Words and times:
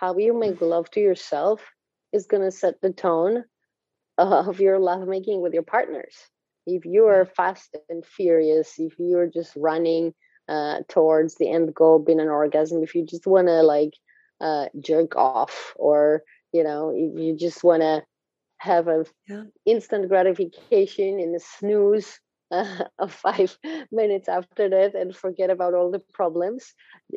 how 0.00 0.16
you 0.16 0.32
make 0.32 0.62
love 0.62 0.90
to 0.90 1.00
yourself 1.00 1.60
is 2.10 2.26
going 2.26 2.42
to 2.42 2.50
set 2.50 2.80
the 2.80 2.90
tone 2.90 3.44
of 4.16 4.58
your 4.58 4.78
lovemaking 4.78 5.42
with 5.42 5.52
your 5.52 5.62
partners. 5.62 6.14
If 6.66 6.86
you 6.86 7.06
are 7.06 7.26
fast 7.26 7.76
and 7.90 8.04
furious, 8.04 8.74
if 8.78 8.94
you're 8.98 9.26
just 9.26 9.52
running 9.56 10.14
uh, 10.48 10.78
towards 10.88 11.34
the 11.34 11.50
end 11.50 11.74
goal 11.74 11.98
being 11.98 12.20
an 12.20 12.28
orgasm, 12.28 12.82
if 12.82 12.94
you 12.94 13.04
just 13.04 13.26
want 13.26 13.48
to 13.48 13.62
like 13.62 13.92
uh, 14.40 14.66
jerk 14.80 15.16
off, 15.16 15.74
or 15.76 16.22
you 16.52 16.64
know, 16.64 16.92
if 16.94 17.20
you 17.20 17.36
just 17.36 17.62
want 17.62 17.82
to 17.82 18.02
have 18.58 18.88
a 18.88 19.04
yeah. 19.28 19.44
instant 19.66 20.08
gratification 20.08 21.20
in 21.20 21.34
a 21.34 21.40
snooze 21.40 22.18
uh, 22.98 23.06
five 23.08 23.56
minutes 23.92 24.28
after 24.28 24.68
that 24.68 24.94
and 24.94 25.14
forget 25.14 25.50
about 25.50 25.74
all 25.74 25.90
the 25.90 26.02
problems. 26.12 26.74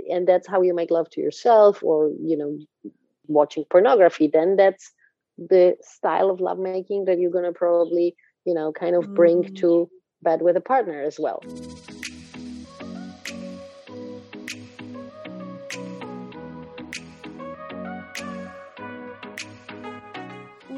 And 0.10 0.28
that's 0.28 0.48
how 0.48 0.62
you 0.62 0.74
make 0.74 0.92
love 0.92 1.10
to 1.12 1.22
yourself 1.22 1.84
or 1.84 2.12
you 2.22 2.38
know 2.38 2.60
watching 3.28 3.66
pornography. 3.70 4.28
Then 4.28 4.56
that's 4.56 4.92
the 5.38 5.76
style 5.82 6.30
of 6.30 6.40
lovemaking 6.40 7.06
that 7.06 7.20
you're 7.20 7.32
going 7.32 7.46
to 7.46 7.52
probably 7.52 8.16
you 8.46 8.54
know 8.54 8.72
kind 8.72 8.96
of 8.96 9.14
bring 9.14 9.44
mm. 9.44 9.56
to 9.60 9.90
bed 10.22 10.42
with 10.42 10.56
a 10.56 10.62
partner 10.62 11.02
as 11.02 11.20
well 11.20 11.42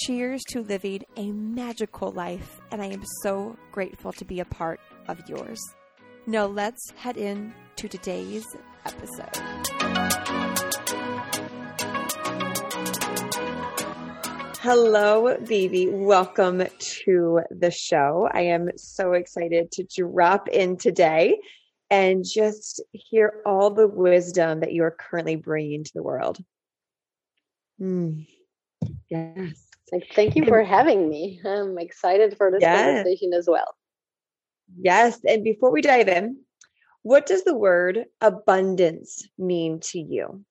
Cheers 0.00 0.44
to 0.50 0.60
living 0.60 1.04
a 1.16 1.32
magical 1.32 2.10
life, 2.10 2.60
and 2.70 2.82
I 2.82 2.86
am 2.86 3.02
so 3.22 3.56
grateful 3.72 4.12
to 4.12 4.26
be 4.26 4.40
a 4.40 4.44
part 4.44 4.78
of 5.08 5.26
yours. 5.26 5.58
Now, 6.26 6.44
let's 6.44 6.90
head 6.96 7.16
in 7.16 7.54
to 7.76 7.88
today's 7.88 8.44
episode. 8.84 9.36
Hello, 14.60 15.38
baby. 15.38 15.88
Welcome 15.88 16.64
to 16.78 17.40
the 17.50 17.70
show. 17.70 18.28
I 18.30 18.42
am 18.42 18.68
so 18.76 19.14
excited 19.14 19.70
to 19.72 19.84
drop 19.84 20.48
in 20.48 20.76
today 20.76 21.38
and 21.88 22.22
just 22.22 22.82
hear 22.92 23.40
all 23.46 23.70
the 23.70 23.88
wisdom 23.88 24.60
that 24.60 24.74
you 24.74 24.82
are 24.82 24.90
currently 24.90 25.36
bringing 25.36 25.84
to 25.84 25.92
the 25.94 26.02
world. 26.02 26.38
Mm. 27.80 28.26
Yes. 29.08 29.65
Like, 29.92 30.08
thank 30.14 30.34
you 30.34 30.44
for 30.44 30.62
having 30.62 31.08
me. 31.08 31.40
I'm 31.44 31.78
excited 31.78 32.36
for 32.36 32.50
this 32.50 32.60
yes. 32.60 32.84
conversation 32.84 33.32
as 33.32 33.46
well. 33.48 33.74
Yes. 34.80 35.20
And 35.26 35.44
before 35.44 35.70
we 35.70 35.80
dive 35.80 36.08
in, 36.08 36.38
what 37.02 37.26
does 37.26 37.44
the 37.44 37.54
word 37.54 38.06
abundance 38.20 39.28
mean 39.38 39.78
to 39.80 40.00
you? 40.00 40.44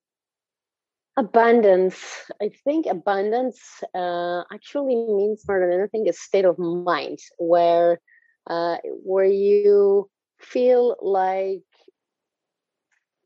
Abundance. 1.17 1.97
I 2.41 2.51
think 2.63 2.85
abundance 2.85 3.59
uh, 3.93 4.43
actually 4.53 4.95
means 4.95 5.43
more 5.47 5.59
than 5.59 5.77
anything 5.77 6.07
a 6.07 6.13
state 6.13 6.45
of 6.45 6.57
mind 6.57 7.19
where 7.37 7.99
uh, 8.47 8.77
where 9.03 9.25
you 9.25 10.09
feel 10.39 10.95
like 11.01 11.63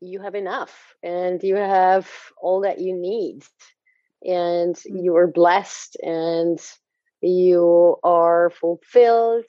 you 0.00 0.20
have 0.20 0.34
enough 0.34 0.94
and 1.02 1.42
you 1.42 1.56
have 1.56 2.10
all 2.40 2.62
that 2.62 2.80
you 2.80 2.96
need 2.96 3.44
and 4.22 4.76
mm. 4.76 5.02
you 5.04 5.16
are 5.16 5.26
blessed 5.26 5.96
and 6.02 6.60
you 7.20 7.96
are 8.02 8.50
fulfilled 8.50 9.44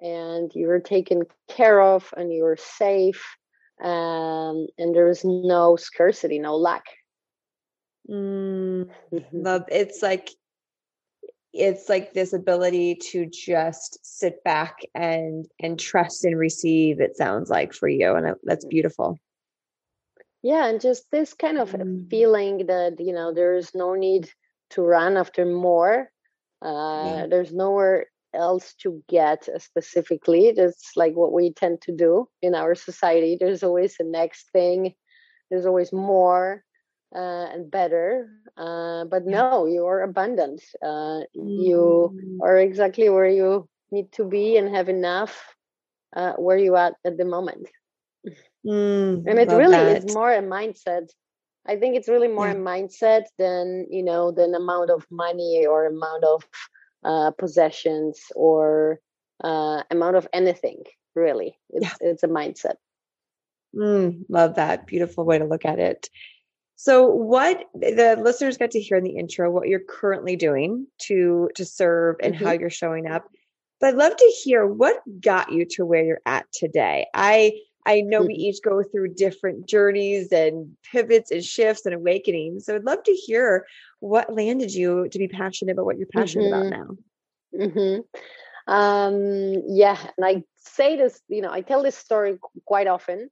and 0.00 0.50
you're 0.54 0.80
taken 0.80 1.22
care 1.48 1.80
of 1.80 2.12
and 2.16 2.32
you're 2.32 2.56
safe 2.56 3.24
um, 3.82 4.66
and 4.78 4.94
there's 4.94 5.24
no 5.24 5.76
scarcity 5.76 6.38
no 6.38 6.56
lack 6.56 6.84
mm, 8.10 8.88
love 9.32 9.64
it's 9.68 10.02
like 10.02 10.30
it's 11.52 11.88
like 11.90 12.14
this 12.14 12.32
ability 12.32 12.94
to 12.94 13.26
just 13.26 13.98
sit 14.02 14.42
back 14.42 14.78
and 14.94 15.46
and 15.60 15.78
trust 15.78 16.24
and 16.24 16.38
receive 16.38 17.00
it 17.00 17.16
sounds 17.16 17.50
like 17.50 17.72
for 17.72 17.88
you 17.88 18.14
and 18.14 18.34
that's 18.44 18.64
mm. 18.64 18.70
beautiful 18.70 19.18
yeah 20.42 20.66
and 20.66 20.80
just 20.80 21.10
this 21.10 21.34
kind 21.34 21.58
of 21.58 21.70
mm. 21.70 22.08
feeling 22.10 22.66
that 22.66 22.96
you 22.98 23.12
know 23.12 23.32
there's 23.32 23.74
no 23.74 23.94
need 23.94 24.28
to 24.70 24.82
run 24.82 25.16
after 25.16 25.46
more 25.46 26.10
uh, 26.64 27.04
yeah. 27.16 27.26
there's 27.28 27.52
nowhere 27.52 28.06
else 28.34 28.74
to 28.74 29.02
get 29.08 29.48
specifically 29.58 30.52
that's 30.52 30.92
like 30.96 31.14
what 31.14 31.32
we 31.32 31.52
tend 31.52 31.80
to 31.82 31.92
do 31.92 32.26
in 32.40 32.54
our 32.54 32.74
society 32.74 33.36
there's 33.38 33.62
always 33.62 33.96
the 33.96 34.04
next 34.04 34.50
thing 34.52 34.94
there's 35.50 35.66
always 35.66 35.92
more 35.92 36.64
uh, 37.14 37.46
and 37.52 37.70
better 37.70 38.28
uh, 38.56 39.04
but 39.04 39.22
yeah. 39.26 39.32
no 39.32 39.66
you're 39.66 40.00
abundant 40.00 40.62
uh, 40.82 41.20
mm. 41.36 41.64
you 41.66 42.40
are 42.42 42.56
exactly 42.56 43.08
where 43.08 43.28
you 43.28 43.68
need 43.90 44.10
to 44.12 44.24
be 44.24 44.56
and 44.56 44.74
have 44.74 44.88
enough 44.88 45.54
uh, 46.16 46.32
where 46.34 46.56
you 46.56 46.74
at 46.74 46.94
at 47.04 47.18
the 47.18 47.24
moment 47.24 47.68
Mm, 48.66 49.24
and 49.26 49.38
it 49.38 49.48
really 49.48 49.72
that. 49.72 50.04
is 50.04 50.14
more 50.14 50.32
a 50.32 50.42
mindset. 50.42 51.08
I 51.66 51.76
think 51.76 51.96
it's 51.96 52.08
really 52.08 52.28
more 52.28 52.46
yeah. 52.46 52.54
a 52.54 52.56
mindset 52.56 53.24
than 53.38 53.86
you 53.90 54.02
know 54.02 54.30
than 54.30 54.54
amount 54.54 54.90
of 54.90 55.06
money 55.10 55.66
or 55.66 55.86
amount 55.86 56.24
of 56.24 56.44
uh, 57.04 57.30
possessions 57.32 58.20
or 58.34 59.00
uh, 59.42 59.82
amount 59.90 60.16
of 60.16 60.28
anything. 60.32 60.84
Really, 61.14 61.58
it's 61.70 61.86
yeah. 61.86 61.94
it's 62.00 62.22
a 62.22 62.28
mindset. 62.28 62.76
Mm, 63.74 64.24
love 64.28 64.56
that 64.56 64.86
beautiful 64.86 65.24
way 65.24 65.38
to 65.38 65.44
look 65.44 65.64
at 65.64 65.78
it. 65.78 66.08
So, 66.76 67.06
what 67.06 67.64
the 67.74 68.18
listeners 68.20 68.58
got 68.58 68.72
to 68.72 68.80
hear 68.80 68.96
in 68.96 69.04
the 69.04 69.16
intro, 69.16 69.50
what 69.50 69.68
you're 69.68 69.80
currently 69.88 70.36
doing 70.36 70.86
to 71.02 71.48
to 71.54 71.64
serve 71.64 72.16
and 72.22 72.34
mm-hmm. 72.34 72.44
how 72.44 72.52
you're 72.52 72.70
showing 72.70 73.06
up. 73.06 73.24
But 73.80 73.90
I'd 73.90 73.94
love 73.94 74.16
to 74.16 74.34
hear 74.42 74.66
what 74.66 74.96
got 75.20 75.52
you 75.52 75.64
to 75.76 75.84
where 75.86 76.04
you're 76.04 76.20
at 76.26 76.46
today. 76.52 77.06
I 77.14 77.52
I 77.84 78.00
know 78.00 78.22
we 78.22 78.34
each 78.34 78.62
go 78.62 78.82
through 78.82 79.14
different 79.14 79.68
journeys 79.68 80.30
and 80.30 80.76
pivots 80.90 81.30
and 81.30 81.44
shifts 81.44 81.84
and 81.84 81.94
awakenings. 81.94 82.66
So 82.66 82.76
I'd 82.76 82.84
love 82.84 83.02
to 83.04 83.12
hear 83.12 83.66
what 84.00 84.32
landed 84.32 84.72
you 84.72 85.08
to 85.08 85.18
be 85.18 85.28
passionate 85.28 85.72
about 85.72 85.86
what 85.86 85.98
you're 85.98 86.06
passionate 86.06 86.52
mm-hmm. 86.52 86.66
about 86.66 86.78
now. 86.78 87.66
Mm-hmm. 87.66 88.72
Um, 88.72 89.62
yeah, 89.66 89.98
and 90.16 90.24
I 90.24 90.44
say 90.56 90.96
this, 90.96 91.20
you 91.28 91.42
know, 91.42 91.50
I 91.50 91.62
tell 91.62 91.82
this 91.82 91.96
story 91.96 92.38
quite 92.64 92.86
often. 92.86 93.28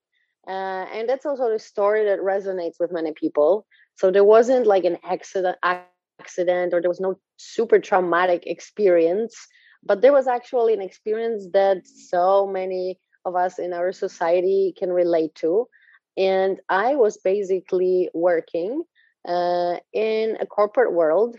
Uh, 0.49 0.87
and 0.93 1.08
that's 1.08 1.26
also 1.26 1.49
the 1.50 1.58
story 1.58 2.05
that 2.06 2.20
resonates 2.20 2.81
with 2.81 2.91
many 2.91 3.12
people. 3.12 3.67
So 3.97 4.11
there 4.11 4.25
wasn't 4.25 4.67
like 4.67 4.85
an 4.85 4.99
accident, 5.05 5.58
accident, 5.62 6.75
or 6.75 6.81
there 6.81 6.91
was 6.91 7.00
no 7.00 7.20
super 7.37 7.79
traumatic 7.79 8.44
experience, 8.47 9.37
but 9.85 10.00
there 10.00 10.12
was 10.12 10.26
actually 10.26 10.75
an 10.75 10.82
experience 10.82 11.47
that 11.52 11.87
so 11.87 12.47
many 12.47 12.99
of 13.25 13.37
us 13.37 13.58
in 13.58 13.72
our 13.72 13.93
society 13.93 14.75
can 14.78 14.93
relate 14.93 15.34
to. 15.37 15.69
And 16.17 16.61
I 16.69 16.96
was 16.96 17.17
basically 17.19 18.11
working 18.14 18.82
uh, 19.26 19.76
in 19.93 20.37
a 20.40 20.46
corporate 20.46 20.93
world. 20.93 21.37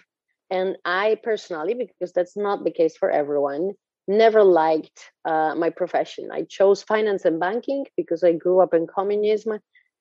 And 0.50 0.78
I 0.86 1.18
personally, 1.24 1.74
because 1.74 2.12
that's 2.13 2.36
not 2.36 2.63
the 2.63 2.72
case 2.72 2.98
for 2.98 3.10
everyone, 3.10 3.72
never 4.07 4.44
liked 4.44 5.12
uh, 5.25 5.56
my 5.56 5.69
profession. 5.69 6.30
I 6.31 6.44
chose 6.44 6.83
finance 6.83 7.25
and 7.25 7.39
banking 7.39 7.86
because 7.95 8.24
I 8.24 8.34
grew 8.34 8.60
up 8.60 8.74
in 8.74 8.88
communism 8.88 9.60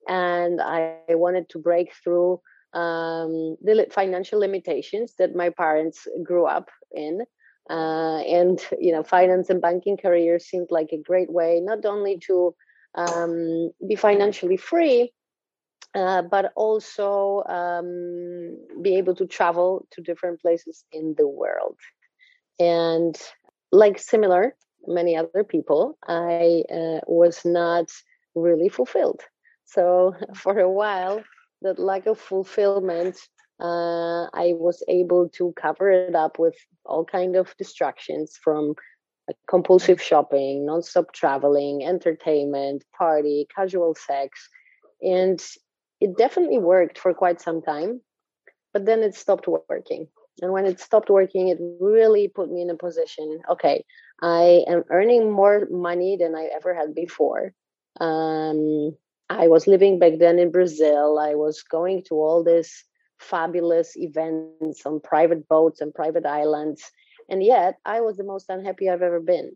and 0.09 0.61
I 0.61 0.97
wanted 1.11 1.49
to 1.51 1.59
break 1.59 1.93
through 2.03 2.41
um, 2.73 3.57
the 3.63 3.87
financial 3.93 4.41
limitations 4.41 5.15
that 5.19 5.35
my 5.35 5.51
parents 5.51 6.07
grew 6.23 6.47
up 6.47 6.69
in. 6.93 7.23
Uh, 7.71 8.19
and 8.27 8.61
you 8.81 8.93
know 8.93 9.03
finance 9.03 9.51
and 9.51 9.63
banking 9.63 9.97
career 9.97 10.39
seemed 10.39 10.69
like 10.71 10.91
a 10.93 10.99
great 10.99 11.31
way 11.33 11.61
not 11.63 11.85
only 11.87 12.19
to 12.19 12.55
um, 12.97 13.71
be 13.89 13.97
financially 13.97 14.57
free 14.57 15.13
uh, 15.95 16.23
but 16.23 16.53
also 16.57 17.43
um, 17.49 18.57
be 18.83 18.97
able 18.97 19.15
to 19.15 19.27
travel 19.27 19.87
to 19.91 20.01
different 20.03 20.41
places 20.41 20.85
in 20.93 21.15
the 21.19 21.27
world. 21.27 21.77
And 22.59 23.21
like 23.73 23.99
similar 23.99 24.57
many 24.87 25.15
other 25.15 25.45
people 25.45 25.99
i 26.09 26.65
uh, 26.73 27.01
was 27.07 27.45
not 27.45 27.91
really 28.35 28.69
fulfilled. 28.69 29.21
So 29.65 30.15
for 30.35 30.59
a 30.59 30.71
while 30.71 31.23
that 31.63 31.79
lack 31.79 32.07
of 32.07 32.19
fulfillment 32.19 33.17
uh, 33.61 34.25
I 34.33 34.55
was 34.57 34.83
able 34.89 35.29
to 35.31 35.53
cover 35.61 35.91
it 35.91 36.15
up 36.15 36.39
with 36.39 36.57
all 36.85 37.05
kind 37.05 37.37
of 37.37 37.55
distractions 37.59 38.39
from 38.43 38.75
compulsive 39.49 40.03
shopping, 40.03 40.67
non-stop 40.67 41.13
traveling, 41.13 41.85
entertainment, 41.85 42.85
party, 42.97 43.47
casual 43.55 43.95
sex, 43.95 44.49
and 45.03 45.41
it 46.01 46.17
definitely 46.17 46.59
worked 46.59 46.99
for 46.99 47.13
quite 47.15 47.41
some 47.41 47.63
time. 47.63 48.01
But 48.73 48.87
then 48.87 49.03
it 49.03 49.15
stopped 49.15 49.47
working, 49.47 50.09
and 50.41 50.53
when 50.53 50.65
it 50.65 50.81
stopped 50.81 51.11
working, 51.11 51.49
it 51.49 51.59
really 51.81 52.29
put 52.29 52.51
me 52.51 52.63
in 52.63 52.71
a 52.71 52.77
position. 52.77 53.41
Okay, 53.51 53.85
I 54.23 54.65
am 54.67 54.85
earning 54.91 55.31
more 55.31 55.67
money 55.71 56.17
than 56.19 56.35
I 56.35 56.49
ever 56.55 56.75
had 56.75 56.95
before. 56.95 57.53
Um, 58.01 58.97
I 59.29 59.49
was 59.49 59.67
living 59.67 59.99
back 59.99 60.15
then 60.19 60.39
in 60.39 60.51
Brazil. 60.51 61.19
I 61.19 61.35
was 61.35 61.63
going 61.63 62.05
to 62.05 62.15
all 62.15 62.43
this 62.43 62.85
fabulous 63.21 63.97
events 63.97 64.85
on 64.87 65.01
private 65.01 65.47
boats 65.47 65.81
and 65.81 65.95
private 65.95 66.27
islands. 66.27 66.91
And 67.29 67.43
yet 67.43 67.77
I 67.85 68.01
was 68.01 68.17
the 68.17 68.25
most 68.25 68.47
unhappy 68.49 68.89
I've 68.89 69.03
ever 69.03 69.21
been. 69.21 69.53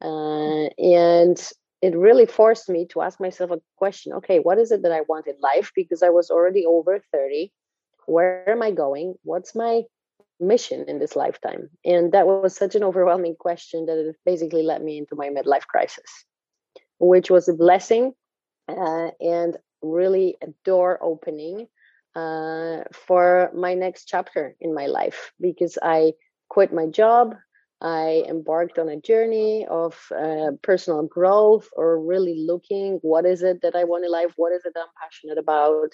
Uh, 0.00 0.68
and 0.78 1.52
it 1.80 1.96
really 1.96 2.26
forced 2.26 2.68
me 2.68 2.86
to 2.90 3.00
ask 3.02 3.18
myself 3.18 3.50
a 3.50 3.60
question 3.76 4.12
okay, 4.12 4.38
what 4.38 4.58
is 4.58 4.70
it 4.70 4.82
that 4.82 4.92
I 4.92 5.00
want 5.02 5.26
in 5.26 5.34
life? 5.40 5.72
Because 5.74 6.02
I 6.02 6.10
was 6.10 6.30
already 6.30 6.64
over 6.66 7.00
30. 7.12 7.52
Where 8.06 8.48
am 8.48 8.62
I 8.62 8.70
going? 8.70 9.14
What's 9.22 9.54
my 9.54 9.82
mission 10.40 10.84
in 10.88 10.98
this 10.98 11.16
lifetime? 11.16 11.70
And 11.84 12.12
that 12.12 12.26
was 12.26 12.54
such 12.54 12.74
an 12.74 12.84
overwhelming 12.84 13.36
question 13.38 13.86
that 13.86 13.98
it 13.98 14.16
basically 14.24 14.62
led 14.62 14.82
me 14.82 14.98
into 14.98 15.16
my 15.16 15.28
midlife 15.28 15.66
crisis, 15.66 16.24
which 17.00 17.30
was 17.30 17.48
a 17.48 17.54
blessing 17.54 18.12
uh, 18.68 19.10
and 19.20 19.56
really 19.82 20.36
a 20.42 20.48
door 20.64 20.98
opening 21.02 21.68
uh, 22.14 22.84
for 22.92 23.50
my 23.54 23.74
next 23.74 24.04
chapter 24.06 24.56
in 24.60 24.74
my 24.74 24.86
life 24.86 25.32
because 25.40 25.78
I 25.82 26.12
quit 26.48 26.72
my 26.72 26.86
job. 26.86 27.34
I 27.80 28.24
embarked 28.28 28.78
on 28.78 28.88
a 28.88 29.00
journey 29.00 29.66
of 29.70 29.96
uh, 30.16 30.52
personal 30.62 31.04
growth 31.04 31.68
or 31.74 32.00
really 32.00 32.44
looking 32.46 32.98
what 33.02 33.24
is 33.24 33.42
it 33.42 33.60
that 33.62 33.76
I 33.76 33.84
want 33.84 34.04
in 34.04 34.10
life, 34.10 34.32
what 34.36 34.52
is 34.52 34.64
it 34.64 34.72
that 34.74 34.80
I'm 34.80 34.94
passionate 35.00 35.38
about, 35.38 35.92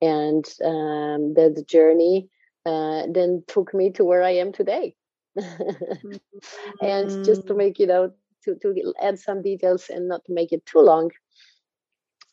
and 0.00 0.44
um, 0.64 1.34
that 1.34 1.64
journey 1.68 2.28
uh, 2.66 3.04
then 3.10 3.42
took 3.48 3.74
me 3.74 3.90
to 3.92 4.04
where 4.04 4.22
I 4.22 4.30
am 4.32 4.52
today. 4.52 4.94
mm-hmm. 5.38 6.16
And 6.80 7.10
just 7.24 7.46
to 7.46 7.54
make 7.54 7.78
you 7.78 7.86
know 7.86 8.12
to 8.44 8.54
to 8.62 8.94
add 9.00 9.18
some 9.18 9.42
details 9.42 9.88
and 9.90 10.08
not 10.08 10.24
to 10.26 10.32
make 10.32 10.52
it 10.52 10.64
too 10.66 10.80
long, 10.80 11.10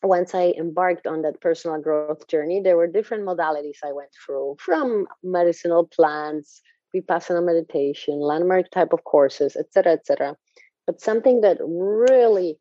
once 0.02 0.34
I 0.34 0.54
embarked 0.58 1.06
on 1.06 1.22
that 1.22 1.40
personal 1.40 1.80
growth 1.80 2.26
journey, 2.28 2.60
there 2.60 2.76
were 2.76 2.86
different 2.86 3.24
modalities 3.24 3.78
I 3.84 3.92
went 3.92 4.10
through 4.24 4.56
from 4.58 5.06
medicinal 5.22 5.86
plants, 5.86 6.60
vipassana 6.94 7.44
meditation, 7.44 8.20
landmark 8.20 8.70
type 8.70 8.92
of 8.92 9.04
courses, 9.04 9.56
etc., 9.56 9.92
etc. 9.92 10.36
But 10.86 11.00
something 11.00 11.42
that 11.42 11.58
really 11.60 12.58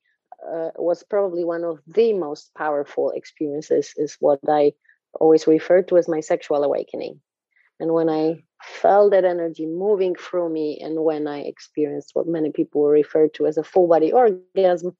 uh, 0.48 0.70
was 0.78 1.04
probably 1.04 1.44
one 1.44 1.64
of 1.64 1.80
the 1.88 2.14
most 2.14 2.54
powerful 2.56 3.12
experiences 3.12 3.94
is 3.98 4.18
what 4.20 4.40
I 4.48 4.74
always 5.20 5.48
refer 5.48 5.82
to 5.84 5.98
as 5.98 6.08
my 6.08 6.20
sexual 6.20 6.64
awakening. 6.64 7.20
And 7.80 7.94
when 7.94 8.10
I 8.10 8.44
felt 8.64 9.12
that 9.12 9.26
energy 9.26 9.66
moving 9.66 10.16
through 10.16 10.50
me, 10.50 10.80
and 10.82 11.04
when 11.04 11.28
I 11.28 11.40
experienced 11.40 12.12
what 12.14 12.28
many 12.28 12.52
people 12.52 12.84
refer 12.86 13.28
to 13.30 13.48
as 13.48 13.58
a 13.58 13.64
full 13.64 13.88
body 13.88 14.12
orgasm, 14.12 14.96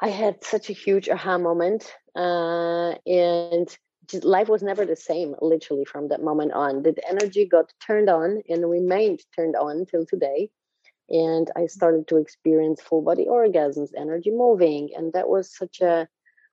I 0.00 0.08
had 0.08 0.44
such 0.44 0.70
a 0.70 0.72
huge 0.72 1.08
aha 1.08 1.38
moment, 1.38 1.92
uh, 2.14 2.94
and 3.06 3.68
just, 4.06 4.24
life 4.24 4.48
was 4.48 4.62
never 4.62 4.84
the 4.86 4.96
same. 4.96 5.34
Literally 5.40 5.84
from 5.84 6.08
that 6.08 6.22
moment 6.22 6.52
on, 6.52 6.82
the 6.82 6.94
energy 7.08 7.44
got 7.44 7.72
turned 7.84 8.08
on 8.08 8.42
and 8.48 8.70
remained 8.70 9.20
turned 9.34 9.56
on 9.56 9.86
till 9.86 10.06
today. 10.06 10.50
And 11.10 11.50
I 11.56 11.66
started 11.66 12.06
to 12.08 12.18
experience 12.18 12.82
full 12.82 13.02
body 13.02 13.26
orgasms, 13.26 13.90
energy 13.96 14.30
moving, 14.30 14.90
and 14.94 15.12
that 15.14 15.28
was 15.28 15.54
such 15.54 15.80
a 15.80 16.06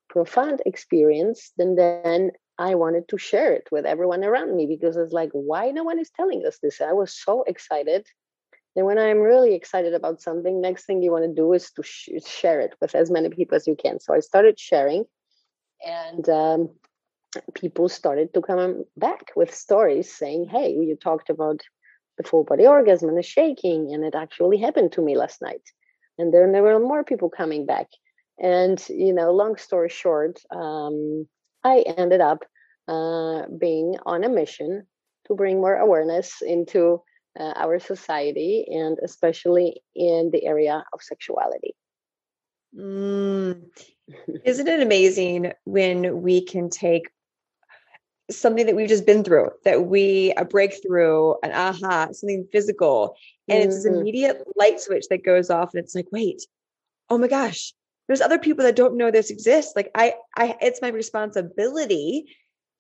profound 0.10 0.62
experience. 0.66 1.52
And 1.58 1.78
then 1.78 2.32
I 2.58 2.76
wanted 2.76 3.08
to 3.10 3.18
share 3.18 3.54
it 3.54 3.68
with 3.72 3.86
everyone 3.86 4.24
around 4.24 4.56
me 4.56 4.66
because 4.66 4.96
it's 4.96 5.12
like, 5.12 5.32
why 5.34 5.72
no 5.72 5.84
one 5.84 6.00
is 6.00 6.10
telling 6.10 6.46
us 6.46 6.58
this? 6.64 6.82
I 6.82 6.94
was 6.94 7.14
so 7.14 7.44
excited 7.44 8.08
and 8.76 8.86
when 8.86 8.98
I'm 8.98 9.20
really 9.20 9.56
excited 9.56 9.94
about 9.94 10.22
something, 10.22 10.60
next 10.60 10.86
thing 10.86 11.02
you 11.02 11.12
want 11.12 11.24
to 11.24 11.34
do 11.34 11.54
is 11.54 11.72
to 11.72 11.84
sh- 11.84 12.10
share 12.26 12.60
it 12.60 12.76
with 12.82 12.94
as 12.94 13.10
many 13.10 13.30
people 13.30 13.56
as 13.56 13.68
you 13.68 13.76
can. 13.76 14.00
So 14.00 14.14
I 14.14 14.20
started 14.20 14.60
sharing, 14.60 15.06
and 15.86 16.28
um, 16.28 16.70
people 17.54 17.88
started 17.88 18.34
to 18.34 18.42
come 18.42 18.84
back 18.98 19.32
with 19.36 19.54
stories 19.54 20.14
saying, 20.14 20.50
"Hey, 20.50 20.72
you 20.72 20.96
talked 20.96 21.30
about 21.30 21.62
the 22.18 22.24
full 22.24 22.44
body 22.44 22.68
orgasm 22.68 23.10
and 23.10 23.18
the 23.18 23.24
shaking, 23.24 23.94
and 23.94 24.04
it 24.04 24.16
actually 24.16 24.58
happened 24.58 24.92
to 24.94 25.02
me 25.02 25.16
last 25.16 25.42
night." 25.42 25.64
And 26.18 26.34
then 26.34 26.52
there 26.52 26.64
were 26.64 26.80
more 26.80 27.04
people 27.04 27.30
coming 27.30 27.66
back. 27.66 27.88
And 28.40 28.84
you 28.90 29.14
know, 29.14 29.32
long 29.32 29.56
story 29.56 29.90
short, 29.90 30.42
um, 30.52 31.28
I 31.64 31.80
ended 31.98 32.20
up 32.20 32.44
uh, 32.90 33.44
being 33.58 33.96
on 34.06 34.26
a 34.26 34.30
mission 34.30 34.86
to 35.28 35.34
bring 35.34 35.62
more 35.62 35.76
awareness 35.76 36.42
into 36.42 37.02
uh, 37.40 37.54
our 37.56 37.80
society 37.80 38.66
and 38.70 38.98
especially 39.04 39.82
in 39.96 40.30
the 40.32 40.46
area 40.46 40.84
of 40.94 41.02
sexuality. 41.02 41.76
Mm. 42.78 43.64
Isn't 44.44 44.68
it 44.68 44.82
amazing 44.82 45.54
when 45.66 46.22
we 46.22 46.44
can 46.44 46.70
take 46.70 47.10
something 48.30 48.66
that 48.66 48.76
we've 48.76 48.90
just 48.90 49.06
been 49.06 49.24
through, 49.24 49.52
that 49.64 49.86
we 49.86 50.34
a 50.36 50.46
breakthrough, 50.46 51.34
an 51.44 51.52
aha, 51.52 52.08
something 52.12 52.48
physical, 52.52 53.16
and 53.48 53.60
mm-hmm. 53.60 53.68
it's 53.68 53.76
this 53.76 53.86
mm-hmm. 53.86 54.02
immediate 54.02 54.44
light 54.56 54.80
switch 54.80 55.08
that 55.10 55.24
goes 55.24 55.50
off, 55.50 55.74
and 55.74 55.84
it's 55.84 55.96
like, 55.96 56.08
wait, 56.12 56.46
oh 57.10 57.18
my 57.18 57.28
gosh, 57.28 57.74
there's 58.08 58.22
other 58.22 58.40
people 58.40 58.64
that 58.64 58.76
don't 58.76 58.98
know 58.98 59.12
this 59.12 59.30
exists. 59.30 59.74
Like 59.76 59.92
I, 59.96 60.16
I, 60.38 60.58
it's 60.62 60.82
my 60.82 60.90
responsibility 60.90 62.26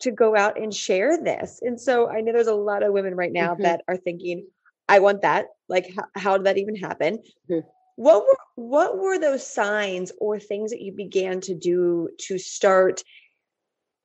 to 0.01 0.11
go 0.11 0.35
out 0.35 0.59
and 0.59 0.73
share 0.73 1.21
this. 1.21 1.59
And 1.61 1.79
so 1.79 2.09
I 2.09 2.21
know 2.21 2.33
there's 2.33 2.47
a 2.47 2.53
lot 2.53 2.83
of 2.83 2.93
women 2.93 3.15
right 3.15 3.31
now 3.31 3.53
mm-hmm. 3.53 3.63
that 3.63 3.81
are 3.87 3.97
thinking, 3.97 4.47
I 4.87 4.99
want 4.99 5.21
that. 5.21 5.47
Like, 5.67 5.93
how, 5.95 6.05
how 6.15 6.37
did 6.37 6.45
that 6.45 6.57
even 6.57 6.75
happen? 6.75 7.19
Mm-hmm. 7.49 7.67
What 7.97 8.23
were 8.23 8.37
what 8.55 8.97
were 8.97 9.17
those 9.17 9.45
signs 9.45 10.11
or 10.19 10.39
things 10.39 10.71
that 10.71 10.81
you 10.81 10.91
began 10.91 11.39
to 11.41 11.55
do 11.55 12.09
to 12.27 12.37
start 12.37 13.03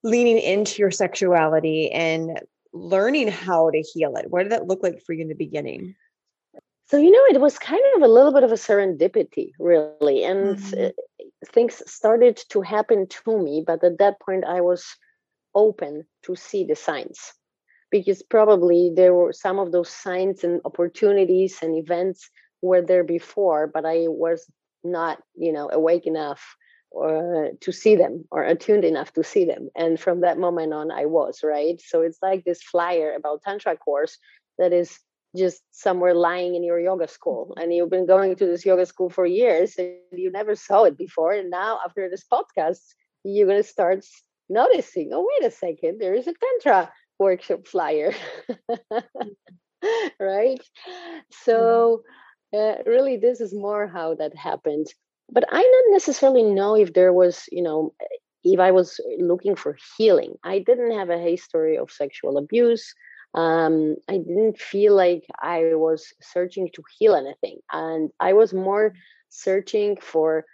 leaning 0.02 0.38
into 0.38 0.80
your 0.80 0.90
sexuality 0.90 1.90
and 1.90 2.40
learning 2.72 3.28
how 3.28 3.70
to 3.70 3.80
heal 3.80 4.16
it? 4.16 4.30
What 4.30 4.44
did 4.44 4.52
that 4.52 4.66
look 4.66 4.82
like 4.82 5.02
for 5.02 5.12
you 5.12 5.22
in 5.22 5.28
the 5.28 5.34
beginning? 5.34 5.96
So, 6.86 6.98
you 6.98 7.10
know, 7.10 7.34
it 7.34 7.40
was 7.40 7.58
kind 7.58 7.82
of 7.96 8.02
a 8.02 8.08
little 8.08 8.32
bit 8.32 8.42
of 8.42 8.50
a 8.50 8.56
serendipity, 8.56 9.52
really. 9.58 10.24
And 10.24 10.56
mm-hmm. 10.56 10.88
things 11.46 11.82
started 11.86 12.40
to 12.48 12.62
happen 12.62 13.06
to 13.06 13.38
me. 13.38 13.62
But 13.64 13.84
at 13.84 13.98
that 13.98 14.20
point, 14.20 14.44
I 14.44 14.60
was 14.60 14.84
open 15.54 16.04
to 16.24 16.36
see 16.36 16.64
the 16.64 16.76
signs 16.76 17.32
because 17.90 18.22
probably 18.22 18.92
there 18.94 19.14
were 19.14 19.32
some 19.32 19.58
of 19.58 19.72
those 19.72 19.88
signs 19.88 20.44
and 20.44 20.60
opportunities 20.64 21.58
and 21.62 21.76
events 21.76 22.30
were 22.62 22.82
there 22.82 23.04
before 23.04 23.66
but 23.66 23.84
i 23.86 24.06
was 24.06 24.50
not 24.84 25.18
you 25.34 25.52
know 25.52 25.68
awake 25.72 26.06
enough 26.06 26.56
or 26.90 27.46
uh, 27.46 27.48
to 27.60 27.72
see 27.72 27.94
them 27.94 28.24
or 28.30 28.42
attuned 28.42 28.84
enough 28.84 29.12
to 29.12 29.22
see 29.22 29.44
them. 29.44 29.68
And 29.76 29.98
from 29.98 30.20
that 30.20 30.38
moment 30.38 30.72
on 30.72 30.90
i 30.90 31.06
was 31.06 31.40
right? 31.42 31.80
So 31.80 32.02
it's 32.02 32.18
like 32.22 32.44
this 32.44 32.62
flyer 32.62 33.14
about 33.14 33.42
tantra 33.42 33.76
course 33.76 34.18
that 34.58 34.72
is 34.72 34.98
just 35.36 35.62
somewhere 35.70 36.14
lying 36.14 36.56
in 36.56 36.64
your 36.64 36.80
yoga 36.80 37.06
school. 37.06 37.54
And 37.56 37.72
you've 37.72 37.90
been 37.90 38.06
going 38.06 38.34
to 38.34 38.46
this 38.46 38.66
yoga 38.66 38.84
school 38.84 39.10
for 39.10 39.24
years 39.24 39.76
and 39.78 39.94
you 40.12 40.30
never 40.32 40.56
saw 40.56 40.84
it 40.84 40.98
before. 40.98 41.32
And 41.32 41.50
now 41.50 41.78
after 41.84 42.08
this 42.10 42.24
podcast 42.30 42.80
you're 43.22 43.46
going 43.46 43.62
to 43.62 43.68
start 43.68 44.04
noticing, 44.48 45.10
oh, 45.12 45.28
wait 45.30 45.46
a 45.46 45.54
second, 45.54 46.00
there 46.00 46.14
is 46.14 46.26
a 46.26 46.32
Tantra 46.32 46.90
workshop 47.20 47.66
flyer. 47.66 48.12
right? 50.20 50.60
So, 51.44 52.02
uh, 52.52 52.74
really, 52.86 53.16
this 53.16 53.40
is 53.40 53.54
more 53.54 53.86
how 53.86 54.14
that 54.16 54.36
happened. 54.36 54.88
But 55.30 55.44
I 55.52 55.62
don't 55.62 55.92
necessarily 55.92 56.42
know 56.42 56.74
if 56.74 56.92
there 56.92 57.12
was, 57.12 57.44
you 57.52 57.62
know, 57.62 57.94
if 58.42 58.58
I 58.58 58.72
was 58.72 58.98
looking 59.18 59.54
for 59.54 59.76
healing. 59.96 60.34
I 60.42 60.58
didn't 60.58 60.98
have 60.98 61.10
a 61.10 61.18
history 61.18 61.76
of 61.78 61.90
sexual 61.90 62.38
abuse. 62.38 62.94
um, 63.34 63.94
I 64.08 64.18
didn't 64.18 64.58
feel 64.58 64.96
like 64.96 65.24
I 65.40 65.74
was 65.74 66.12
searching 66.20 66.68
to 66.74 66.82
heal 66.98 67.14
anything. 67.14 67.58
And 67.70 68.10
I 68.18 68.32
was 68.32 68.52
more 68.52 68.92
searching 69.28 69.98
for 70.00 70.44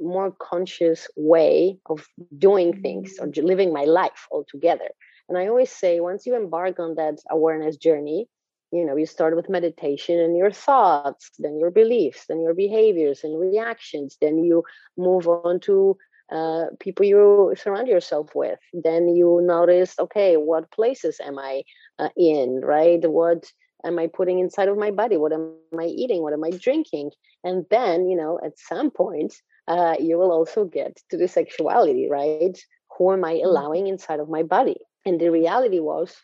more 0.00 0.32
conscious 0.32 1.08
way 1.16 1.78
of 1.86 2.06
doing 2.38 2.80
things 2.82 3.18
or 3.20 3.26
mm. 3.26 3.42
living 3.42 3.72
my 3.72 3.84
life 3.84 4.26
altogether. 4.30 4.90
And 5.28 5.38
I 5.38 5.46
always 5.48 5.70
say, 5.70 6.00
once 6.00 6.26
you 6.26 6.34
embark 6.34 6.78
on 6.78 6.96
that 6.96 7.18
awareness 7.30 7.76
journey, 7.76 8.28
you 8.72 8.84
know, 8.84 8.96
you 8.96 9.06
start 9.06 9.36
with 9.36 9.50
meditation 9.50 10.18
and 10.18 10.36
your 10.36 10.50
thoughts, 10.50 11.30
then 11.38 11.58
your 11.58 11.70
beliefs, 11.70 12.24
then 12.28 12.40
your 12.40 12.54
behaviors 12.54 13.22
and 13.22 13.38
reactions, 13.38 14.16
then 14.20 14.38
you 14.38 14.64
move 14.96 15.28
on 15.28 15.60
to 15.60 15.96
uh, 16.30 16.64
people 16.80 17.04
you 17.04 17.54
surround 17.56 17.88
yourself 17.88 18.30
with. 18.34 18.58
Then 18.72 19.14
you 19.14 19.40
notice, 19.42 19.94
okay, 19.98 20.36
what 20.36 20.70
places 20.70 21.20
am 21.22 21.38
I 21.38 21.62
uh, 21.98 22.08
in, 22.16 22.62
right? 22.62 23.06
What 23.06 23.52
am 23.84 23.98
I 23.98 24.06
putting 24.06 24.38
inside 24.38 24.68
of 24.68 24.78
my 24.78 24.90
body? 24.90 25.18
What 25.18 25.32
am 25.32 25.54
I 25.78 25.84
eating? 25.84 26.22
What 26.22 26.32
am 26.32 26.44
I 26.44 26.50
drinking? 26.50 27.10
And 27.44 27.66
then, 27.70 28.08
you 28.08 28.16
know, 28.16 28.40
at 28.42 28.58
some 28.58 28.90
point, 28.90 29.34
uh, 29.68 29.96
you 30.00 30.16
will 30.16 30.32
also 30.32 30.64
get 30.64 30.96
to 31.10 31.18
the 31.18 31.28
sexuality, 31.28 32.08
right? 32.10 32.56
Who 32.96 33.12
am 33.12 33.24
I 33.24 33.34
mm-hmm. 33.34 33.46
allowing 33.46 33.86
inside 33.86 34.20
of 34.20 34.30
my 34.30 34.42
body? 34.42 34.78
And 35.04 35.20
the 35.20 35.30
reality 35.30 35.80
was 35.80 36.16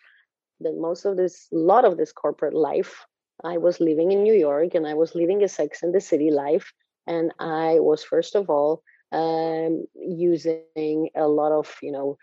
that 0.61 0.76
most 0.76 1.04
of 1.04 1.16
this, 1.16 1.49
lot 1.52 1.85
of 1.85 1.97
this 1.97 2.12
corporate 2.12 2.54
life, 2.54 3.04
I 3.44 3.58
was 3.58 3.80
living 3.80 4.12
in 4.12 4.23
New 4.23 4.35
York 4.35 4.75
and 4.75 4.87
I 4.87 4.94
was 4.94 5.14
living 5.14 5.42
a 5.42 5.49
sex 5.49 5.82
and 5.82 5.94
the 5.94 6.00
city 6.00 6.30
life. 6.30 6.73
And 7.06 7.32
I 7.38 7.78
was, 7.80 8.04
first 8.04 8.35
of 8.35 8.50
all, 8.50 8.82
um, 9.12 9.85
using 9.94 11.08
a 11.16 11.26
lot 11.26 11.52
of, 11.52 11.75
you 11.82 11.92
know, 11.92 12.18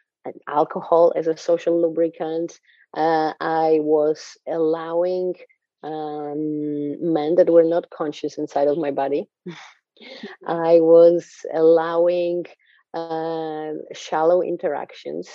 alcohol 0.47 1.13
as 1.15 1.27
a 1.27 1.37
social 1.37 1.81
lubricant. 1.81 2.59
Uh, 2.93 3.33
I 3.39 3.79
was 3.81 4.37
allowing 4.47 5.35
um, 5.83 7.13
men 7.13 7.35
that 7.35 7.49
were 7.49 7.63
not 7.63 7.89
conscious 7.89 8.37
inside 8.37 8.67
of 8.67 8.77
my 8.77 8.91
body. 8.91 9.27
Mm-hmm. 9.47 10.25
I 10.47 10.79
was 10.81 11.45
allowing 11.53 12.45
uh, 12.93 13.71
shallow 13.93 14.41
interactions. 14.41 15.29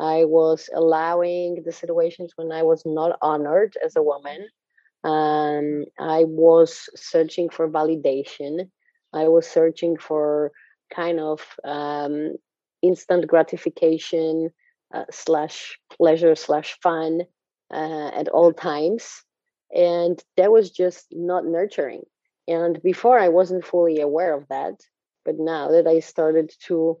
I 0.00 0.24
was 0.24 0.70
allowing 0.74 1.62
the 1.64 1.72
situations 1.72 2.32
when 2.36 2.52
I 2.52 2.62
was 2.62 2.82
not 2.86 3.18
honored 3.20 3.76
as 3.84 3.96
a 3.96 4.02
woman. 4.02 4.48
Um, 5.04 5.84
I 5.98 6.24
was 6.24 6.88
searching 6.96 7.50
for 7.50 7.68
validation. 7.68 8.70
I 9.12 9.28
was 9.28 9.46
searching 9.46 9.96
for 9.98 10.52
kind 10.94 11.20
of 11.20 11.42
um, 11.64 12.34
instant 12.82 13.26
gratification 13.26 14.50
uh, 14.94 15.04
slash 15.10 15.78
pleasure 15.96 16.34
slash 16.34 16.78
fun 16.82 17.22
uh, 17.72 18.08
at 18.08 18.28
all 18.28 18.52
times 18.52 19.22
and 19.74 20.22
that 20.36 20.50
was 20.50 20.70
just 20.70 21.06
not 21.12 21.44
nurturing 21.44 22.02
and 22.48 22.82
before 22.82 23.18
i 23.18 23.28
wasn't 23.28 23.64
fully 23.64 24.00
aware 24.00 24.34
of 24.34 24.48
that 24.48 24.74
but 25.24 25.36
now 25.38 25.68
that 25.68 25.86
i 25.86 26.00
started 26.00 26.50
to 26.66 26.98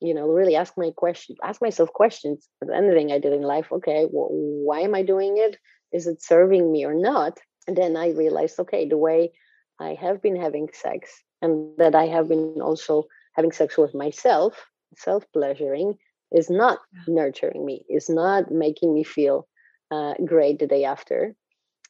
you 0.00 0.14
know 0.14 0.26
really 0.26 0.56
ask 0.56 0.74
my 0.76 0.90
question 0.96 1.36
ask 1.42 1.60
myself 1.60 1.92
questions 1.92 2.48
anything 2.74 3.12
i 3.12 3.18
did 3.18 3.32
in 3.32 3.42
life. 3.42 3.68
Okay 3.72 4.06
well, 4.10 4.28
why 4.30 4.80
am 4.80 4.94
i 4.94 5.02
doing 5.02 5.36
it? 5.38 5.56
Is 5.92 6.06
it 6.06 6.22
serving 6.22 6.70
me 6.70 6.84
or 6.84 6.94
not? 6.94 7.38
And 7.66 7.76
then 7.76 7.96
i 7.96 8.10
realized 8.10 8.58
okay 8.60 8.88
the 8.88 8.96
way 8.96 9.32
i 9.80 9.94
have 9.94 10.22
been 10.22 10.36
having 10.36 10.68
sex 10.72 11.22
and 11.42 11.76
that 11.78 11.94
i 11.94 12.06
have 12.06 12.28
been 12.28 12.60
also 12.62 13.04
having 13.38 13.52
sex 13.52 13.78
with 13.78 13.94
myself, 13.94 14.66
self 14.96 15.24
pleasuring, 15.32 15.94
is 16.32 16.50
not 16.50 16.80
nurturing 17.06 17.64
me, 17.64 17.84
is 17.88 18.10
not 18.10 18.50
making 18.50 18.92
me 18.92 19.04
feel 19.04 19.46
uh, 19.92 20.14
great 20.24 20.58
the 20.58 20.66
day 20.66 20.84
after. 20.84 21.34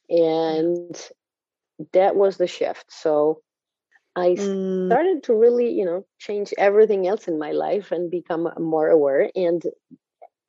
And 0.09 0.95
that 1.93 2.15
was 2.15 2.37
the 2.37 2.45
shift. 2.45 2.85
So 2.89 3.41
I 4.15 4.29
mm. 4.29 4.87
started 4.87 5.23
to 5.23 5.35
really, 5.35 5.71
you 5.71 5.85
know, 5.85 6.05
change 6.19 6.53
everything 6.57 7.07
else 7.07 7.27
in 7.27 7.39
my 7.39 7.51
life 7.51 7.91
and 7.91 8.11
become 8.11 8.49
more 8.57 8.89
aware. 8.89 9.29
And 9.35 9.63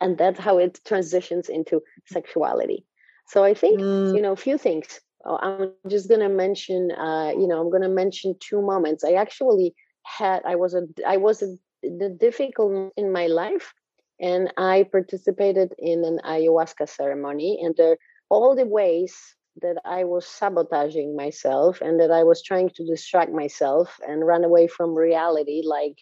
and 0.01 0.17
that's 0.17 0.41
how 0.41 0.59
it 0.59 0.81
transitions 0.87 1.49
into 1.49 1.83
sexuality. 2.07 2.87
So 3.29 3.45
I 3.45 3.55
think, 3.55 3.81
mm. 3.81 4.15
you 4.15 4.23
know, 4.23 4.33
a 4.33 4.37
few 4.37 4.59
things. 4.59 5.01
Oh, 5.25 5.37
I'm 5.37 5.73
just 5.91 6.09
going 6.09 6.23
to 6.23 6.31
mention, 6.31 6.91
uh, 6.93 7.33
you 7.37 7.47
know, 7.47 7.61
I'm 7.61 7.69
going 7.69 7.83
to 7.83 7.91
mention 7.91 8.35
two 8.41 8.63
moments. 8.63 9.05
I 9.05 9.13
actually 9.13 9.75
had 10.05 10.43
i 10.45 10.55
was 10.55 10.75
a 10.75 10.83
i 11.07 11.17
was 11.17 11.43
a, 11.43 11.57
the 11.83 12.09
difficult 12.09 12.93
in 12.97 13.13
my 13.13 13.27
life 13.27 13.73
and 14.21 14.53
i 14.57 14.85
participated 14.91 15.73
in 15.79 16.05
an 16.05 16.19
ayahuasca 16.25 16.89
ceremony 16.89 17.61
and 17.63 17.75
there 17.77 17.97
all 18.29 18.55
the 18.55 18.67
ways 18.67 19.15
that 19.63 19.77
i 19.85 20.05
was 20.05 20.27
sabotaging 20.27 21.17
myself 21.17 21.81
and 21.81 22.01
that 22.01 22.11
i 22.11 22.23
was 22.23 22.43
trying 22.43 22.71
to 22.71 22.85
distract 22.85 23.33
myself 23.33 23.99
and 24.07 24.27
run 24.27 24.45
away 24.45 24.67
from 24.67 24.95
reality 24.95 25.63
like 25.65 25.99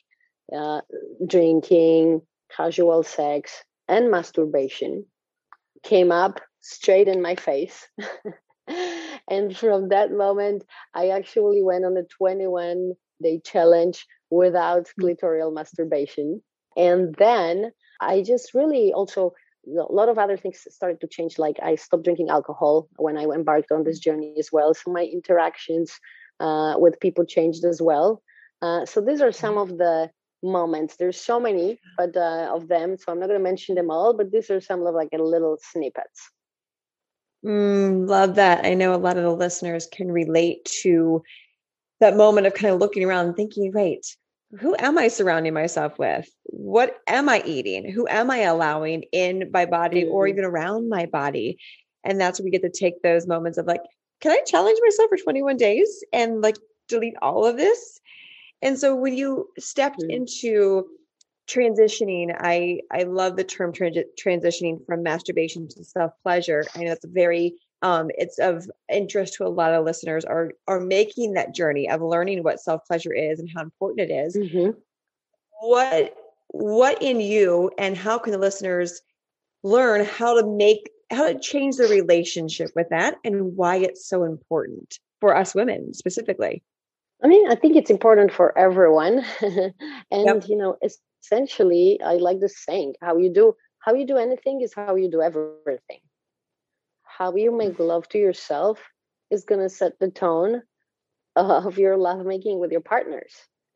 uh, 0.57 0.81
drinking 1.27 2.21
casual 2.55 3.03
sex 3.03 3.63
and 3.87 4.11
masturbation 4.11 5.05
came 5.83 6.11
up 6.11 6.41
straight 6.61 7.09
in 7.09 7.21
my 7.21 7.35
face 7.35 7.87
and 9.29 9.57
from 9.57 9.89
that 9.89 10.11
moment 10.11 10.65
i 10.95 11.09
actually 11.09 11.63
went 11.63 11.85
on 11.85 11.97
a 11.97 12.03
21 12.05 12.93
day 13.23 13.41
challenge 13.45 14.07
without 14.31 14.87
mm. 14.87 14.93
clitoral 15.01 15.53
masturbation. 15.53 16.43
And 16.77 17.15
then 17.17 17.73
I 18.01 18.23
just 18.23 18.55
really 18.55 18.93
also 18.93 19.35
a 19.77 19.93
lot 19.93 20.09
of 20.09 20.19
other 20.19 20.37
things 20.37 20.67
started 20.71 21.01
to 21.01 21.07
change. 21.07 21.39
Like 21.39 21.59
I 21.63 21.75
stopped 21.77 22.05
drinking 22.05 22.31
alcohol 22.31 22.89
when 22.97 23.17
I 23.17 23.25
embarked 23.25 23.73
on 23.73 23.85
this 23.85 23.99
journey 23.99 24.35
as 24.39 24.51
well. 24.53 24.75
So 24.75 24.91
my 24.91 25.05
interactions 25.05 25.99
uh, 26.41 26.75
with 26.79 27.01
people 27.01 27.25
changed 27.25 27.65
as 27.65 27.83
well. 27.83 28.23
Uh, 28.63 28.87
so 28.87 29.01
these 29.01 29.21
are 29.21 29.33
some 29.33 29.59
of 29.59 29.79
the 29.79 30.11
moments. 30.43 30.97
There's 30.97 31.21
so 31.21 31.41
many, 31.41 31.79
but 31.97 32.17
uh, 32.17 32.51
of 32.55 32.69
them. 32.69 32.97
So 32.97 33.13
I'm 33.13 33.21
not 33.21 33.27
going 33.27 33.41
to 33.41 33.45
mention 33.45 33.75
them 33.75 33.91
all, 33.91 34.15
but 34.15 34.31
these 34.31 34.51
are 34.51 34.61
some 34.61 34.87
of 34.87 34.95
like 34.95 35.11
a 35.13 35.19
little 35.23 35.59
snippets. 35.61 36.31
Mm, 37.45 38.09
love 38.09 38.35
that. 38.37 38.65
I 38.65 38.75
know 38.75 38.95
a 38.95 38.97
lot 38.97 39.17
of 39.17 39.23
the 39.23 39.33
listeners 39.33 39.87
can 39.91 40.11
relate 40.11 40.65
to 40.83 41.23
that 42.01 42.17
moment 42.17 42.47
of 42.47 42.55
kind 42.55 42.73
of 42.73 42.81
looking 42.81 43.05
around 43.05 43.27
and 43.27 43.37
thinking, 43.37 43.73
wait, 43.73 44.17
who 44.59 44.75
am 44.79 44.97
I 44.97 45.09
surrounding 45.09 45.53
myself 45.53 45.99
with? 45.99 46.29
What 46.45 46.99
am 47.07 47.29
I 47.29 47.43
eating? 47.45 47.91
Who 47.91 48.09
am 48.09 48.31
I 48.31 48.39
allowing 48.39 49.05
in 49.13 49.51
my 49.53 49.67
body 49.67 50.05
or 50.05 50.25
mm-hmm. 50.25 50.33
even 50.33 50.45
around 50.45 50.89
my 50.89 51.07
body? 51.07 51.59
And 52.05 52.21
that's 52.21 52.39
where 52.39 52.45
we 52.45 52.51
get 52.51 52.63
to 52.63 52.71
take 52.71 53.03
those 53.03 53.27
moments 53.27 53.59
of 53.59 53.67
like, 53.67 53.83
can 54.21 54.33
I 54.33 54.41
challenge 54.47 54.79
myself 54.83 55.11
for 55.11 55.19
21 55.19 55.57
days 55.59 56.03
and 56.13 56.41
like 56.41 56.57
delete 56.89 57.15
all 57.21 57.45
of 57.45 57.57
this? 57.57 58.01
And 58.63 58.79
so 58.79 58.97
when 58.97 59.15
you 59.17 59.49
stepped 59.59 60.01
mm-hmm. 60.01 60.11
into 60.11 60.87
transitioning, 61.49 62.35
I 62.39 62.81
I 62.91 63.05
love 63.05 63.37
the 63.37 63.45
term 63.45 63.73
transitioning 63.73 64.85
from 64.87 65.03
masturbation 65.03 65.69
to 65.69 65.85
self 65.85 66.13
pleasure. 66.23 66.65
I 66.75 66.81
know 66.81 66.89
that's 66.89 67.05
a 67.05 67.09
very 67.09 67.55
um, 67.83 68.11
it's 68.17 68.39
of 68.39 68.69
interest 68.93 69.35
to 69.35 69.47
a 69.47 69.49
lot 69.49 69.73
of 69.73 69.85
listeners 69.85 70.25
are 70.25 70.53
are 70.67 70.81
making 70.81 71.35
that 71.35 71.55
journey 71.55 71.89
of 71.89 72.03
learning 72.03 72.43
what 72.43 72.61
self 72.61 72.85
pleasure 72.87 73.13
is 73.13 73.39
and 73.39 73.49
how 73.55 73.63
important 73.63 74.11
it 74.11 74.15
is. 74.15 74.37
Mm-hmm. 74.37 74.71
What 75.61 76.15
what 76.49 77.03
in 77.03 77.21
you 77.21 77.71
and 77.79 77.97
how 77.97 78.19
can 78.19 78.33
the 78.33 78.39
listeners 78.39 79.01
learn 79.63 80.05
how 80.05 80.41
to 80.41 80.47
make 80.47 80.91
how 81.11 81.27
to 81.27 81.39
change 81.39 81.77
the 81.77 81.87
relationship 81.87 82.71
with 82.75 82.89
that 82.91 83.17
and 83.25 83.57
why 83.57 83.77
it's 83.77 84.07
so 84.07 84.25
important 84.25 84.99
for 85.21 85.37
us 85.37 85.55
women 85.55 85.95
specifically? 85.95 86.63
I 87.23 87.27
mean, 87.27 87.51
I 87.51 87.55
think 87.57 87.77
it's 87.77 87.91
important 87.91 88.33
for 88.33 88.57
everyone, 88.57 89.25
and 89.41 89.75
yep. 90.11 90.45
you 90.49 90.57
know, 90.57 90.77
essentially, 91.23 92.01
I 92.05 92.15
like 92.15 92.41
the 92.41 92.49
saying: 92.49 92.95
"How 93.01 93.17
you 93.17 93.33
do 93.33 93.55
how 93.81 93.95
you 93.95 94.07
do 94.07 94.17
anything 94.17 94.61
is 94.63 94.75
how 94.75 94.97
you 94.97 95.11
do 95.11 95.23
everything." 95.23 96.01
How 97.19 97.35
you 97.35 97.51
make 97.51 97.81
love 97.81 98.09
to 98.09 98.19
yourself 98.19 98.79
is 99.29 99.45
going 99.45 99.61
to 99.61 99.69
set 99.69 99.99
the 99.99 100.09
tone 100.09 100.63
of 101.35 101.77
your 101.77 101.97
lovemaking 101.97 102.61
with 102.61 102.71
your 102.71 102.81
partners. 102.81 103.33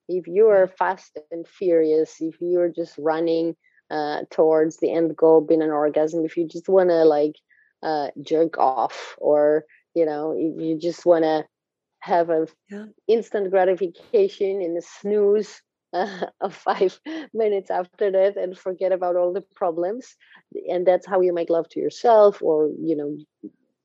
If 0.09 0.29
you 0.29 0.49
are 0.49 0.69
fast 0.69 1.19
and 1.33 1.47
furious, 1.47 2.17
if 2.21 2.37
you're 2.41 2.69
just 2.69 2.95
running 2.99 3.57
uh, 3.91 4.21
towards 4.31 4.77
the 4.77 4.93
end 4.93 5.17
goal 5.17 5.41
being 5.41 5.63
an 5.63 5.71
orgasm, 5.71 6.25
if 6.25 6.37
you 6.37 6.47
just 6.47 6.69
want 6.69 6.91
to 6.91 7.05
like 7.05 7.35
uh, 7.83 8.09
jerk 8.23 8.59
off, 8.59 9.17
or 9.19 9.65
you 9.95 10.07
know, 10.07 10.35
if 10.39 10.63
you 10.63 10.79
just 10.79 11.05
want 11.05 11.25
to 11.25 11.45
have 12.01 12.31
a 12.31 12.47
yeah. 12.71 12.87
instant 13.09 13.51
gratification 13.51 14.63
in 14.63 14.77
a 14.77 14.83
snooze 14.83 15.61
uh, 16.41 16.49
five 16.51 16.99
minutes 17.35 17.71
after 17.71 18.11
that 18.11 18.37
and 18.37 18.59
forget 18.59 18.93
about 18.93 19.17
all 19.17 19.33
the 19.33 19.45
problems 19.55 20.17
and 20.69 20.87
that's 20.87 21.07
how 21.07 21.21
you 21.21 21.33
make 21.33 21.51
love 21.51 21.69
to 21.69 21.81
yourself 21.81 22.41
or 22.43 22.71
you 22.81 22.97
know 22.97 23.17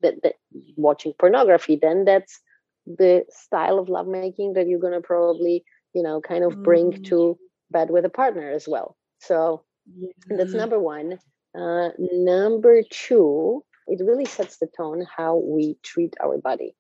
that, 0.02 0.16
that 0.24 0.36
watching 0.76 1.14
pornography 1.20 1.78
then 1.82 2.06
that's 2.06 2.40
the 2.86 3.26
style 3.30 3.80
of 3.80 3.90
lovemaking 3.90 4.54
that 4.54 4.68
you're 4.68 4.80
going 4.80 4.94
to 4.94 5.02
probably 5.02 5.64
you 5.94 6.04
know 6.04 6.22
kind 6.22 6.44
of 6.44 6.64
bring 6.64 6.92
mm. 6.92 7.06
to 7.06 7.38
bed 7.72 7.90
with 7.90 8.06
a 8.06 8.10
partner 8.10 8.50
as 8.50 8.68
well 8.68 8.96
so 9.20 9.64
yeah. 9.98 10.38
that's 10.38 10.54
number 10.54 10.80
one 10.80 11.20
uh, 11.58 11.90
number 11.98 12.84
two 12.90 13.64
it 13.88 14.04
really 14.04 14.26
sets 14.26 14.58
the 14.58 14.68
tone 14.68 15.06
how 15.16 15.38
we 15.38 15.78
treat 15.82 16.14
our 16.22 16.38
body. 16.38 16.76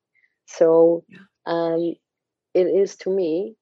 So 0.45 1.05
um, 1.45 1.95
it 2.53 2.67
is 2.67 2.97
to 2.97 3.09
me, 3.09 3.55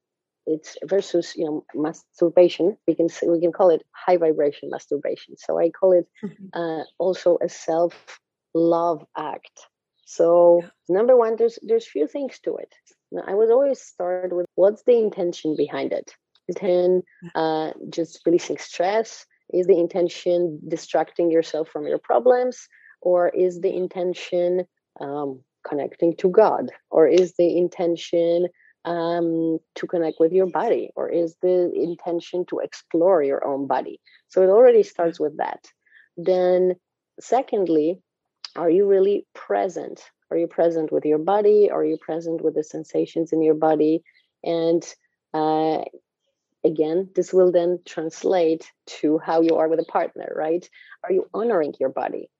it's 0.46 0.76
versus 0.84 1.34
you 1.36 1.44
know 1.44 1.64
masturbation. 1.74 2.76
We 2.86 2.94
can 2.94 3.08
we 3.28 3.40
can 3.40 3.52
call 3.52 3.70
it 3.70 3.82
high 3.92 4.16
vibration 4.16 4.70
masturbation. 4.70 5.36
So 5.36 5.58
I 5.58 5.70
call 5.70 5.92
it 5.92 6.06
mm-hmm. 6.24 6.46
uh, 6.54 6.84
also 6.98 7.38
a 7.42 7.48
self 7.48 8.20
love 8.54 9.04
act. 9.16 9.60
So 10.06 10.60
yeah. 10.62 10.68
number 10.88 11.16
one, 11.16 11.36
there's 11.36 11.58
there's 11.62 11.86
few 11.86 12.06
things 12.06 12.38
to 12.44 12.56
it. 12.56 12.72
I 13.26 13.34
would 13.34 13.50
always 13.50 13.80
start 13.80 14.32
with 14.32 14.46
what's 14.54 14.82
the 14.84 14.98
intention 14.98 15.56
behind 15.56 15.92
it? 15.92 16.12
Is 16.48 16.56
it. 16.56 16.62
Then 16.62 17.02
uh, 17.34 17.72
just 17.90 18.20
releasing 18.24 18.58
stress. 18.58 19.26
Is 19.52 19.66
the 19.66 19.78
intention 19.78 20.60
distracting 20.66 21.30
yourself 21.30 21.68
from 21.68 21.86
your 21.86 21.98
problems, 21.98 22.68
or 23.00 23.28
is 23.28 23.60
the 23.60 23.72
intention 23.72 24.66
um, 25.00 25.40
connecting 25.68 26.16
to 26.16 26.28
God, 26.28 26.72
or 26.90 27.06
is 27.06 27.34
the 27.38 27.56
intention 27.56 28.48
um, 28.86 29.58
to 29.74 29.86
connect 29.86 30.18
with 30.20 30.32
your 30.32 30.46
body, 30.46 30.90
or 30.96 31.10
is 31.10 31.36
the 31.42 31.70
intention 31.74 32.46
to 32.46 32.60
explore 32.60 33.22
your 33.22 33.44
own 33.44 33.66
body? 33.66 34.00
So 34.28 34.42
it 34.42 34.48
already 34.48 34.84
starts 34.84 35.20
with 35.20 35.36
that. 35.38 35.66
Then, 36.16 36.76
secondly, 37.20 38.00
are 38.54 38.70
you 38.70 38.86
really 38.86 39.26
present? 39.34 40.02
Are 40.30 40.36
you 40.36 40.46
present 40.46 40.90
with 40.92 41.04
your 41.04 41.18
body? 41.18 41.70
Are 41.70 41.84
you 41.84 41.98
present 41.98 42.42
with 42.42 42.54
the 42.54 42.64
sensations 42.64 43.32
in 43.32 43.42
your 43.42 43.54
body? 43.54 44.02
And 44.42 44.82
uh, 45.34 45.82
again, 46.64 47.10
this 47.14 47.32
will 47.32 47.52
then 47.52 47.80
translate 47.84 48.70
to 49.00 49.18
how 49.18 49.40
you 49.42 49.56
are 49.56 49.68
with 49.68 49.80
a 49.80 49.84
partner, 49.84 50.32
right? 50.34 50.68
Are 51.04 51.12
you 51.12 51.28
honoring 51.34 51.74
your 51.78 51.90
body? 51.90 52.30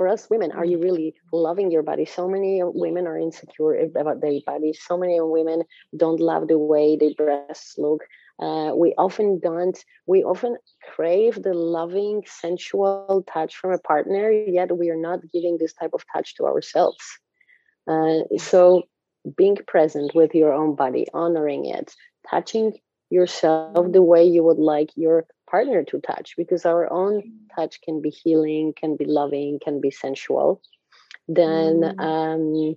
For 0.00 0.08
us 0.08 0.30
women, 0.30 0.50
are 0.52 0.64
you 0.64 0.78
mm. 0.78 0.82
really 0.84 1.14
loving 1.30 1.70
your 1.70 1.82
body? 1.82 2.06
So 2.06 2.26
many 2.26 2.62
women 2.64 3.06
are 3.06 3.18
insecure 3.18 3.74
about 3.74 4.22
their 4.22 4.40
body. 4.46 4.72
So 4.72 4.96
many 4.96 5.20
women 5.20 5.64
don't 5.94 6.18
love 6.18 6.48
the 6.48 6.56
way 6.56 6.96
their 6.96 7.12
breasts 7.14 7.74
look. 7.76 8.00
Uh, 8.38 8.72
we 8.74 8.94
often 8.96 9.40
don't, 9.40 9.78
we 10.06 10.24
often 10.24 10.56
crave 10.94 11.42
the 11.42 11.52
loving, 11.52 12.22
sensual 12.24 13.22
touch 13.30 13.54
from 13.56 13.72
a 13.72 13.78
partner, 13.78 14.32
yet 14.32 14.74
we 14.74 14.88
are 14.88 14.96
not 14.96 15.20
giving 15.34 15.58
this 15.58 15.74
type 15.74 15.90
of 15.92 16.02
touch 16.10 16.34
to 16.36 16.46
ourselves. 16.46 17.04
Uh, 17.86 18.20
so, 18.38 18.84
being 19.36 19.58
present 19.66 20.14
with 20.14 20.34
your 20.34 20.54
own 20.54 20.76
body, 20.76 21.08
honoring 21.12 21.66
it, 21.66 21.94
touching 22.30 22.72
yourself 23.10 23.92
the 23.92 24.00
way 24.00 24.24
you 24.24 24.42
would 24.44 24.62
like 24.74 24.88
your 24.96 25.26
partner 25.50 25.82
to 25.84 26.00
touch, 26.00 26.34
because 26.36 26.64
our 26.64 26.90
own 26.92 27.22
touch 27.54 27.80
can 27.82 28.00
be 28.00 28.10
healing, 28.10 28.72
can 28.76 28.96
be 28.96 29.04
loving, 29.04 29.58
can 29.62 29.80
be 29.80 29.90
sensual. 29.90 30.62
Then, 31.28 31.80
mm. 31.80 32.00
um, 32.00 32.76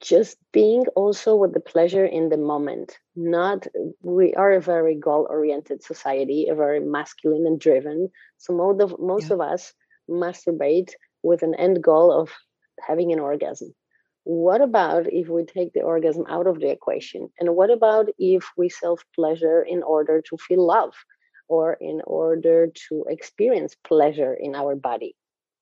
just 0.00 0.36
being 0.52 0.86
also 0.94 1.34
with 1.34 1.52
the 1.52 1.60
pleasure 1.60 2.04
in 2.04 2.28
the 2.28 2.36
moment 2.36 2.98
not 3.16 3.66
we 4.02 4.32
are 4.34 4.52
a 4.52 4.60
very 4.60 4.94
goal 4.94 5.26
oriented 5.28 5.82
society 5.82 6.46
a 6.48 6.54
very 6.54 6.80
masculine 6.80 7.46
and 7.46 7.60
driven 7.60 8.08
so 8.38 8.52
most 8.52 8.80
of 8.80 8.98
most 9.00 9.28
yeah. 9.28 9.34
of 9.34 9.40
us 9.40 9.72
masturbate 10.08 10.92
with 11.22 11.42
an 11.42 11.54
end 11.54 11.82
goal 11.82 12.12
of 12.12 12.30
having 12.80 13.12
an 13.12 13.18
orgasm 13.18 13.74
what 14.24 14.60
about 14.60 15.06
if 15.12 15.28
we 15.28 15.44
take 15.44 15.72
the 15.72 15.82
orgasm 15.82 16.24
out 16.28 16.46
of 16.46 16.60
the 16.60 16.70
equation 16.70 17.28
and 17.40 17.56
what 17.56 17.70
about 17.70 18.06
if 18.18 18.48
we 18.56 18.68
self 18.68 19.04
pleasure 19.14 19.62
in 19.62 19.82
order 19.82 20.22
to 20.22 20.36
feel 20.36 20.64
love 20.64 20.94
or 21.56 21.74
in 21.74 22.00
order 22.06 22.58
to 22.88 23.04
experience 23.08 23.74
pleasure 23.84 24.34
in 24.34 24.54
our 24.54 24.74
body 24.76 25.14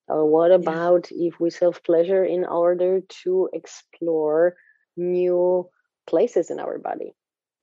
or 0.08 0.24
what 0.24 0.50
about 0.50 1.10
yeah. 1.10 1.28
if 1.28 1.38
we 1.38 1.50
self 1.50 1.82
pleasure 1.82 2.24
in 2.24 2.44
order 2.44 3.02
to 3.24 3.48
explore 3.52 4.56
new 4.96 5.68
places 6.06 6.50
in 6.50 6.58
our 6.58 6.78
body? 6.78 7.14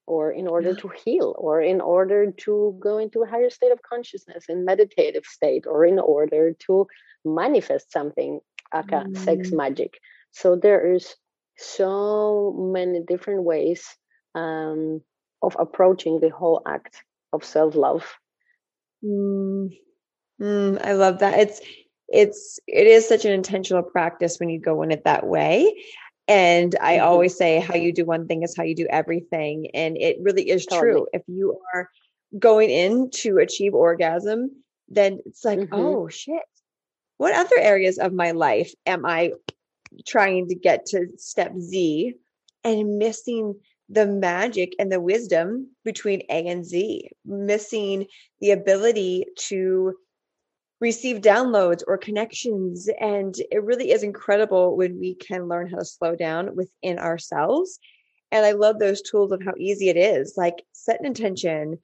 Or 0.07 0.31
in 0.31 0.47
order 0.47 0.69
yeah. 0.69 0.81
to 0.81 0.91
heal, 1.03 1.33
or 1.35 1.61
in 1.61 1.81
order 1.81 2.31
to 2.45 2.77
go 2.79 2.99
into 2.99 3.23
a 3.23 3.27
higher 3.27 3.49
state 3.49 3.71
of 3.71 3.81
consciousness 3.81 4.45
and 4.47 4.63
meditative 4.63 5.25
state, 5.25 5.65
or 5.65 5.83
in 5.83 5.97
order 5.97 6.53
to 6.67 6.85
manifest 7.25 7.91
something, 7.91 8.39
aka 8.71 9.05
mm. 9.05 9.17
sex 9.17 9.51
magic. 9.51 9.97
So 10.29 10.55
there 10.55 10.93
is 10.93 11.15
so 11.57 12.53
many 12.55 12.99
different 12.99 13.45
ways 13.45 13.83
um, 14.35 15.01
of 15.41 15.55
approaching 15.57 16.19
the 16.19 16.29
whole 16.29 16.61
act 16.67 17.01
of 17.35 17.45
self 17.45 17.75
love. 17.75 18.05
Mm. 19.03 19.77
Mm, 20.41 20.85
I 20.85 20.93
love 20.93 21.19
that. 21.19 21.39
It's 21.39 21.61
it's 22.07 22.59
it 22.67 22.87
is 22.87 23.07
such 23.07 23.25
an 23.25 23.31
intentional 23.31 23.83
practice 23.83 24.39
when 24.39 24.49
you 24.49 24.59
go 24.59 24.81
in 24.83 24.91
it 24.91 25.03
that 25.05 25.25
way 25.25 25.83
and 26.27 26.75
i 26.81 26.95
mm-hmm. 26.95 27.05
always 27.05 27.35
say 27.37 27.59
how 27.59 27.75
you 27.75 27.91
do 27.91 28.05
one 28.05 28.27
thing 28.27 28.43
is 28.43 28.55
how 28.55 28.63
you 28.63 28.75
do 28.75 28.87
everything 28.89 29.67
and 29.73 29.97
it 29.97 30.17
really 30.21 30.49
is 30.49 30.65
totally. 30.65 30.91
true 30.91 31.07
if 31.13 31.23
you 31.27 31.59
are 31.73 31.89
going 32.37 32.69
in 32.69 33.09
to 33.09 33.37
achieve 33.37 33.73
orgasm 33.73 34.51
then 34.89 35.19
it's 35.25 35.43
like 35.43 35.59
mm-hmm. 35.59 35.73
oh 35.73 36.07
shit 36.07 36.43
what 37.17 37.33
other 37.33 37.57
areas 37.57 37.97
of 37.97 38.13
my 38.13 38.31
life 38.31 38.73
am 38.85 39.05
i 39.05 39.31
trying 40.05 40.47
to 40.47 40.55
get 40.55 40.85
to 40.85 41.07
step 41.17 41.53
z 41.57 42.13
and 42.63 42.97
missing 42.97 43.55
the 43.89 44.05
magic 44.05 44.73
and 44.79 44.91
the 44.91 44.99
wisdom 44.99 45.69
between 45.83 46.21
a 46.29 46.47
and 46.47 46.65
z 46.65 47.09
missing 47.25 48.07
the 48.41 48.51
ability 48.51 49.25
to 49.37 49.93
receive 50.81 51.21
downloads 51.21 51.83
or 51.87 51.97
connections. 51.97 52.89
And 52.99 53.35
it 53.51 53.63
really 53.63 53.91
is 53.91 54.03
incredible 54.03 54.75
when 54.75 54.99
we 54.99 55.15
can 55.15 55.47
learn 55.47 55.69
how 55.69 55.77
to 55.77 55.85
slow 55.85 56.15
down 56.15 56.55
within 56.55 56.99
ourselves. 56.99 57.79
And 58.31 58.45
I 58.45 58.51
love 58.51 58.79
those 58.79 59.01
tools 59.01 59.31
of 59.31 59.41
how 59.43 59.53
easy 59.57 59.89
it 59.89 59.97
is. 59.97 60.33
Like 60.35 60.63
set 60.73 60.99
an 60.99 61.05
intention, 61.05 61.79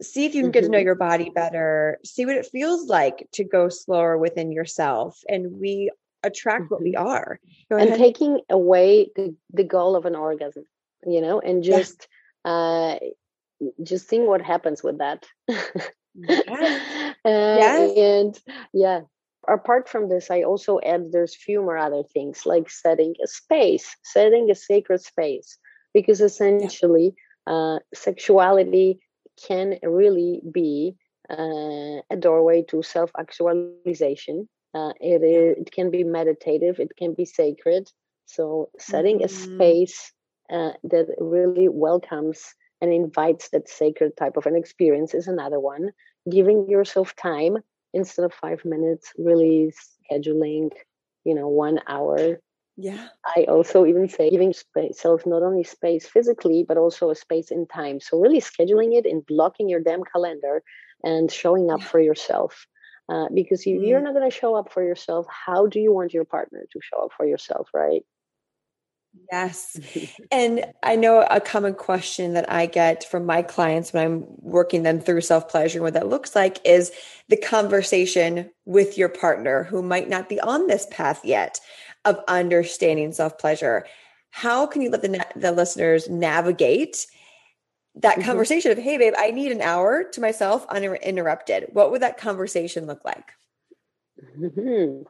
see 0.00 0.26
if 0.26 0.34
you 0.34 0.42
can 0.42 0.50
get 0.50 0.62
to 0.62 0.68
know 0.68 0.78
mm-hmm. 0.78 0.84
your 0.84 0.94
body 0.94 1.30
better, 1.34 1.98
see 2.04 2.26
what 2.26 2.36
it 2.36 2.46
feels 2.46 2.88
like 2.88 3.28
to 3.32 3.44
go 3.44 3.68
slower 3.68 4.18
within 4.18 4.52
yourself. 4.52 5.18
And 5.28 5.58
we 5.58 5.90
attract 6.22 6.64
mm-hmm. 6.64 6.74
what 6.74 6.82
we 6.82 6.92
mm-hmm. 6.92 7.06
are. 7.06 7.40
Go 7.70 7.76
and 7.76 7.88
ahead. 7.88 7.98
taking 7.98 8.40
away 8.50 9.10
the, 9.16 9.34
the 9.52 9.64
goal 9.64 9.96
of 9.96 10.04
an 10.04 10.14
orgasm, 10.14 10.64
you 11.06 11.20
know, 11.20 11.40
and 11.40 11.62
just 11.62 12.08
yeah. 12.44 12.52
uh 12.52 12.98
just 13.82 14.08
seeing 14.08 14.26
what 14.26 14.42
happens 14.42 14.82
with 14.82 14.98
that. 14.98 15.24
Yeah. 15.48 15.56
uh, 17.24 17.56
yes. 17.58 17.92
And 17.96 18.40
yeah, 18.72 19.00
apart 19.48 19.88
from 19.88 20.08
this, 20.08 20.30
I 20.30 20.42
also 20.42 20.80
add 20.84 21.12
there's 21.12 21.34
few 21.34 21.62
more 21.62 21.78
other 21.78 22.02
things 22.02 22.46
like 22.46 22.70
setting 22.70 23.14
a 23.22 23.26
space, 23.26 23.96
setting 24.02 24.50
a 24.50 24.54
sacred 24.54 25.00
space, 25.02 25.58
because 25.94 26.20
essentially, 26.20 27.14
yeah. 27.46 27.54
uh, 27.54 27.78
sexuality 27.94 29.00
can 29.46 29.78
really 29.82 30.40
be 30.50 30.96
uh, 31.30 32.02
a 32.10 32.16
doorway 32.18 32.62
to 32.62 32.82
self 32.82 33.10
actualization. 33.18 34.48
Uh, 34.74 34.92
it, 35.00 35.22
is, 35.22 35.58
it 35.58 35.70
can 35.70 35.90
be 35.90 36.02
meditative, 36.02 36.80
it 36.80 36.96
can 36.96 37.14
be 37.14 37.26
sacred. 37.26 37.90
So, 38.26 38.70
setting 38.78 39.18
mm-hmm. 39.18 39.24
a 39.24 39.28
space 39.28 40.12
uh, 40.50 40.72
that 40.84 41.06
really 41.18 41.68
welcomes 41.68 42.54
and 42.80 42.92
invites 42.92 43.50
that 43.50 43.68
sacred 43.68 44.16
type 44.16 44.36
of 44.36 44.46
an 44.46 44.56
experience 44.56 45.14
is 45.14 45.28
another 45.28 45.60
one. 45.60 45.92
Giving 46.30 46.68
yourself 46.68 47.14
time 47.16 47.58
instead 47.94 48.24
of 48.24 48.34
five 48.34 48.64
minutes, 48.64 49.12
really 49.16 49.72
scheduling, 50.10 50.70
you 51.24 51.34
know, 51.34 51.48
one 51.48 51.80
hour. 51.86 52.40
Yeah. 52.76 53.08
I 53.24 53.44
also 53.44 53.86
even 53.86 54.08
say 54.08 54.30
giving 54.30 54.54
yourself 54.76 55.26
not 55.26 55.42
only 55.42 55.62
space 55.62 56.06
physically, 56.06 56.64
but 56.66 56.78
also 56.78 57.10
a 57.10 57.14
space 57.14 57.50
in 57.50 57.66
time. 57.66 58.00
So 58.00 58.18
really 58.18 58.40
scheduling 58.40 58.98
it 58.98 59.06
and 59.06 59.24
blocking 59.24 59.68
your 59.68 59.80
damn 59.80 60.02
calendar 60.04 60.62
and 61.04 61.30
showing 61.30 61.70
up 61.70 61.80
yeah. 61.80 61.86
for 61.86 62.00
yourself. 62.00 62.66
Uh, 63.08 63.26
because 63.34 63.66
you, 63.66 63.78
mm. 63.78 63.88
you're 63.88 64.00
not 64.00 64.14
going 64.14 64.28
to 64.28 64.36
show 64.36 64.54
up 64.54 64.72
for 64.72 64.82
yourself. 64.82 65.26
How 65.28 65.66
do 65.66 65.80
you 65.80 65.92
want 65.92 66.14
your 66.14 66.24
partner 66.24 66.64
to 66.72 66.80
show 66.82 67.04
up 67.04 67.10
for 67.16 67.26
yourself, 67.26 67.68
right? 67.74 68.02
Yes. 69.30 69.78
and 70.30 70.64
I 70.82 70.96
know 70.96 71.26
a 71.30 71.40
common 71.40 71.74
question 71.74 72.34
that 72.34 72.50
I 72.50 72.66
get 72.66 73.04
from 73.04 73.26
my 73.26 73.42
clients 73.42 73.92
when 73.92 74.04
I'm 74.04 74.24
working 74.38 74.82
them 74.82 75.00
through 75.00 75.20
self 75.22 75.48
pleasure 75.48 75.78
and 75.78 75.84
what 75.84 75.94
that 75.94 76.08
looks 76.08 76.34
like 76.34 76.58
is 76.64 76.92
the 77.28 77.36
conversation 77.36 78.50
with 78.64 78.96
your 78.98 79.08
partner 79.08 79.64
who 79.64 79.82
might 79.82 80.08
not 80.08 80.28
be 80.28 80.40
on 80.40 80.66
this 80.66 80.86
path 80.90 81.24
yet 81.24 81.60
of 82.04 82.20
understanding 82.28 83.12
self 83.12 83.38
pleasure. 83.38 83.86
How 84.30 84.66
can 84.66 84.82
you 84.82 84.90
let 84.90 85.02
the, 85.02 85.24
the 85.36 85.52
listeners 85.52 86.08
navigate 86.08 87.06
that 87.96 88.18
mm-hmm. 88.18 88.26
conversation 88.26 88.72
of, 88.72 88.78
hey, 88.78 88.96
babe, 88.96 89.14
I 89.18 89.30
need 89.30 89.52
an 89.52 89.60
hour 89.60 90.04
to 90.04 90.20
myself 90.20 90.66
uninterrupted? 90.70 91.68
What 91.72 91.90
would 91.90 92.02
that 92.02 92.16
conversation 92.16 92.86
look 92.86 93.04
like? 93.04 93.30
Mm-hmm. 94.38 95.02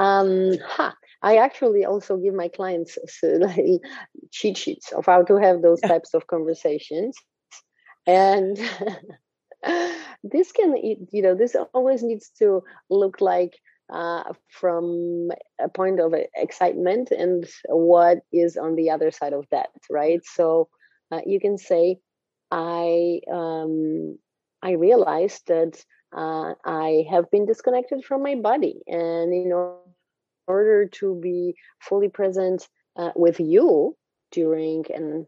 Um, 0.00 0.56
huh. 0.64 0.92
I 1.22 1.36
actually 1.36 1.84
also 1.84 2.16
give 2.16 2.34
my 2.34 2.48
clients 2.48 2.98
like 3.22 3.80
cheat 4.30 4.56
sheets 4.56 4.92
of 4.92 5.06
how 5.06 5.22
to 5.22 5.36
have 5.36 5.62
those 5.62 5.80
types 5.80 6.14
of 6.14 6.26
conversations. 6.26 7.16
And 8.06 8.56
this 10.22 10.52
can, 10.52 10.76
you 10.76 11.22
know, 11.22 11.34
this 11.34 11.56
always 11.74 12.02
needs 12.02 12.30
to 12.38 12.62
look 12.88 13.20
like 13.20 13.54
uh, 13.92 14.32
from 14.48 15.30
a 15.60 15.68
point 15.68 16.00
of 16.00 16.14
excitement 16.36 17.10
and 17.10 17.46
what 17.68 18.20
is 18.32 18.56
on 18.56 18.76
the 18.76 18.90
other 18.90 19.10
side 19.10 19.32
of 19.32 19.46
that, 19.50 19.70
right? 19.90 20.20
So 20.24 20.68
uh, 21.10 21.20
you 21.26 21.40
can 21.40 21.58
say, 21.58 21.98
I 22.50 23.20
um, 23.30 24.18
I 24.62 24.72
realized 24.72 25.46
that 25.48 25.82
uh, 26.16 26.54
I 26.64 27.06
have 27.10 27.30
been 27.30 27.46
disconnected 27.46 28.04
from 28.04 28.22
my 28.22 28.34
body, 28.34 28.80
and 28.86 29.32
in 29.32 29.52
order 30.46 30.86
to 30.86 31.14
be 31.20 31.54
fully 31.80 32.08
present 32.08 32.68
uh, 32.96 33.10
with 33.16 33.40
you 33.40 33.96
during 34.32 34.84
and 34.94 35.26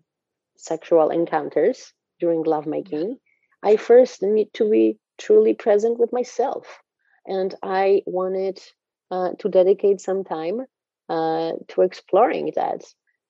sexual 0.57 1.11
encounters 1.11 1.92
during 2.20 2.42
lovemaking, 2.42 3.18
I 3.62 3.77
first 3.77 4.22
need 4.22 4.53
to 4.55 4.68
be 4.68 4.98
truly 5.18 5.55
present 5.55 5.98
with 5.98 6.12
myself. 6.12 6.66
And 7.27 7.55
I 7.62 8.03
wanted 8.07 8.61
uh, 9.11 9.31
to 9.38 9.48
dedicate 9.48 10.01
some 10.01 10.25
time 10.25 10.61
uh, 11.09 11.53
to 11.68 11.83
exploring 11.83 12.53
that. 12.57 12.83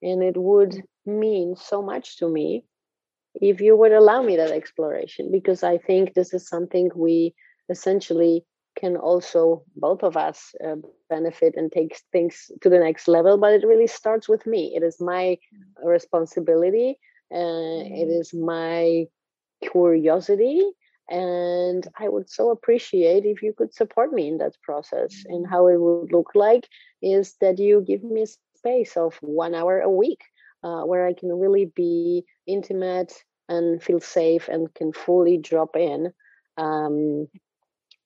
And 0.02 0.22
it 0.22 0.36
would 0.36 0.82
mean 1.06 1.56
so 1.56 1.82
much 1.82 2.18
to 2.18 2.28
me 2.28 2.64
if 3.34 3.60
you 3.60 3.76
would 3.76 3.92
allow 3.92 4.22
me 4.22 4.36
that 4.36 4.50
exploration, 4.50 5.30
because 5.30 5.62
I 5.62 5.78
think 5.78 6.12
this 6.12 6.34
is 6.34 6.48
something 6.48 6.90
we 6.94 7.34
essentially 7.68 8.44
can 8.76 8.96
also, 8.96 9.62
both 9.76 10.02
of 10.02 10.16
us, 10.16 10.54
uh, 10.64 10.76
benefit 11.08 11.54
and 11.56 11.70
take 11.70 12.00
things 12.10 12.50
to 12.62 12.68
the 12.68 12.78
next 12.78 13.08
level. 13.08 13.38
But 13.38 13.52
it 13.52 13.66
really 13.66 13.86
starts 13.86 14.28
with 14.28 14.46
me. 14.46 14.72
It 14.74 14.82
is 14.82 15.00
my 15.00 15.38
responsibility, 15.84 16.98
uh, 17.32 17.84
it 17.84 18.08
mm-hmm. 18.08 18.44
my 18.44 19.06
curiosity 19.62 20.62
and 21.08 21.86
i 21.98 22.08
would 22.08 22.28
so 22.28 22.50
appreciate 22.50 23.24
if 23.24 23.42
you 23.42 23.52
could 23.52 23.72
support 23.74 24.12
me 24.12 24.28
in 24.28 24.38
that 24.38 24.56
process 24.62 25.24
and 25.26 25.44
mm-hmm. 25.44 25.52
how 25.52 25.66
it 25.68 25.80
would 25.80 26.12
look 26.12 26.30
like 26.34 26.68
is 27.00 27.34
that 27.40 27.58
you 27.58 27.80
give 27.86 28.02
me 28.02 28.24
space 28.56 28.96
of 28.96 29.16
one 29.20 29.54
hour 29.54 29.80
a 29.80 29.90
week 29.90 30.22
uh, 30.62 30.82
where 30.82 31.06
i 31.06 31.12
can 31.12 31.28
really 31.32 31.66
be 31.74 32.24
intimate 32.46 33.12
and 33.48 33.82
feel 33.82 34.00
safe 34.00 34.48
and 34.48 34.72
can 34.74 34.92
fully 34.92 35.36
drop 35.36 35.76
in 35.76 36.12
um, 36.56 37.28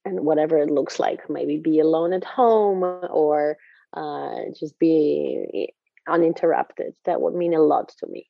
and 0.06 0.20
whatever 0.20 0.56
it 0.58 0.70
looks 0.70 0.98
like 0.98 1.28
maybe 1.28 1.58
be 1.58 1.80
alone 1.80 2.12
at 2.12 2.24
home 2.24 2.82
or 3.10 3.58
uh, 3.94 4.36
just 4.58 4.78
be 4.78 5.72
uninterrupted 6.08 6.94
that 7.04 7.20
would 7.20 7.34
mean 7.34 7.54
a 7.54 7.60
lot 7.60 7.88
to 7.98 8.06
me 8.06 8.28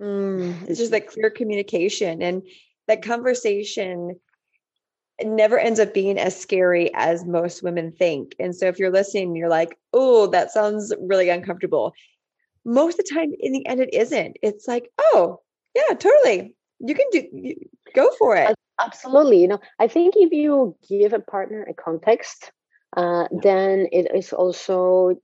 Mm, 0.00 0.54
it's 0.68 0.78
just 0.78 0.92
that 0.92 1.08
clear 1.08 1.30
communication 1.30 2.22
and 2.22 2.42
that 2.86 3.02
conversation 3.02 4.18
never 5.22 5.58
ends 5.58 5.80
up 5.80 5.92
being 5.92 6.18
as 6.18 6.40
scary 6.40 6.92
as 6.94 7.24
most 7.24 7.62
women 7.62 7.92
think. 7.92 8.34
And 8.38 8.54
so 8.54 8.66
if 8.66 8.78
you're 8.78 8.92
listening, 8.92 9.34
you're 9.34 9.48
like, 9.48 9.76
oh, 9.92 10.28
that 10.28 10.52
sounds 10.52 10.92
really 11.00 11.28
uncomfortable. 11.28 11.92
Most 12.64 12.98
of 12.98 13.04
the 13.04 13.14
time, 13.14 13.32
in 13.40 13.52
the 13.52 13.66
end, 13.66 13.80
it 13.80 13.92
isn't. 13.92 14.36
It's 14.42 14.68
like, 14.68 14.90
oh, 14.98 15.40
yeah, 15.74 15.94
totally. 15.94 16.54
You 16.80 16.94
can 16.94 17.06
do, 17.10 17.24
you, 17.32 17.56
go 17.94 18.10
for 18.18 18.36
it. 18.36 18.54
Absolutely. 18.80 19.40
You 19.40 19.48
know, 19.48 19.60
I 19.78 19.88
think 19.88 20.14
if 20.16 20.32
you 20.32 20.76
give 20.88 21.12
a 21.12 21.18
partner 21.18 21.66
a 21.68 21.74
context, 21.74 22.52
uh, 22.96 23.28
then 23.42 23.86
it 23.92 24.10
is 24.14 24.32
also 24.32 25.14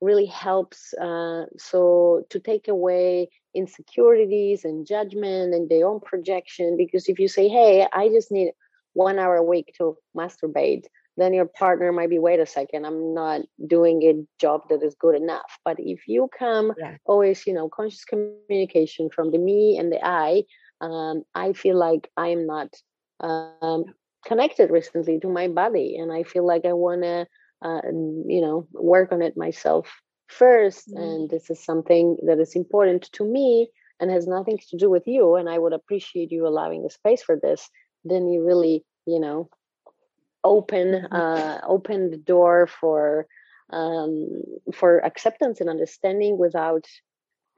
really 0.00 0.26
helps 0.26 0.94
uh, 0.94 1.44
so 1.58 2.24
to 2.30 2.40
take 2.40 2.68
away 2.68 3.28
insecurities 3.54 4.64
and 4.64 4.86
judgment 4.86 5.54
and 5.54 5.68
their 5.68 5.86
own 5.86 6.00
projection 6.00 6.76
because 6.76 7.08
if 7.08 7.18
you 7.18 7.28
say 7.28 7.48
hey 7.48 7.86
i 7.92 8.08
just 8.08 8.30
need 8.30 8.52
one 8.92 9.18
hour 9.18 9.36
a 9.36 9.42
week 9.42 9.72
to 9.76 9.96
masturbate 10.16 10.84
then 11.16 11.32
your 11.32 11.46
partner 11.46 11.90
might 11.90 12.10
be 12.10 12.18
wait 12.18 12.38
a 12.38 12.44
second 12.44 12.84
i'm 12.84 13.14
not 13.14 13.40
doing 13.66 14.02
a 14.02 14.14
job 14.38 14.60
that 14.68 14.82
is 14.82 14.94
good 15.00 15.14
enough 15.14 15.58
but 15.64 15.76
if 15.78 16.06
you 16.06 16.28
come 16.38 16.72
yeah. 16.78 16.96
always 17.06 17.46
you 17.46 17.54
know 17.54 17.68
conscious 17.68 18.04
communication 18.04 19.08
from 19.08 19.30
the 19.30 19.38
me 19.38 19.78
and 19.78 19.90
the 19.90 20.06
i 20.06 20.42
um, 20.80 21.22
i 21.34 21.52
feel 21.52 21.76
like 21.76 22.10
i'm 22.16 22.46
not 22.46 22.68
um, 23.20 23.84
connected 24.24 24.70
recently 24.70 25.18
to 25.20 25.28
my 25.28 25.48
body 25.48 25.96
and 25.96 26.12
i 26.12 26.22
feel 26.22 26.46
like 26.46 26.64
i 26.64 26.72
want 26.72 27.02
to 27.02 27.26
uh, 27.62 27.80
you 28.26 28.40
know 28.40 28.66
work 28.72 29.12
on 29.12 29.22
it 29.22 29.36
myself 29.36 29.90
1st 30.30 30.90
mm-hmm. 30.90 31.02
and 31.02 31.30
this 31.30 31.50
is 31.50 31.64
something 31.64 32.16
that 32.26 32.38
is 32.38 32.56
important 32.56 33.10
to 33.12 33.24
me 33.24 33.68
and 34.00 34.10
has 34.10 34.26
nothing 34.26 34.58
to 34.70 34.76
do 34.76 34.90
with 34.90 35.06
you 35.06 35.36
and 35.36 35.48
i 35.48 35.58
would 35.58 35.72
appreciate 35.72 36.30
you 36.32 36.46
allowing 36.46 36.84
a 36.84 36.90
space 36.90 37.22
for 37.22 37.36
this 37.36 37.70
then 38.04 38.28
you 38.28 38.44
really 38.44 38.84
you 39.06 39.20
know 39.20 39.48
open 40.44 40.88
mm-hmm. 40.88 41.14
uh, 41.14 41.58
open 41.66 42.10
the 42.10 42.16
door 42.16 42.66
for 42.66 43.26
um, 43.70 44.42
for 44.72 45.04
acceptance 45.04 45.60
and 45.60 45.68
understanding 45.68 46.38
without 46.38 46.84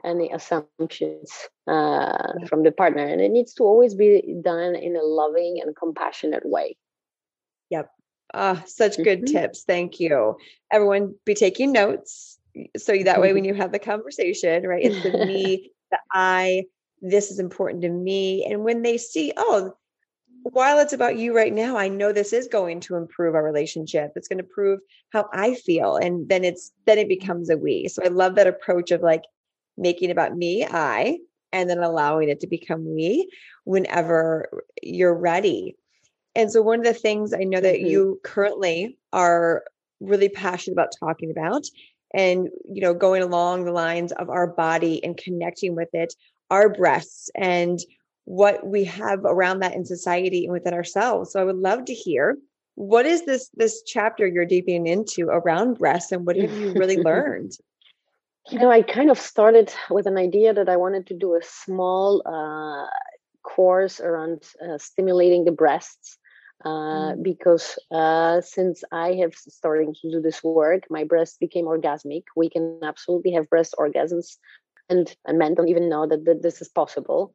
any 0.05 0.31
assumptions 0.31 1.49
uh, 1.67 2.33
from 2.47 2.63
the 2.63 2.73
partner 2.73 3.05
and 3.05 3.21
it 3.21 3.31
needs 3.31 3.55
to 3.55 3.65
always 3.65 3.95
be 3.95 4.37
done 4.43 4.75
in 4.75 4.97
a 4.97 5.03
loving 5.03 5.61
and 5.63 5.75
compassionate 5.77 6.47
way 6.47 6.77
yep 7.71 7.91
Ah, 8.35 8.63
such 8.67 8.97
good 8.99 9.23
mm-hmm. 9.23 9.37
tips. 9.37 9.65
Thank 9.65 10.01
you. 10.01 10.37
Everyone 10.73 11.15
be 11.25 11.35
taking 11.35 11.73
notes. 11.73 12.39
So 12.77 12.97
that 13.05 13.21
way 13.21 13.33
when 13.33 13.45
you 13.45 13.55
have 13.55 13.73
the 13.73 13.79
conversation, 13.79 14.67
right? 14.67 14.85
It's 14.85 15.03
the 15.03 15.25
me, 15.25 15.73
the 15.91 15.99
I, 16.13 16.65
this 17.01 17.31
is 17.31 17.39
important 17.39 17.83
to 17.83 17.89
me. 17.89 18.45
And 18.45 18.65
when 18.65 18.83
they 18.83 18.99
see, 18.99 19.33
oh, 19.37 19.75
while 20.43 20.79
it's 20.79 20.93
about 20.93 21.19
you 21.19 21.35
right 21.35 21.53
now, 21.53 21.77
I 21.77 21.89
know 21.89 22.13
this 22.13 22.33
is 22.33 22.49
going 22.49 22.81
to 22.81 22.97
improve 22.97 23.35
our 23.35 23.43
relationship. 23.43 24.13
It's 24.15 24.29
going 24.29 24.39
to 24.39 24.45
prove 24.45 24.81
how 25.13 25.29
I 25.33 25.55
feel. 25.55 25.97
And 25.97 26.29
then 26.29 26.45
it's 26.45 26.73
then 26.87 26.99
it 26.99 27.09
becomes 27.09 27.51
a 27.51 27.57
we. 27.57 27.89
So 27.89 28.03
I 28.05 28.09
love 28.09 28.35
that 28.37 28.47
approach 28.47 28.91
of 28.91 29.03
like 29.03 29.25
making 29.79 30.11
about 30.11 30.37
me, 30.37 30.67
I, 30.67 31.19
and 31.53 31.71
then 31.71 31.79
allowing 31.79 32.29
it 32.29 32.41
to 32.41 32.47
become 32.47 32.95
we 32.95 33.31
whenever 33.65 34.49
you're 34.83 35.15
ready. 35.15 35.77
And 36.35 36.51
so, 36.53 36.63
one 36.63 36.81
of 36.81 36.85
the 36.85 36.95
things 36.95 37.33
I 37.33 37.45
know 37.45 37.61
that 37.61 37.77
mm-hmm. 37.77 37.87
you 37.87 38.21
currently 38.23 38.99
are 39.13 39.65
really 40.01 40.29
passionate 40.29 40.75
about 40.75 40.93
talking 40.99 41.31
about, 41.31 41.65
and 42.15 42.49
you 42.65 42.81
know, 42.81 42.95
going 42.95 43.23
along 43.23 43.65
the 43.65 43.73
lines 43.73 44.13
of 44.13 44.29
our 44.31 44.47
body 44.47 45.03
and 45.03 45.17
connecting 45.17 45.75
with 45.75 45.89
it, 45.93 46.15
our 46.51 46.69
breasts 46.69 47.31
and 47.35 47.79
what 48.25 48.67
we 48.67 48.85
have 48.85 49.21
around 49.25 49.61
that 49.61 49.75
in 49.75 49.85
society 49.87 50.45
and 50.45 50.53
within 50.53 50.75
ourselves. 50.75 51.33
So, 51.33 51.41
I 51.41 51.45
would 51.45 51.57
love 51.57 51.87
to 51.87 51.95
hear 51.95 52.37
what 52.75 53.07
is 53.07 53.25
this 53.25 53.51
this 53.55 53.83
chapter 53.83 54.27
you're 54.27 54.45
deepening 54.45 54.87
into 54.87 55.29
around 55.29 55.79
breasts, 55.79 56.13
and 56.13 56.25
what 56.25 56.37
have 56.37 56.53
you 56.53 56.73
really 56.75 56.97
learned? 57.03 57.53
You 58.51 58.59
know, 58.59 58.71
I 58.71 58.83
kind 58.83 59.11
of 59.11 59.19
started 59.19 59.73
with 59.91 60.07
an 60.07 60.17
idea 60.17 60.55
that 60.55 60.69
I 60.69 60.77
wanted 60.77 61.07
to 61.09 61.15
do 61.15 61.35
a 61.35 61.41
small 61.43 62.23
uh, 62.25 62.87
course 63.43 64.01
around 64.01 64.43
uh, 64.63 64.79
stimulating 64.79 65.45
the 65.45 65.53
breasts 65.53 66.19
uh, 66.65 66.69
mm. 66.69 67.23
because 67.23 67.79
uh, 67.91 68.41
since 68.41 68.83
I 68.91 69.15
have 69.21 69.35
started 69.35 69.95
to 70.01 70.11
do 70.11 70.21
this 70.21 70.43
work, 70.43 70.85
my 70.91 71.05
breast 71.05 71.41
became 71.41 71.67
orgasmic. 71.67 72.25
We 72.37 72.49
can 72.49 72.81
absolutely 72.83 73.33
have 73.33 73.51
breast 73.51 73.75
orgasms, 73.79 74.37
and, 74.89 75.15
and 75.27 75.39
men 75.39 75.55
don't 75.55 75.69
even 75.69 75.89
know 75.89 76.07
that, 76.07 76.25
that 76.25 76.43
this 76.43 76.61
is 76.61 76.69
possible. 76.69 77.35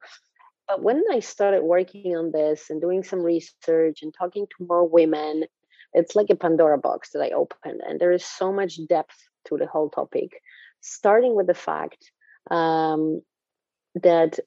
But 0.67 0.81
when 0.81 1.03
I 1.11 1.19
started 1.19 1.63
working 1.63 2.15
on 2.15 2.31
this 2.31 2.69
and 2.69 2.81
doing 2.81 3.03
some 3.03 3.21
research 3.21 3.99
and 4.01 4.13
talking 4.13 4.47
to 4.47 4.65
more 4.67 4.87
women, 4.87 5.45
it's 5.93 6.15
like 6.15 6.29
a 6.29 6.35
Pandora 6.35 6.77
box 6.77 7.11
that 7.11 7.21
I 7.21 7.31
opened, 7.31 7.81
and 7.87 7.99
there 7.99 8.11
is 8.11 8.25
so 8.25 8.51
much 8.51 8.79
depth 8.87 9.15
to 9.45 9.57
the 9.57 9.67
whole 9.67 9.89
topic. 9.89 10.41
Starting 10.83 11.35
with 11.35 11.47
the 11.47 11.53
fact 11.53 12.11
um, 12.51 13.21
that 13.95 14.39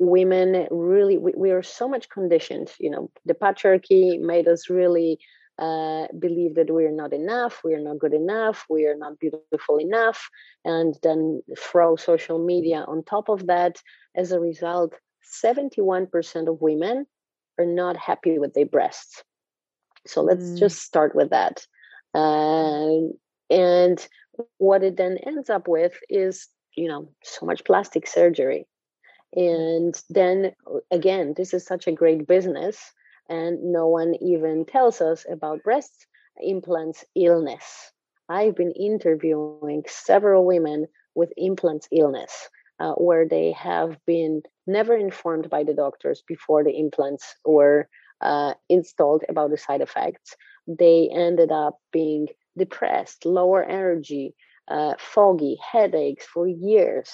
women 0.00 0.66
really 0.70 1.18
we, 1.18 1.32
we, 1.36 1.50
are 1.50 1.62
so 1.62 1.88
much 1.88 2.08
conditioned 2.08 2.72
you 2.78 2.88
know 2.88 3.10
the 3.24 3.34
patriarchy 3.34 4.20
made 4.20 4.46
us 4.46 4.70
really 4.70 5.18
uh, 5.58 6.06
believe 6.16 6.54
that 6.54 6.72
we 6.72 6.84
are 6.84 6.92
not 6.92 7.12
enough 7.12 7.60
we 7.64 7.74
are 7.74 7.80
not 7.80 7.98
good 7.98 8.14
enough 8.14 8.64
we 8.70 8.86
are 8.86 8.96
not 8.96 9.18
beautiful 9.18 9.78
enough 9.78 10.30
and 10.68 10.94
then 11.02 11.42
throw 11.58 11.96
social 11.96 12.38
media 12.44 12.84
on 12.86 13.02
top 13.02 13.28
of 13.28 13.46
that. 13.46 13.78
As 14.14 14.32
a 14.32 14.40
result 14.40 14.94
71% 15.44 16.48
of 16.48 16.60
women 16.60 17.06
are 17.58 17.66
not 17.66 17.96
happy 17.96 18.38
with 18.38 18.54
their 18.54 18.66
breasts. 18.66 19.22
So 20.06 20.22
let's 20.22 20.44
mm. 20.44 20.58
just 20.58 20.80
start 20.80 21.14
with 21.14 21.30
that. 21.30 21.66
Uh, 22.14 23.08
and 23.50 24.08
what 24.58 24.82
it 24.82 24.96
then 24.96 25.18
ends 25.26 25.50
up 25.50 25.68
with 25.68 25.98
is 26.08 26.48
you 26.76 26.88
know 26.88 27.08
so 27.22 27.46
much 27.46 27.64
plastic 27.64 28.06
surgery 28.06 28.66
and 29.34 30.00
then 30.08 30.52
again, 30.90 31.34
this 31.36 31.52
is 31.52 31.66
such 31.66 31.86
a 31.86 31.92
great 31.92 32.26
business, 32.26 32.92
and 33.28 33.72
no 33.72 33.86
one 33.86 34.14
even 34.22 34.64
tells 34.64 35.00
us 35.00 35.26
about 35.30 35.62
breast 35.62 36.06
implants 36.40 37.04
illness. 37.14 37.92
I've 38.28 38.56
been 38.56 38.72
interviewing 38.72 39.84
several 39.86 40.44
women 40.44 40.86
with 41.14 41.32
implants 41.36 41.88
illness 41.92 42.48
uh, 42.80 42.92
where 42.92 43.26
they 43.26 43.52
have 43.52 43.98
been 44.06 44.42
never 44.66 44.96
informed 44.96 45.50
by 45.50 45.64
the 45.64 45.74
doctors 45.74 46.22
before 46.26 46.62
the 46.64 46.78
implants 46.78 47.34
were 47.44 47.88
uh, 48.20 48.54
installed 48.68 49.24
about 49.28 49.50
the 49.50 49.58
side 49.58 49.80
effects. 49.80 50.36
they 50.66 51.08
ended 51.12 51.50
up 51.50 51.78
being 51.92 52.28
depressed, 52.58 53.24
lower 53.24 53.62
energy, 53.62 54.34
uh, 54.68 54.94
foggy, 54.98 55.56
headaches 55.72 56.26
for 56.26 56.46
years, 56.46 57.10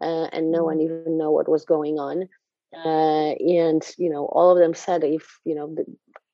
uh, 0.00 0.28
and 0.32 0.50
no 0.50 0.64
one 0.64 0.78
mm-hmm. 0.78 1.00
even 1.00 1.18
know 1.18 1.30
what 1.30 1.48
was 1.48 1.64
going 1.64 1.98
on. 1.98 2.28
Uh, 2.74 3.32
and 3.38 3.82
you 3.96 4.10
know, 4.10 4.26
all 4.26 4.50
of 4.50 4.58
them 4.58 4.74
said 4.74 5.04
if 5.04 5.38
you 5.44 5.54
know 5.54 5.74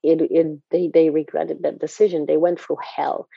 it, 0.03 0.21
it 0.21 0.59
they 0.71 0.89
they 0.89 1.11
regretted 1.11 1.63
that 1.63 1.79
decision. 1.79 2.27
They 2.27 2.37
went 2.37 2.61
through 2.61 2.79
hell. 2.97 3.29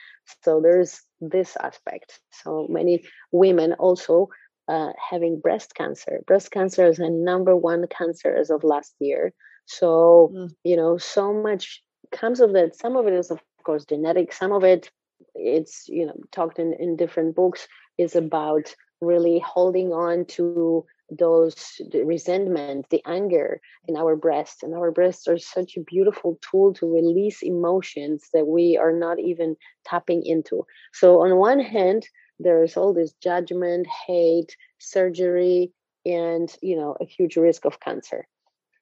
So 0.44 0.60
there's 0.60 1.00
this 1.20 1.56
aspect. 1.60 2.18
So 2.30 2.66
many 2.68 3.04
women 3.30 3.74
also 3.74 4.28
uh, 4.68 4.92
having 5.10 5.40
breast 5.40 5.74
cancer. 5.74 6.22
Breast 6.26 6.50
cancer 6.50 6.86
is 6.86 6.98
a 6.98 7.10
number 7.10 7.54
one 7.54 7.86
cancer 7.86 8.34
as 8.34 8.50
of 8.50 8.64
last 8.64 8.94
year. 8.98 9.32
So 9.66 10.32
mm. 10.34 10.50
you 10.64 10.76
know, 10.76 10.98
so 10.98 11.32
much 11.32 11.82
comes 12.12 12.40
of 12.40 12.52
that. 12.54 12.76
Some 12.76 12.96
of 12.96 13.06
it 13.06 13.12
is 13.12 13.30
of 13.30 13.40
course 13.62 13.84
genetic. 13.84 14.32
Some 14.32 14.52
of 14.52 14.64
it 14.64 14.90
it's 15.34 15.88
you 15.88 16.06
know 16.06 16.16
talked 16.32 16.58
in 16.58 16.72
in 16.74 16.96
different 16.96 17.34
books 17.34 17.66
is 17.98 18.16
about 18.16 18.74
really 19.00 19.38
holding 19.38 19.92
on 19.92 20.24
to 20.24 20.84
those 21.10 21.80
the 21.92 22.02
resentment 22.02 22.86
the 22.90 23.02
anger 23.06 23.60
in 23.86 23.96
our 23.96 24.16
breasts. 24.16 24.62
And 24.62 24.74
our 24.74 24.90
breasts 24.90 25.28
are 25.28 25.38
such 25.38 25.76
a 25.76 25.82
beautiful 25.82 26.38
tool 26.40 26.74
to 26.74 26.92
release 26.92 27.42
emotions 27.42 28.28
that 28.32 28.46
we 28.46 28.76
are 28.76 28.92
not 28.92 29.18
even 29.20 29.56
tapping 29.84 30.24
into. 30.24 30.66
So 30.92 31.20
on 31.20 31.36
one 31.36 31.60
hand 31.60 32.08
there's 32.38 32.76
all 32.76 32.92
this 32.92 33.12
judgment 33.22 33.86
hate 34.06 34.56
surgery 34.78 35.72
and 36.04 36.54
you 36.60 36.76
know 36.76 36.96
a 37.00 37.04
huge 37.04 37.36
risk 37.36 37.64
of 37.64 37.80
cancer. 37.80 38.26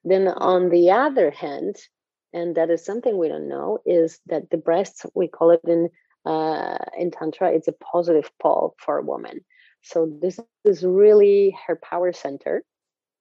Then 0.04 0.28
on 0.28 0.70
the 0.70 0.90
other 0.90 1.30
hand 1.30 1.76
and 2.32 2.56
that 2.56 2.70
is 2.70 2.84
something 2.84 3.16
we 3.16 3.28
don't 3.28 3.48
know 3.48 3.78
is 3.86 4.18
that 4.26 4.50
the 4.50 4.56
breasts 4.56 5.06
we 5.14 5.28
call 5.28 5.50
it 5.50 5.60
in 5.64 5.88
uh, 6.24 6.78
in 6.98 7.10
tantra 7.10 7.50
it's 7.52 7.68
a 7.68 7.72
positive 7.72 8.30
pole 8.40 8.74
for 8.78 8.98
a 8.98 9.04
woman. 9.04 9.44
So 9.82 10.10
this 10.20 10.40
is 10.64 10.82
really 10.84 11.56
her 11.66 11.76
power 11.76 12.12
center 12.12 12.64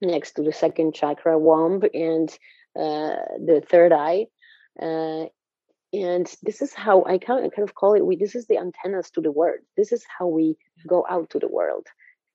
next 0.02 0.34
to 0.34 0.44
the 0.44 0.54
second 0.54 0.94
chakra 0.94 1.38
womb 1.38 1.84
and 1.94 2.30
uh, 2.78 3.20
the 3.46 3.63
third 3.70 3.92
eye. 3.92 4.28
Uh, 4.82 5.26
and 5.94 6.34
this 6.42 6.63
is 6.63 6.74
how 6.74 7.04
i 7.06 7.20
kind 7.20 7.46
of, 7.46 7.76
call 7.76 7.94
it 7.94 8.04
we 8.04 8.16
this 8.16 8.34
is 8.34 8.48
the 8.48 8.58
antennas 8.58 9.12
to 9.12 9.22
the 9.22 9.32
world. 9.32 9.60
This 9.78 9.92
is 9.92 10.04
how 10.18 10.28
we 10.28 10.58
go 10.88 11.06
out 11.10 11.30
to 11.32 11.39
the 11.39 11.48
world. 11.48 11.86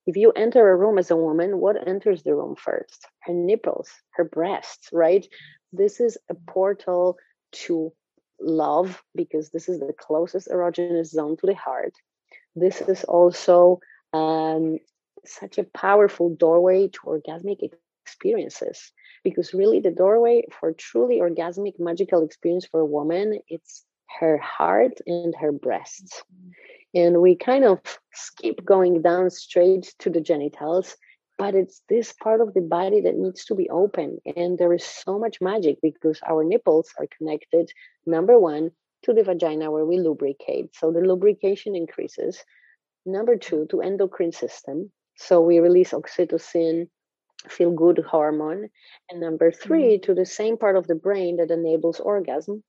If 0.06 0.16
you 0.16 0.30
enter 0.30 0.68
a 0.68 0.76
room 0.76 0.98
as 0.98 1.10
a 1.10 1.16
woman 1.16 1.58
what 1.58 1.88
enters 1.88 2.22
the 2.22 2.34
room 2.34 2.54
first? 2.56 3.06
Her 3.20 3.32
nipples 3.32 3.90
her 4.10 4.24
breasts 4.24 4.90
right? 4.92 5.26
This 5.72 6.00
is 6.00 6.18
a 6.30 6.34
portal 6.34 7.16
to 7.64 7.92
love 8.40 9.02
because 9.14 9.50
this 9.50 9.68
is 9.68 9.80
the 9.80 9.92
closest 9.92 10.48
erogenous 10.48 11.08
zone 11.08 11.36
to 11.38 11.46
the 11.46 11.54
heart. 11.54 11.92
This 12.54 12.80
is 12.80 13.04
also 13.04 13.80
um, 14.12 14.78
such 15.24 15.58
a 15.58 15.64
powerful 15.64 16.34
doorway 16.34 16.88
to 16.88 17.00
orgasmic 17.06 17.58
experiences 18.04 18.92
because 19.22 19.52
really 19.52 19.80
the 19.80 19.90
doorway 19.90 20.44
for 20.58 20.72
truly 20.72 21.18
orgasmic 21.18 21.78
magical 21.78 22.24
experience 22.24 22.66
for 22.66 22.80
a 22.80 22.86
woman 22.86 23.38
it's 23.48 23.84
her 24.18 24.38
heart 24.38 24.98
and 25.06 25.34
her 25.38 25.52
breasts 25.52 26.22
and 26.94 27.20
we 27.20 27.36
kind 27.36 27.64
of 27.64 27.80
skip 28.14 28.64
going 28.64 29.02
down 29.02 29.28
straight 29.28 29.94
to 29.98 30.08
the 30.08 30.20
genitals 30.20 30.96
but 31.38 31.54
it's 31.54 31.82
this 31.88 32.12
part 32.12 32.40
of 32.40 32.52
the 32.52 32.60
body 32.60 33.00
that 33.00 33.16
needs 33.16 33.44
to 33.44 33.54
be 33.54 33.70
open 33.70 34.18
and 34.36 34.58
there 34.58 34.74
is 34.74 34.84
so 34.84 35.18
much 35.18 35.40
magic 35.40 35.78
because 35.80 36.20
our 36.28 36.44
nipples 36.44 36.90
are 36.98 37.06
connected 37.16 37.70
number 38.06 38.38
one 38.38 38.70
to 39.02 39.12
the 39.12 39.22
vagina 39.22 39.70
where 39.70 39.86
we 39.86 39.98
lubricate. 39.98 40.74
So 40.74 40.90
the 40.90 41.00
lubrication 41.00 41.76
increases. 41.76 42.42
Number 43.06 43.36
two 43.36 43.66
to 43.70 43.80
endocrine 43.80 44.32
system. 44.32 44.90
So 45.16 45.40
we 45.40 45.60
release 45.60 45.92
oxytocin 45.92 46.88
feel 47.48 47.70
good 47.70 47.98
hormone. 47.98 48.68
And 49.08 49.20
number 49.20 49.52
3 49.52 49.82
mm-hmm. 49.82 50.02
to 50.02 50.14
the 50.14 50.26
same 50.26 50.56
part 50.56 50.76
of 50.76 50.88
the 50.88 50.96
brain 50.96 51.36
that 51.36 51.50
enables 51.50 52.00
orgasm 52.00 52.64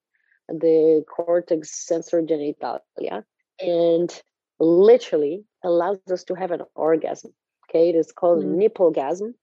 the 0.47 1.03
cortex 1.07 1.85
sensor 1.85 2.21
genitalia 2.23 3.23
and 3.59 4.21
literally 4.59 5.43
allows 5.63 5.99
us 6.11 6.23
to 6.23 6.33
have 6.33 6.49
an 6.51 6.61
orgasm 6.75 7.31
Okay, 7.69 7.89
it 7.89 7.95
is 7.95 8.11
called 8.11 8.43
mm. 8.43 8.55
nipplegasm. 8.57 9.35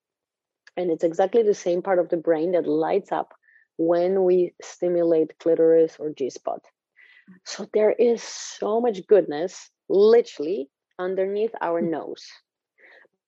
And 0.76 0.90
it's 0.90 1.04
exactly 1.04 1.42
the 1.42 1.54
same 1.54 1.80
part 1.80 1.98
of 1.98 2.08
the 2.08 2.16
brain 2.16 2.52
that 2.52 2.66
lights 2.66 3.12
up 3.12 3.32
when 3.78 4.24
we 4.24 4.54
stimulate 4.60 5.38
clitoris 5.38 5.96
or 5.98 6.10
G 6.10 6.28
spot. 6.30 6.60
So 7.44 7.68
there 7.72 7.92
is 7.92 8.22
so 8.22 8.80
much 8.80 9.06
goodness 9.06 9.70
literally 9.88 10.68
underneath 10.98 11.52
our 11.60 11.80
mm. 11.80 11.90
nose. 11.90 12.26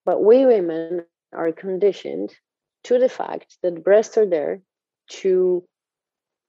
But 0.04 0.22
we 0.24 0.46
women 0.46 1.04
are 1.34 1.52
conditioned 1.52 2.34
to 2.84 2.98
the 2.98 3.08
fact 3.08 3.56
that 3.62 3.84
breasts 3.84 4.16
are 4.16 4.26
there 4.26 4.62
to 5.10 5.64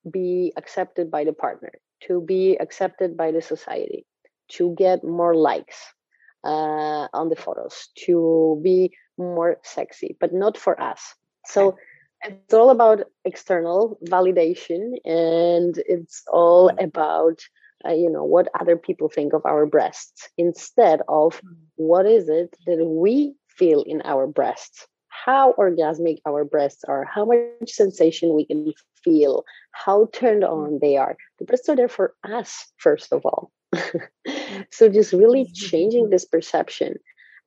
be 0.09 0.53
accepted 0.55 1.11
by 1.11 1.23
the 1.23 1.33
partner, 1.33 1.71
to 2.07 2.21
be 2.21 2.55
accepted 2.55 3.17
by 3.17 3.31
the 3.31 3.41
society, 3.41 4.05
to 4.49 4.73
get 4.77 5.03
more 5.03 5.35
likes, 5.35 5.93
uh, 6.43 7.07
on 7.13 7.29
the 7.29 7.35
photos 7.35 7.89
to 8.05 8.59
be 8.63 8.93
more 9.17 9.57
sexy, 9.63 10.17
but 10.19 10.33
not 10.33 10.57
for 10.57 10.79
us. 10.79 11.15
So 11.45 11.77
it's 12.21 12.53
all 12.53 12.69
about 12.69 13.05
external 13.25 13.97
validation 14.05 14.93
and 15.05 15.81
it's 15.87 16.23
all 16.31 16.69
about 16.79 17.39
uh, 17.87 17.93
you 17.93 18.09
know 18.09 18.25
what 18.25 18.49
other 18.59 18.75
people 18.75 19.07
think 19.07 19.33
of 19.33 19.45
our 19.45 19.65
breasts 19.65 20.29
instead 20.37 21.01
of 21.07 21.41
mm. 21.41 21.55
what 21.75 22.05
is 22.05 22.27
it 22.27 22.55
that 22.65 22.83
we 22.83 23.33
feel 23.47 23.83
in 23.83 24.01
our 24.03 24.27
breasts 24.27 24.85
how 25.07 25.53
orgasmic 25.53 26.17
our 26.25 26.43
breasts 26.43 26.83
are 26.83 27.05
how 27.05 27.23
much 27.23 27.69
sensation 27.69 28.33
we 28.33 28.45
can 28.45 28.73
feel 29.01 29.45
how 29.71 30.09
turned 30.11 30.43
mm. 30.43 30.49
on 30.51 30.79
they 30.81 30.97
are 30.97 31.15
the 31.39 31.45
breasts 31.45 31.69
are 31.69 31.75
there 31.75 31.87
for 31.87 32.13
us 32.25 32.67
first 32.77 33.13
of 33.13 33.25
all 33.25 33.51
so 34.71 34.89
just 34.89 35.13
really 35.13 35.45
changing 35.53 36.09
this 36.09 36.25
perception. 36.25 36.95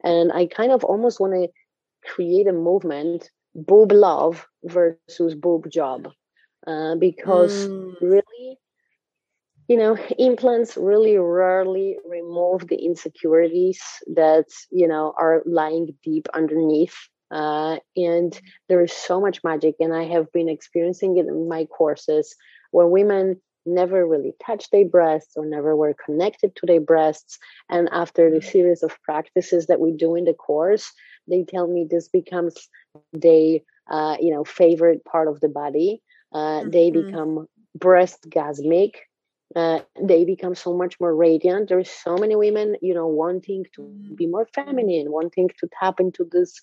And 0.05 0.33
i 0.33 0.47
kind 0.47 0.73
of 0.73 0.85
almost 0.85 1.21
want 1.21 1.33
to 1.35 1.49
create 2.05 2.47
a 2.47 2.53
movement 2.53 3.31
boob 3.55 3.93
love 3.93 4.47
versus 4.65 5.35
boob 5.35 5.71
job 5.71 6.09
uh, 6.67 6.95
because 6.97 7.69
mm. 7.69 7.95
really 8.01 8.59
you 9.69 9.77
know 9.77 9.97
implants 10.19 10.77
really 10.77 11.17
rarely 11.17 11.99
remove 12.09 12.67
the 12.69 12.77
insecurities 12.77 13.81
that 14.15 14.47
you 14.71 14.89
know 14.89 15.15
are 15.19 15.43
lying 15.47 15.95
deep 16.03 16.27
underneath 16.35 16.97
uh, 17.31 17.79
and 17.97 18.41
there 18.69 18.83
is 18.83 18.93
so 18.93 19.21
much 19.21 19.45
magic 19.45 19.75
and 19.81 19.95
i 19.95 20.05
have 20.05 20.31
been 20.33 20.49
experiencing 20.49 21.17
it 21.19 21.27
in 21.27 21.49
my 21.49 21.65
courses 21.67 22.35
where 22.71 22.87
women 22.87 23.41
never 23.67 24.07
really 24.07 24.35
touch 24.45 24.71
their 24.71 24.85
breasts 24.85 25.35
or 25.37 25.47
never 25.47 25.77
were 25.77 25.95
connected 26.05 26.55
to 26.57 26.67
their 26.67 26.81
breasts. 26.81 27.39
And 27.69 27.89
after 27.93 28.31
the 28.31 28.43
series 28.43 28.83
of 28.83 29.01
practices 29.03 29.67
that 29.67 29.81
we 29.81 29.93
do 29.93 30.15
in 30.15 30.25
the 30.25 30.35
course, 30.35 30.93
they 31.29 31.45
tell 31.45 31.67
me 31.67 31.87
this 31.89 32.09
becomes 32.09 32.69
their 33.13 33.59
uh, 33.91 34.17
you 34.21 34.33
know 34.33 34.45
favorite 34.45 35.05
part 35.05 35.29
of 35.29 35.41
the 35.41 35.49
body. 35.49 36.03
Uh, 36.33 36.61
mm-hmm. 36.61 36.71
They 36.71 36.91
become 36.91 37.47
breastgasmic. 37.79 38.95
Uh, 39.55 39.81
they 40.01 40.25
become 40.25 40.55
so 40.55 40.75
much 40.75 40.99
more 40.99 41.15
radiant. 41.15 41.69
There's 41.69 41.91
so 41.91 42.17
many 42.17 42.35
women, 42.35 42.77
you 42.81 42.95
know, 42.95 43.07
wanting 43.07 43.67
to 43.77 43.83
be 44.15 44.27
more 44.27 44.47
feminine, 44.47 45.13
wanting 45.13 45.51
to 45.59 45.69
tap 45.79 46.01
into 46.01 46.27
this 46.31 46.59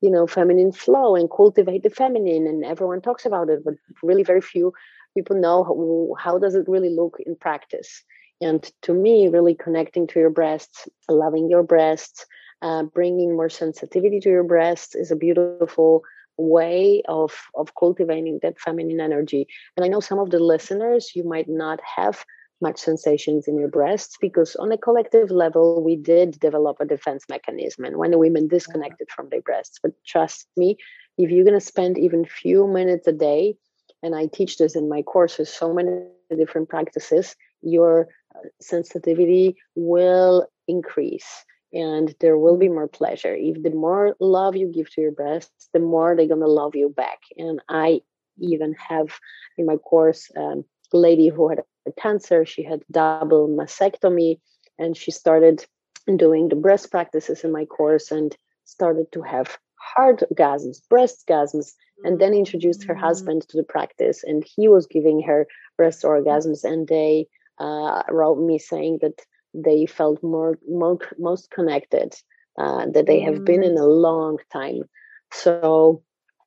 you 0.00 0.10
know 0.10 0.26
feminine 0.26 0.70
flow 0.70 1.16
and 1.16 1.30
cultivate 1.30 1.82
the 1.82 1.88
feminine 1.88 2.46
and 2.46 2.62
everyone 2.62 3.00
talks 3.00 3.24
about 3.24 3.48
it 3.48 3.64
but 3.64 3.74
really 4.02 4.22
very 4.22 4.42
few 4.42 4.70
people 5.14 5.36
know 5.36 5.64
how, 5.64 6.14
how 6.22 6.38
does 6.38 6.54
it 6.54 6.68
really 6.68 6.90
look 6.90 7.18
in 7.24 7.36
practice? 7.36 8.02
And 8.40 8.68
to 8.82 8.92
me 8.92 9.28
really 9.28 9.54
connecting 9.54 10.06
to 10.08 10.20
your 10.20 10.30
breasts 10.30 10.88
loving 11.08 11.48
your 11.48 11.62
breasts 11.62 12.26
uh, 12.62 12.82
bringing 12.82 13.36
more 13.36 13.50
sensitivity 13.50 14.20
to 14.20 14.30
your 14.30 14.42
breasts 14.42 14.94
is 14.94 15.10
a 15.10 15.16
beautiful 15.16 16.02
way 16.36 17.02
of 17.06 17.32
of 17.54 17.74
cultivating 17.78 18.40
that 18.42 18.58
feminine 18.58 19.00
energy. 19.00 19.46
And 19.76 19.84
i 19.84 19.88
know 19.88 20.00
some 20.00 20.18
of 20.18 20.30
the 20.30 20.40
listeners 20.40 21.12
you 21.14 21.24
might 21.24 21.48
not 21.48 21.80
have 21.96 22.24
much 22.60 22.78
sensations 22.78 23.46
in 23.46 23.58
your 23.58 23.68
breasts 23.68 24.16
because 24.20 24.56
on 24.56 24.72
a 24.72 24.78
collective 24.78 25.30
level 25.30 25.82
we 25.84 25.96
did 25.96 26.40
develop 26.40 26.78
a 26.80 26.86
defense 26.86 27.24
mechanism 27.28 27.84
and 27.84 27.98
when 27.98 28.10
the 28.12 28.18
women 28.18 28.48
disconnected 28.48 29.08
from 29.10 29.28
their 29.28 29.42
breasts. 29.42 29.78
But 29.82 29.92
trust 30.06 30.48
me 30.56 30.78
if 31.18 31.30
you're 31.30 31.44
going 31.44 31.60
to 31.60 31.72
spend 31.72 31.98
even 31.98 32.24
few 32.24 32.66
minutes 32.66 33.06
a 33.06 33.12
day 33.12 33.56
and 34.04 34.14
I 34.14 34.26
teach 34.26 34.58
this 34.58 34.76
in 34.76 34.88
my 34.88 35.00
courses, 35.00 35.48
so 35.48 35.72
many 35.72 36.02
different 36.36 36.68
practices, 36.68 37.34
your 37.62 38.08
sensitivity 38.60 39.56
will 39.74 40.46
increase 40.68 41.44
and 41.72 42.14
there 42.20 42.36
will 42.36 42.58
be 42.58 42.68
more 42.68 42.86
pleasure. 42.86 43.34
If 43.34 43.62
the 43.62 43.70
more 43.70 44.14
love 44.20 44.56
you 44.56 44.68
give 44.68 44.90
to 44.90 45.00
your 45.00 45.10
breasts, 45.10 45.70
the 45.72 45.80
more 45.80 46.14
they're 46.14 46.28
gonna 46.28 46.46
love 46.46 46.76
you 46.76 46.90
back. 46.90 47.20
And 47.38 47.60
I 47.68 48.02
even 48.38 48.74
have 48.74 49.08
in 49.56 49.64
my 49.64 49.76
course 49.76 50.30
um, 50.36 50.64
a 50.92 50.98
lady 50.98 51.28
who 51.28 51.48
had 51.48 51.62
cancer. 51.98 52.44
She 52.44 52.62
had 52.62 52.82
double 52.90 53.48
mastectomy, 53.48 54.38
and 54.78 54.96
she 54.96 55.10
started 55.10 55.64
doing 56.16 56.48
the 56.48 56.56
breast 56.56 56.90
practices 56.90 57.42
in 57.42 57.52
my 57.52 57.64
course 57.64 58.10
and 58.10 58.36
started 58.64 59.10
to 59.12 59.22
have 59.22 59.58
hard 59.76 60.24
orgasms, 60.30 60.78
breast 60.88 61.24
orgasms, 61.28 61.72
and 62.02 62.18
then 62.18 62.34
introduced 62.34 62.84
her 62.84 62.94
husband 62.94 63.42
to 63.48 63.56
the 63.56 63.62
practice, 63.62 64.24
and 64.24 64.44
he 64.44 64.68
was 64.68 64.86
giving 64.86 65.22
her 65.22 65.46
breast 65.76 66.02
orgasms, 66.02 66.64
and 66.64 66.88
they 66.88 67.26
uh, 67.58 68.02
wrote 68.10 68.38
me 68.38 68.58
saying 68.58 68.98
that 69.02 69.20
they 69.54 69.86
felt 69.86 70.22
more, 70.22 70.58
more 70.68 70.98
most 71.18 71.50
connected 71.50 72.14
uh, 72.58 72.86
that 72.90 73.06
they 73.06 73.20
have 73.20 73.44
been 73.44 73.62
in 73.62 73.78
a 73.78 73.86
long 73.86 74.38
time. 74.52 74.82
So, 75.32 76.02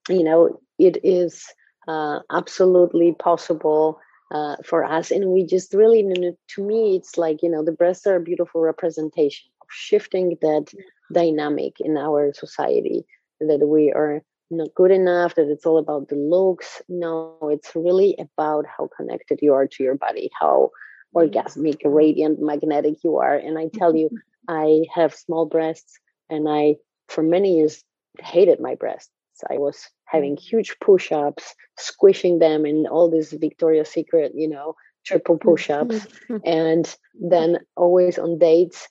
you 0.09 0.23
know, 0.23 0.59
it 0.77 0.97
is 1.03 1.45
uh, 1.87 2.19
absolutely 2.31 3.13
possible 3.13 3.99
uh, 4.31 4.57
for 4.65 4.83
us, 4.83 5.11
and 5.11 5.29
we 5.29 5.45
just 5.45 5.73
really, 5.73 6.03
to 6.49 6.63
me, 6.63 6.97
it's 6.97 7.17
like 7.17 7.41
you 7.41 7.49
know, 7.49 7.63
the 7.63 7.71
breasts 7.71 8.05
are 8.05 8.17
a 8.17 8.21
beautiful 8.21 8.61
representation 8.61 9.49
of 9.61 9.67
shifting 9.71 10.37
that 10.41 10.73
dynamic 11.13 11.79
in 11.79 11.97
our 11.97 12.33
society 12.33 13.05
that 13.39 13.65
we 13.65 13.91
are 13.91 14.21
not 14.49 14.73
good 14.75 14.91
enough, 14.91 15.35
that 15.35 15.49
it's 15.49 15.65
all 15.65 15.77
about 15.77 16.09
the 16.09 16.15
looks. 16.15 16.81
No, 16.87 17.37
it's 17.43 17.75
really 17.75 18.15
about 18.19 18.65
how 18.65 18.89
connected 18.95 19.39
you 19.41 19.53
are 19.53 19.67
to 19.67 19.83
your 19.83 19.95
body, 19.95 20.29
how 20.39 20.71
orgasmic, 21.15 21.81
radiant, 21.83 22.41
magnetic 22.41 23.03
you 23.03 23.17
are. 23.17 23.35
And 23.35 23.57
I 23.57 23.69
tell 23.73 23.95
you, 23.95 24.09
I 24.47 24.83
have 24.93 25.13
small 25.13 25.45
breasts 25.45 25.99
and 26.29 26.47
I, 26.47 26.75
for 27.07 27.23
many 27.23 27.57
years, 27.57 27.83
hated 28.19 28.59
my 28.59 28.75
breasts. 28.75 29.11
I 29.49 29.57
was 29.57 29.87
having 30.05 30.35
mm. 30.35 30.39
huge 30.39 30.75
push 30.79 31.11
ups, 31.11 31.53
squishing 31.77 32.39
them 32.39 32.65
in 32.65 32.87
all 32.87 33.09
these 33.09 33.31
Victoria's 33.33 33.89
Secret, 33.89 34.31
you 34.35 34.47
know, 34.47 34.75
triple 35.05 35.37
push 35.37 35.69
ups. 35.69 36.07
and 36.45 36.95
then 37.19 37.59
always 37.75 38.17
on 38.17 38.39
dates, 38.39 38.87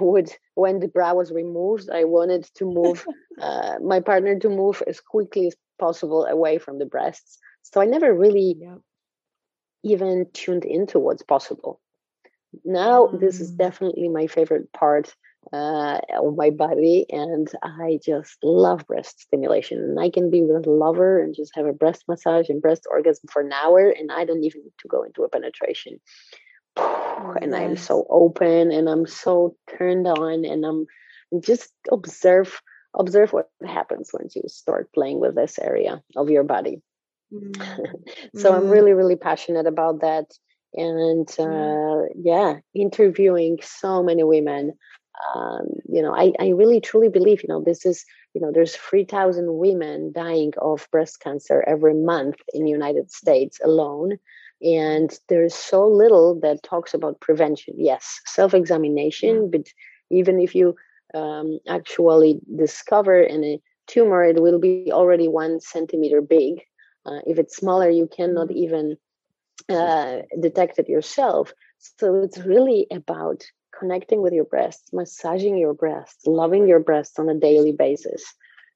would 0.00 0.32
when 0.54 0.80
the 0.80 0.88
bra 0.88 1.12
was 1.12 1.32
removed, 1.32 1.90
I 1.90 2.04
wanted 2.04 2.44
to 2.56 2.64
move 2.64 3.06
uh, 3.40 3.78
my 3.82 4.00
partner 4.00 4.38
to 4.38 4.48
move 4.48 4.82
as 4.86 5.00
quickly 5.00 5.48
as 5.48 5.56
possible 5.78 6.24
away 6.26 6.58
from 6.58 6.78
the 6.78 6.86
breasts. 6.86 7.38
So 7.62 7.80
I 7.80 7.86
never 7.86 8.14
really 8.14 8.56
yeah 8.58 8.76
even 9.82 10.26
tuned 10.32 10.64
into 10.64 10.98
what's 10.98 11.22
possible. 11.22 11.80
Now, 12.64 13.06
mm. 13.06 13.20
this 13.20 13.40
is 13.40 13.52
mm. 13.52 13.58
definitely 13.58 14.08
my 14.08 14.26
favorite 14.26 14.72
part 14.72 15.14
uh, 15.52 15.98
of 16.14 16.36
my 16.36 16.50
body, 16.50 17.06
and 17.10 17.48
I 17.62 17.98
just 18.04 18.38
love 18.42 18.86
breast 18.86 19.20
stimulation. 19.20 19.78
And 19.78 19.98
I 19.98 20.10
can 20.10 20.30
be 20.30 20.42
with 20.42 20.66
a 20.66 20.70
lover 20.70 21.20
and 21.20 21.34
just 21.34 21.52
have 21.56 21.66
a 21.66 21.72
breast 21.72 22.04
massage 22.06 22.48
and 22.48 22.62
breast 22.62 22.86
orgasm 22.90 23.28
for 23.30 23.42
an 23.42 23.52
hour, 23.52 23.88
and 23.88 24.12
I 24.12 24.24
don't 24.24 24.44
even 24.44 24.62
need 24.62 24.74
to 24.80 24.88
go 24.88 25.02
into 25.02 25.24
a 25.24 25.28
penetration. 25.28 26.00
And 26.76 27.54
I'm 27.54 27.76
so 27.76 28.06
open, 28.08 28.72
and 28.72 28.88
I'm 28.88 29.06
so 29.06 29.56
turned 29.78 30.06
on, 30.06 30.44
and 30.44 30.64
I'm 30.64 30.86
just 31.40 31.72
observe 31.90 32.60
observe 32.94 33.32
what 33.32 33.48
happens 33.66 34.10
once 34.12 34.36
you 34.36 34.42
start 34.48 34.92
playing 34.92 35.18
with 35.20 35.34
this 35.34 35.58
area 35.58 36.02
of 36.16 36.30
your 36.30 36.44
body. 36.44 36.82
Mm. 37.32 37.56
so 38.36 38.54
I'm 38.54 38.64
mm. 38.64 38.70
really, 38.70 38.92
really 38.92 39.16
passionate 39.16 39.66
about 39.66 40.00
that. 40.00 40.26
And 40.74 41.28
uh, 41.38 42.08
yeah, 42.16 42.56
interviewing 42.74 43.58
so 43.62 44.02
many 44.02 44.24
women. 44.24 44.72
Um, 45.34 45.66
you 45.88 46.02
know, 46.02 46.14
I, 46.16 46.32
I 46.40 46.48
really 46.48 46.80
truly 46.80 47.08
believe, 47.08 47.42
you 47.42 47.48
know, 47.48 47.62
this 47.62 47.84
is, 47.84 48.04
you 48.34 48.40
know, 48.40 48.50
there's 48.52 48.74
3,000 48.74 49.58
women 49.58 50.12
dying 50.14 50.52
of 50.60 50.88
breast 50.90 51.20
cancer 51.20 51.62
every 51.66 51.94
month 51.94 52.36
in 52.54 52.64
the 52.64 52.70
United 52.70 53.12
States 53.12 53.60
alone. 53.62 54.18
And 54.62 55.12
there's 55.28 55.54
so 55.54 55.86
little 55.86 56.38
that 56.40 56.62
talks 56.62 56.94
about 56.94 57.20
prevention. 57.20 57.74
Yes, 57.76 58.20
self 58.26 58.54
examination, 58.54 59.50
but 59.50 59.66
even 60.10 60.40
if 60.40 60.54
you 60.54 60.76
um, 61.14 61.58
actually 61.68 62.40
discover 62.56 63.22
a 63.22 63.60
tumor, 63.86 64.24
it 64.24 64.40
will 64.40 64.60
be 64.60 64.90
already 64.92 65.28
one 65.28 65.60
centimeter 65.60 66.20
big 66.20 66.62
uh, 67.04 67.20
if 67.26 67.38
it's 67.38 67.56
smaller, 67.56 67.90
you 67.90 68.06
cannot 68.06 68.48
mm-hmm. 68.48 68.58
even 68.58 68.96
uh, 69.68 70.18
detect 70.40 70.78
it 70.78 70.88
yourself. 70.88 71.52
So 71.78 72.22
it's 72.22 72.38
really 72.38 72.86
about 72.90 73.44
connecting 73.76 74.22
with 74.22 74.32
your 74.32 74.44
breasts, 74.44 74.92
massaging 74.92 75.56
your 75.56 75.74
breasts, 75.74 76.26
loving 76.26 76.68
your 76.68 76.80
breasts 76.80 77.18
on 77.18 77.28
a 77.28 77.34
daily 77.34 77.72
basis. 77.72 78.22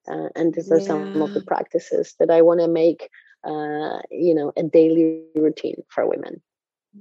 Uh, 0.09 0.29
and 0.35 0.55
these 0.55 0.70
are 0.70 0.79
yeah. 0.79 0.87
some 0.87 1.22
of 1.22 1.35
the 1.35 1.42
practices 1.42 2.14
that 2.18 2.31
I 2.31 2.42
want 2.42 2.61
to 2.61 2.68
make, 2.68 3.11
uh, 3.46 4.00
you 4.11 4.35
know, 4.35 4.52
a 4.56 4.62
daily 4.64 5.22
routine 5.35 5.82
for 5.88 6.09
women. 6.09 6.42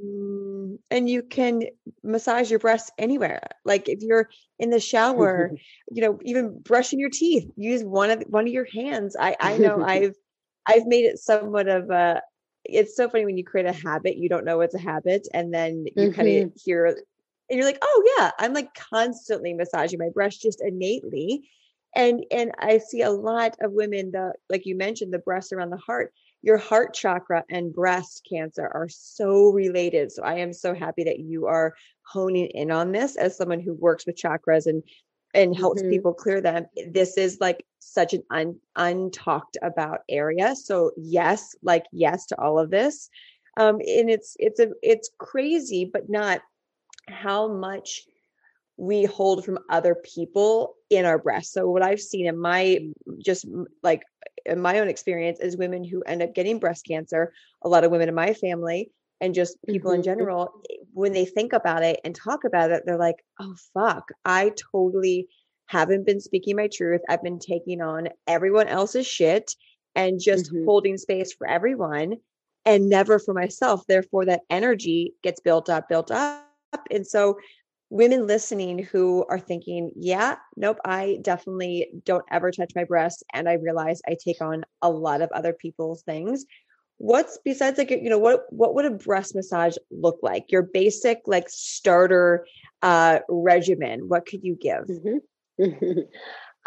Mm, 0.04 0.78
and 0.92 1.10
you 1.10 1.24
can 1.24 1.64
massage 2.04 2.50
your 2.50 2.60
breasts 2.60 2.92
anywhere. 2.98 3.42
Like 3.64 3.88
if 3.88 4.02
you're 4.02 4.30
in 4.60 4.70
the 4.70 4.80
shower, 4.80 5.52
you 5.92 6.02
know, 6.02 6.20
even 6.24 6.60
brushing 6.60 7.00
your 7.00 7.10
teeth, 7.10 7.50
use 7.56 7.84
one 7.84 8.12
of 8.12 8.24
one 8.28 8.48
of 8.48 8.54
your 8.54 8.68
hands. 8.72 9.16
I 9.20 9.36
I 9.40 9.58
know 9.58 9.84
I've 9.86 10.16
I've 10.68 10.86
made 10.86 11.06
it 11.06 11.20
somewhat 11.20 11.68
of 11.68 11.90
a 11.90 12.22
it's 12.64 12.96
so 12.96 13.08
funny 13.10 13.26
when 13.26 13.38
you 13.38 13.44
create 13.44 13.68
a 13.68 13.74
habit, 13.74 14.18
you 14.18 14.28
don't 14.28 14.46
know 14.46 14.62
it's 14.62 14.76
a 14.76 14.80
habit, 14.80 15.28
and 15.34 15.54
then 15.54 15.86
you 15.96 16.10
mm-hmm. 16.10 16.16
kind 16.16 16.44
of 16.44 16.52
hear 16.64 16.96
and 17.50 17.58
you're 17.60 17.66
like, 17.66 17.80
oh 17.82 18.16
yeah, 18.18 18.32
I'm 18.40 18.54
like 18.54 18.74
constantly 18.74 19.54
massaging 19.54 20.00
my 20.00 20.10
breast 20.10 20.42
just 20.42 20.62
innately. 20.62 21.50
And 21.96 22.26
and 22.32 22.52
I 22.60 22.80
see 22.80 23.02
a 23.02 23.12
lot 23.12 23.56
of 23.62 23.72
women 23.72 24.12
the 24.12 24.34
like 24.50 24.66
you 24.66 24.76
mentioned, 24.76 25.14
the 25.14 25.20
breasts 25.20 25.54
around 25.54 25.70
the 25.70 25.78
heart. 25.78 26.14
Your 26.46 26.60
heart 26.60 26.94
chakra 26.94 27.44
and 27.50 27.74
breast 27.74 28.28
cancer 28.30 28.70
are 28.72 28.88
so 28.88 29.50
related. 29.50 30.12
So 30.12 30.22
I 30.22 30.36
am 30.36 30.54
so 30.54 30.76
happy 30.76 31.04
that 31.06 31.18
you 31.18 31.48
are 31.48 31.74
honing 32.04 32.46
in 32.54 32.70
on 32.70 32.92
this 32.92 33.16
as 33.16 33.36
someone 33.36 33.60
who 33.60 33.74
works 33.74 34.06
with 34.06 34.16
chakras 34.16 34.68
and 34.68 34.84
and 35.34 35.58
helps 35.58 35.82
mm-hmm. 35.82 35.90
people 35.90 36.14
clear 36.14 36.42
them. 36.42 36.68
This 36.88 37.18
is 37.18 37.40
like 37.42 37.66
such 37.80 38.14
an 38.14 38.22
un, 38.30 38.60
untalked 38.78 39.56
about 39.64 40.02
area. 40.08 40.56
So 40.56 40.92
yes, 40.96 41.56
like 41.64 41.88
yes 41.92 42.28
to 42.28 42.40
all 42.40 42.60
of 42.60 42.70
this. 42.70 43.10
Um, 43.58 43.78
and 43.78 44.08
it's 44.12 44.38
it's 44.38 44.60
a 44.60 44.70
it's 44.84 45.10
crazy, 45.18 45.90
but 45.92 46.12
not 46.12 46.42
how 47.08 47.48
much 47.48 48.04
we 48.78 49.06
hold 49.06 49.44
from 49.44 49.58
other 49.70 49.96
people 49.96 50.76
in 50.92 51.06
our 51.06 51.18
breasts. 51.18 51.54
So 51.54 51.72
what 51.72 51.82
I've 51.82 52.02
seen 52.02 52.28
in 52.28 52.38
my 52.38 52.82
just 53.18 53.48
like 53.82 54.04
in 54.46 54.62
my 54.62 54.80
own 54.80 54.88
experience 54.88 55.40
is 55.40 55.58
women 55.58 55.84
who 55.84 56.02
end 56.04 56.22
up 56.22 56.36
getting 56.36 56.60
breast 56.60 56.86
cancer, 56.86 57.34
a 57.62 57.70
lot 57.70 57.84
of 57.84 57.92
women 57.92 58.10
in 58.10 58.16
my 58.16 58.34
family 58.34 58.92
and 59.22 59.34
just 59.34 59.58
people 59.68 59.92
mm-hmm. 59.92 60.00
in 60.00 60.04
general 60.04 60.62
when 60.94 61.14
they 61.14 61.26
think 61.26 61.54
about 61.54 61.84
it 61.84 62.00
and 62.04 62.16
talk 62.16 62.44
about 62.44 62.72
it 62.72 62.84
they're 62.86 62.98
like 62.98 63.24
oh 63.40 63.56
fuck 63.74 64.10
i 64.26 64.52
totally 64.72 65.28
haven't 65.68 66.06
been 66.06 66.20
speaking 66.20 66.56
my 66.56 66.68
truth 66.68 67.02
i've 67.10 67.24
been 67.24 67.40
taking 67.40 67.82
on 67.82 68.08
everyone 68.28 68.68
else's 68.68 69.08
shit 69.08 69.56
and 69.96 70.20
just 70.20 70.52
mm-hmm. 70.52 70.66
holding 70.66 70.98
space 70.98 71.34
for 71.34 71.48
everyone 71.48 72.16
and 72.66 72.90
never 72.90 73.20
for 73.20 73.34
myself 73.34 73.84
therefore 73.88 74.26
that 74.26 74.42
energy 74.50 75.14
gets 75.24 75.40
built 75.40 75.70
up 75.70 75.88
built 75.88 76.12
up 76.12 76.46
and 76.92 77.08
so 77.08 77.38
women 77.90 78.26
listening 78.28 78.80
who 78.80 79.26
are 79.30 79.40
thinking 79.40 79.92
yeah 79.96 80.36
nope 80.56 80.78
i 80.86 81.20
definitely 81.22 81.88
don't 82.04 82.26
ever 82.32 82.52
touch 82.52 82.72
my 82.76 82.84
breasts 82.84 83.24
and 83.34 83.48
i 83.48 83.54
realize 83.54 84.02
i 84.08 84.16
take 84.20 84.42
on 84.42 84.64
a 84.82 84.90
lot 84.90 85.22
of 85.22 85.32
other 85.32 85.54
people's 85.54 86.04
things. 86.04 86.46
What's 86.98 87.38
besides 87.44 87.78
like 87.78 87.92
you 87.92 88.10
know 88.10 88.20
what 88.20 88.46
what 88.52 88.74
would 88.74 88.86
a 88.86 88.92
breast 88.92 89.36
massage 89.36 89.76
look 89.92 90.20
like? 90.22 90.52
Your 90.52 90.62
basic 90.62 91.22
like 91.26 91.50
starter 91.50 92.48
uh 92.82 93.20
regimen 93.28 94.08
what 94.08 94.26
could 94.26 94.44
you 94.44 94.56
give? 94.56 94.86
Mm-hmm. 95.60 96.00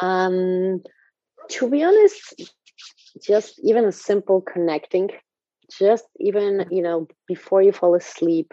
um 0.05 0.83
to 1.49 1.71
be 1.71 1.83
honest 1.83 2.43
just 3.23 3.59
even 3.63 3.85
a 3.87 3.93
simple 3.93 4.41
connecting 4.43 5.11
just 5.79 6.05
even 6.19 6.67
you 6.71 6.83
know 6.83 7.09
before 7.27 7.63
you 7.63 7.73
fall 7.73 7.95
asleep 7.95 8.53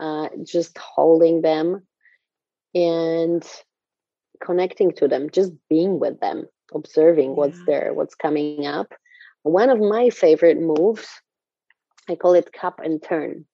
uh 0.00 0.28
just 0.44 0.76
holding 0.78 1.42
them 1.42 1.86
and 2.74 3.44
connecting 4.42 4.92
to 4.92 5.06
them 5.06 5.30
just 5.30 5.52
being 5.68 6.00
with 6.00 6.18
them 6.20 6.46
observing 6.74 7.30
yeah. 7.30 7.36
what's 7.36 7.64
there 7.66 7.92
what's 7.94 8.14
coming 8.14 8.66
up 8.66 8.92
one 9.42 9.70
of 9.70 9.80
my 9.80 10.10
favorite 10.10 10.60
moves, 10.60 11.08
I 12.08 12.14
call 12.14 12.34
it 12.34 12.52
cup 12.52 12.80
and 12.80 13.02
turn. 13.02 13.44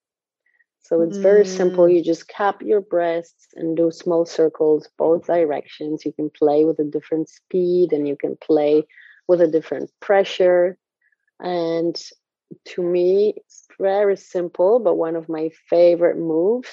So 0.82 1.02
it's 1.02 1.18
mm. 1.18 1.22
very 1.22 1.44
simple. 1.44 1.84
Mm. 1.84 1.96
You 1.96 2.04
just 2.04 2.28
cup 2.28 2.62
your 2.62 2.80
breasts 2.80 3.48
and 3.54 3.76
do 3.76 3.90
small 3.90 4.24
circles 4.24 4.88
both 4.96 5.26
directions. 5.26 6.04
You 6.04 6.12
can 6.12 6.30
play 6.30 6.64
with 6.64 6.78
a 6.78 6.84
different 6.84 7.28
speed 7.28 7.92
and 7.92 8.08
you 8.08 8.16
can 8.16 8.36
play 8.36 8.84
with 9.26 9.40
a 9.40 9.48
different 9.48 9.90
pressure. 10.00 10.78
And 11.40 12.00
to 12.68 12.82
me, 12.82 13.34
it's 13.36 13.66
very 13.78 14.16
simple, 14.16 14.78
but 14.78 14.96
one 14.96 15.16
of 15.16 15.28
my 15.28 15.50
favorite 15.68 16.16
moves. 16.16 16.70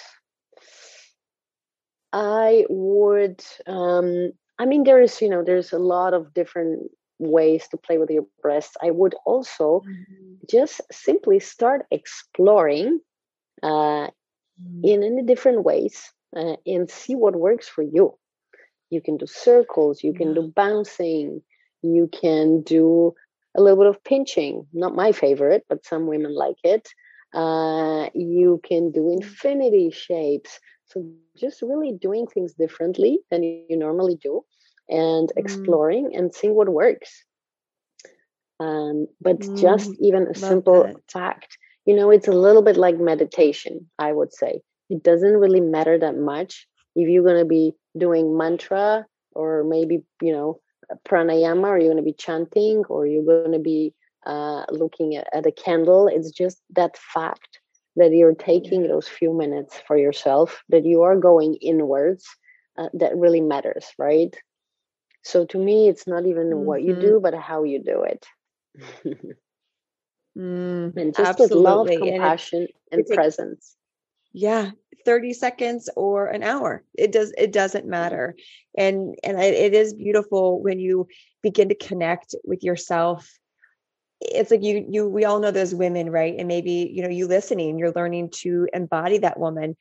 I 2.16 2.66
would, 2.70 3.44
um, 3.68 4.32
I 4.58 4.66
mean, 4.66 4.86
there 4.86 5.02
is, 5.02 5.22
you 5.22 5.30
know, 5.30 5.44
there's 5.44 5.74
a 5.74 5.80
lot 5.80 6.14
of 6.14 6.34
different 6.34 6.90
ways 7.20 7.68
to 7.70 7.78
play 7.78 7.98
with 7.98 8.10
your 8.10 8.26
breasts, 8.42 8.76
I 8.82 8.92
would 8.92 9.16
also 9.26 9.84
mm-hmm. 9.88 10.34
just 10.50 10.82
simply 10.92 11.40
start 11.40 11.86
exploring 11.92 13.00
uh, 13.64 13.68
mm. 13.68 14.84
in 14.84 15.04
any 15.04 15.24
different 15.24 15.64
ways 15.64 16.12
uh, 16.36 16.56
and 16.66 16.90
see 16.90 17.16
what 17.16 17.36
works 17.36 17.68
for 17.68 17.84
you. 17.84 18.18
You 18.90 19.02
can 19.02 19.18
do 19.18 19.26
circles, 19.28 20.04
you 20.04 20.14
can 20.14 20.34
do 20.34 20.54
bouncing, 20.56 21.42
you 21.82 22.08
can 22.08 22.62
do 22.62 23.14
a 23.56 23.62
little 23.62 23.78
bit 23.78 23.88
of 23.88 24.04
pinching. 24.04 24.68
Not 24.74 24.96
my 24.96 25.12
favorite, 25.12 25.66
but 25.68 25.86
some 25.86 26.08
women 26.08 26.34
like 26.36 26.58
it. 26.64 26.90
Uh, 27.34 28.10
you 28.14 28.62
can 28.64 28.92
do 28.92 29.12
infinity 29.12 29.92
shapes. 29.92 30.60
So 30.96 31.06
just 31.38 31.62
really 31.62 31.92
doing 31.92 32.26
things 32.26 32.54
differently 32.54 33.20
than 33.30 33.44
you 33.44 33.78
normally 33.78 34.16
do 34.16 34.46
and 34.88 35.30
mm. 35.30 35.38
exploring 35.38 36.16
and 36.16 36.34
seeing 36.34 36.56
what 36.56 36.70
works. 36.70 37.26
Um, 38.62 39.08
but 39.20 39.40
mm. 39.40 39.60
just 39.60 39.92
even 40.00 40.24
a 40.24 40.28
Love 40.28 40.38
simple 40.38 40.84
that. 40.84 41.12
fact, 41.12 41.58
you 41.86 41.96
know, 41.96 42.12
it's 42.12 42.30
a 42.30 42.32
little 42.32 42.62
bit 42.62 42.78
like 42.78 42.98
meditation, 42.98 43.90
I 44.00 44.14
would 44.14 44.34
say. 44.34 44.62
It 44.90 45.04
doesn't 45.04 45.38
really 45.38 45.60
matter 45.60 45.98
that 45.98 46.18
much 46.18 46.66
if 46.96 47.10
you're 47.10 47.24
going 47.24 47.44
to 47.44 47.46
be 47.46 47.74
doing 47.98 48.38
mantra 48.38 49.06
or 49.34 49.66
maybe, 49.66 50.04
you 50.22 50.32
know, 50.32 50.62
pranayama 51.06 51.68
or 51.68 51.78
you're 51.78 51.92
going 51.92 51.98
to 51.98 52.04
be 52.04 52.14
chanting 52.14 52.86
or 52.88 53.06
you're 53.06 53.26
going 53.26 53.52
to 53.52 53.60
be 53.60 53.94
uh, 54.26 54.64
looking 54.70 55.16
at, 55.16 55.28
at, 55.34 55.46
a 55.46 55.52
candle. 55.52 56.08
It's 56.08 56.32
just 56.32 56.62
that 56.76 56.98
fact 56.98 57.60
that 57.96 58.12
you're 58.12 58.36
taking 58.36 58.82
yeah. 58.82 58.88
those 58.88 59.08
few 59.08 59.34
minutes 59.34 59.82
for 59.88 59.98
yourself, 59.98 60.64
that 60.70 60.86
you 60.86 61.04
are 61.04 61.16
going 61.16 61.56
inwards, 61.56 62.26
uh, 62.78 62.90
that 62.94 63.16
really 63.18 63.42
matters, 63.42 63.88
right? 63.98 64.36
So 65.24 65.46
to 65.46 65.58
me, 65.58 65.88
it's 65.90 66.06
not 66.06 66.26
even 66.26 66.50
mm-hmm. 66.50 66.66
what 66.66 66.84
you 66.84 66.94
mm-hmm. 66.94 67.02
do, 67.02 67.20
but 67.22 67.34
how 67.34 67.64
you 67.64 67.82
do 67.84 68.04
it. 68.04 68.26
mm, 70.38 70.98
and 70.98 71.16
just 71.16 71.30
absolutely. 71.30 71.56
with 71.56 71.64
love, 71.64 71.88
compassion, 71.88 72.68
and, 72.92 73.02
it, 73.02 73.08
and 73.08 73.16
presence. 73.16 73.76
yeah, 74.34 74.72
30 75.06 75.34
seconds 75.34 75.90
or 75.96 76.28
an 76.28 76.44
hour 76.44 76.84
it 76.96 77.12
does 77.12 77.32
it 77.38 77.54
doesn't 77.54 77.86
matter 77.86 78.36
and 78.78 79.16
and 79.24 79.40
it 79.40 79.74
is 79.74 79.94
beautiful 79.94 80.62
when 80.62 80.80
you 80.80 81.08
begin 81.42 81.70
to 81.70 81.76
connect 81.76 82.36
with 82.44 82.64
yourself 82.64 83.32
it's 84.22 84.52
like 84.52 84.64
you 84.64 84.86
you 84.90 85.08
we 85.10 85.26
all 85.26 85.40
know 85.40 85.52
those 85.52 85.76
women 85.76 86.10
right 86.10 86.36
and 86.38 86.48
maybe 86.48 86.92
you 86.94 87.04
know 87.04 87.10
you 87.10 87.28
listening 87.28 87.78
you're 87.78 87.92
learning 87.92 88.30
to 88.30 88.68
embody 88.74 89.18
that 89.18 89.40
woman 89.40 89.76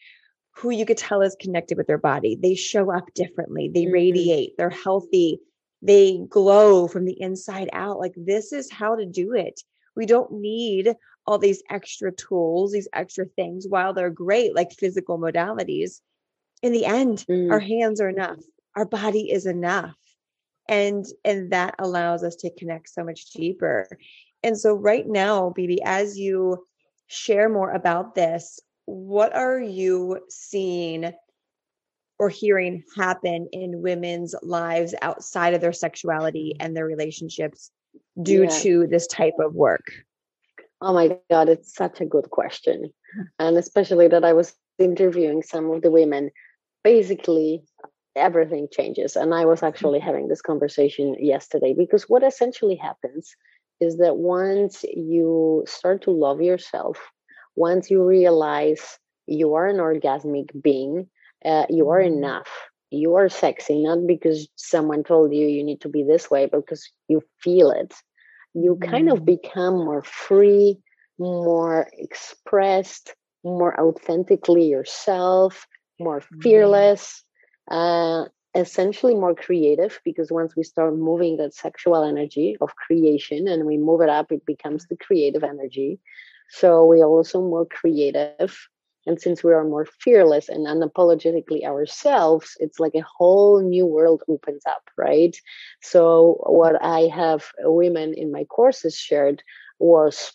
who 0.57 0.71
you 0.71 0.85
could 0.87 0.97
tell 0.97 1.23
is 1.23 1.37
connected 1.41 1.77
with 1.79 1.87
their 1.87 1.99
body 1.99 2.37
they 2.41 2.55
show 2.55 2.93
up 2.93 3.05
differently 3.15 3.71
they 3.73 3.85
mm-hmm. 3.85 3.95
radiate 3.95 4.51
they're 4.59 4.71
healthy 4.71 5.39
they 5.83 6.19
glow 6.29 6.89
from 6.89 7.05
the 7.05 7.21
inside 7.21 7.69
out 7.73 7.99
like 7.99 8.15
this 8.17 8.53
is 8.53 8.71
how 8.71 8.97
to 8.97 9.07
do 9.07 9.35
it 9.35 9.61
we 9.97 10.07
don't 10.07 10.33
need 10.33 10.95
all 11.27 11.39
these 11.39 11.63
extra 11.71 12.13
tools, 12.13 12.73
these 12.73 12.89
extra 12.93 13.25
things, 13.25 13.67
while 13.67 13.95
they're 13.95 14.11
great, 14.11 14.55
like 14.55 14.73
physical 14.73 15.19
modalities, 15.19 16.01
in 16.63 16.73
the 16.73 16.85
end, 16.85 17.25
mm. 17.29 17.51
our 17.51 17.61
hands 17.61 18.01
are 18.01 18.09
enough. 18.09 18.39
Our 18.77 18.85
body 18.85 19.31
is 19.31 19.47
enough. 19.47 19.95
And 20.69 21.05
and 21.25 21.53
that 21.53 21.75
allows 21.79 22.25
us 22.25 22.37
to 22.37 22.51
connect 22.51 22.89
so 22.89 23.05
much 23.05 23.31
deeper. 23.31 23.87
And 24.43 24.59
so 24.59 24.75
right 24.75 25.07
now, 25.07 25.51
Bibi, 25.51 25.83
as 25.83 26.19
you 26.19 26.67
share 27.07 27.49
more 27.49 27.71
about 27.71 28.15
this, 28.15 28.61
what 28.87 29.35
are 29.35 29.61
you 29.61 30.21
seeing 30.29 31.13
or 32.19 32.29
hearing 32.29 32.83
happen 32.97 33.49
in 33.53 33.83
women's 33.83 34.35
lives 34.43 34.95
outside 35.03 35.55
of 35.55 35.61
their 35.61 35.73
sexuality 35.73 36.55
and 36.61 36.77
their 36.77 36.87
relationships 36.87 37.71
due 38.23 38.45
yeah. 38.45 38.59
to 38.61 38.87
this 38.87 39.07
type 39.07 39.35
of 39.39 39.55
work? 39.55 39.93
Oh 40.81 40.93
my 40.93 41.19
God, 41.31 41.49
it's 41.49 41.75
such 41.75 42.01
a 42.01 42.07
good 42.07 42.31
question. 42.31 42.93
And 43.39 43.57
especially 43.57 44.09
that 44.09 44.25
I 44.25 44.33
was 44.33 44.55
interviewing 44.79 45.43
some 45.43 45.71
of 45.71 45.83
the 45.83 45.91
women. 45.91 46.31
Basically, 46.83 47.63
everything 48.17 48.69
changes. 48.71 49.17
And 49.17 49.35
I 49.35 49.45
was 49.45 49.63
actually 49.63 49.99
mm-hmm. 49.99 50.07
having 50.07 50.29
this 50.29 50.43
conversation 50.43 51.17
yesterday 51.19 51.75
because 51.77 52.05
what 52.09 52.23
essentially 52.23 52.77
happens 52.77 53.35
is 53.81 53.99
that 53.99 54.17
once 54.17 54.85
you 54.85 55.65
start 55.67 56.03
to 56.03 56.11
love 56.11 56.41
yourself, 56.41 56.99
once 57.57 57.91
you 57.91 58.03
realize 58.03 58.99
you 59.27 59.55
are 59.55 59.67
an 59.67 59.77
orgasmic 59.77 60.51
being, 60.63 61.09
uh, 61.45 61.67
you 61.69 61.91
are 61.91 62.01
mm-hmm. 62.01 62.19
enough. 62.19 62.49
You 62.91 63.17
are 63.17 63.29
sexy, 63.29 63.83
not 63.83 64.07
because 64.07 64.49
someone 64.55 65.03
told 65.03 65.35
you 65.35 65.49
you 65.49 65.65
need 65.65 65.81
to 65.81 65.89
be 65.89 66.05
this 66.05 66.31
way, 66.31 66.47
but 66.47 66.61
because 66.61 66.89
you 67.09 67.23
feel 67.43 67.73
it 67.73 67.93
you 68.55 68.77
kind 68.77 69.11
of 69.11 69.21
mm. 69.21 69.25
become 69.27 69.75
more 69.75 70.03
free, 70.03 70.79
more 71.19 71.89
expressed, 71.93 73.15
more 73.43 73.79
authentically 73.79 74.67
yourself, 74.69 75.67
more 76.01 76.23
fearless, 76.41 77.24
uh, 77.71 78.25
essentially 78.55 79.15
more 79.15 79.35
creative. 79.35 80.01
Because 80.05 80.31
once 80.31 80.55
we 80.57 80.63
start 80.63 80.95
moving 80.97 81.37
that 81.39 81.55
sexual 81.55 82.05
energy 82.05 82.57
of 82.61 82.77
creation 82.77 83.49
and 83.49 83.67
we 83.67 83.79
move 83.79 84.01
it 84.01 84.09
up, 84.09 84.33
it 84.33 84.47
becomes 84.47 84.87
the 84.87 84.97
creative 84.97 85.45
energy. 85.45 86.01
So 86.51 86.85
we 86.85 87.01
are 87.01 87.09
also 87.09 87.41
more 87.41 87.67
creative. 87.67 88.57
And 89.07 89.21
since 89.21 89.45
we 89.45 89.53
are 89.53 89.65
more 89.65 89.85
fearless 89.85 90.49
and 90.49 90.67
unapologetically 90.67 91.65
ourselves, 91.65 92.57
it's 92.59 92.81
like 92.81 92.95
a 92.95 93.05
whole 93.19 93.61
new 93.61 93.85
world 93.87 94.23
opens 94.29 94.63
up, 94.67 94.89
right? 94.97 95.37
So, 95.83 96.41
what 96.47 96.83
I 96.83 97.11
have 97.15 97.45
women 97.59 98.15
in 98.15 98.33
my 98.33 98.45
courses 98.45 98.97
shared 98.97 99.43
was 99.79 100.33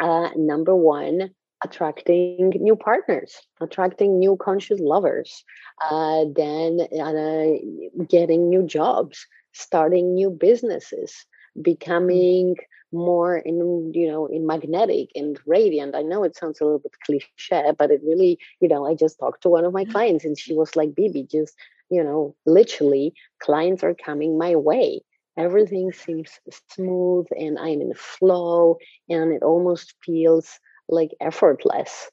uh, 0.00 0.30
number 0.36 0.76
one, 0.76 1.30
attracting 1.62 2.50
new 2.60 2.76
partners, 2.76 3.36
attracting 3.60 4.18
new 4.18 4.36
conscious 4.36 4.80
lovers, 4.80 5.44
uh, 5.90 6.24
then 6.34 6.80
uh, 7.00 8.04
getting 8.08 8.48
new 8.48 8.62
jobs, 8.62 9.26
starting 9.52 10.14
new 10.14 10.30
businesses, 10.30 11.26
becoming 11.60 12.56
more 12.92 13.36
in 13.36 13.92
you 13.94 14.10
know 14.10 14.26
in 14.26 14.46
magnetic 14.46 15.10
and 15.14 15.38
radiant. 15.46 15.94
I 15.94 16.02
know 16.02 16.24
it 16.24 16.36
sounds 16.36 16.60
a 16.60 16.64
little 16.64 16.78
bit 16.78 16.92
cliche 17.04 17.72
but 17.78 17.90
it 17.90 18.00
really 18.02 18.38
you 18.60 18.68
know 18.68 18.86
i 18.86 18.94
just 18.94 19.18
talked 19.18 19.42
to 19.42 19.50
one 19.50 19.64
of 19.64 19.74
my 19.74 19.84
clients 19.84 20.24
and 20.24 20.38
she 20.38 20.54
was 20.54 20.74
like 20.74 20.94
bibi 20.94 21.24
just 21.24 21.54
you 21.90 22.02
know 22.02 22.34
literally 22.46 23.12
clients 23.40 23.82
are 23.84 23.94
coming 23.94 24.38
my 24.38 24.56
way. 24.56 25.02
Everything 25.36 25.92
seems 25.92 26.40
smooth 26.70 27.26
and 27.38 27.58
i'm 27.58 27.80
in 27.80 27.92
flow 27.94 28.78
and 29.08 29.32
it 29.32 29.42
almost 29.42 29.94
feels 30.02 30.58
like 30.88 31.10
effortless 31.20 32.10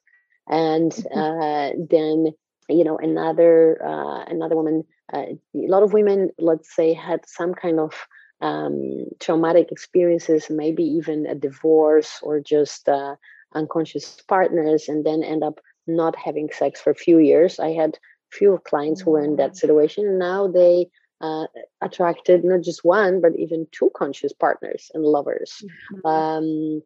and 0.48 0.92
mm-hmm. 0.92 1.18
uh, 1.18 1.70
then 1.90 2.32
you 2.68 2.84
know 2.84 2.98
another 2.98 3.80
uh, 3.84 4.24
another 4.24 4.56
woman 4.56 4.84
uh, 5.12 5.26
a 5.54 5.68
lot 5.68 5.82
of 5.82 5.92
women 5.92 6.30
let's 6.38 6.74
say 6.74 6.92
had 6.92 7.20
some 7.26 7.54
kind 7.54 7.78
of 7.80 8.06
um, 8.40 9.06
traumatic 9.20 9.72
experiences, 9.72 10.46
maybe 10.50 10.82
even 10.82 11.26
a 11.26 11.34
divorce 11.34 12.20
or 12.22 12.40
just 12.40 12.88
uh, 12.88 13.16
unconscious 13.54 14.20
partners, 14.28 14.88
and 14.88 15.04
then 15.04 15.22
end 15.22 15.42
up 15.42 15.60
not 15.86 16.16
having 16.16 16.50
sex 16.52 16.80
for 16.80 16.90
a 16.90 16.94
few 16.94 17.18
years. 17.18 17.58
I 17.58 17.70
had 17.70 17.98
few 18.30 18.60
clients 18.66 19.00
who 19.00 19.12
were 19.12 19.24
in 19.24 19.36
that 19.36 19.52
mm. 19.52 19.56
situation, 19.56 20.06
and 20.06 20.18
now 20.18 20.48
they 20.48 20.88
uh, 21.20 21.46
attracted 21.80 22.44
not 22.44 22.62
just 22.62 22.84
one, 22.84 23.20
but 23.20 23.32
even 23.36 23.66
two 23.72 23.90
conscious 23.96 24.32
partners 24.32 24.90
and 24.92 25.04
lovers. 25.04 25.62
Mm-hmm. 25.94 26.06
Um, 26.06 26.82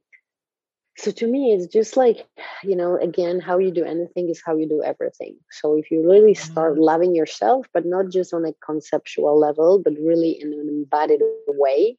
so 1.01 1.11
to 1.11 1.27
me 1.27 1.53
it's 1.53 1.67
just 1.67 1.97
like 1.97 2.27
you 2.63 2.77
know 2.77 2.97
again 2.97 3.41
how 3.41 3.59
you 3.59 3.71
do 3.71 3.85
anything 3.85 4.29
is 4.29 4.43
how 4.45 4.57
you 4.57 4.69
do 4.69 4.83
everything. 4.83 5.37
So 5.51 5.77
if 5.77 5.91
you 5.91 6.07
really 6.09 6.35
start 6.35 6.75
mm-hmm. 6.75 6.83
loving 6.83 7.15
yourself 7.15 7.67
but 7.73 7.87
not 7.87 8.11
just 8.11 8.35
on 8.35 8.45
a 8.45 8.53
conceptual 8.65 9.39
level 9.39 9.81
but 9.83 9.95
really 9.95 10.33
in 10.41 10.53
an 10.53 10.69
embodied 10.69 11.23
way 11.49 11.97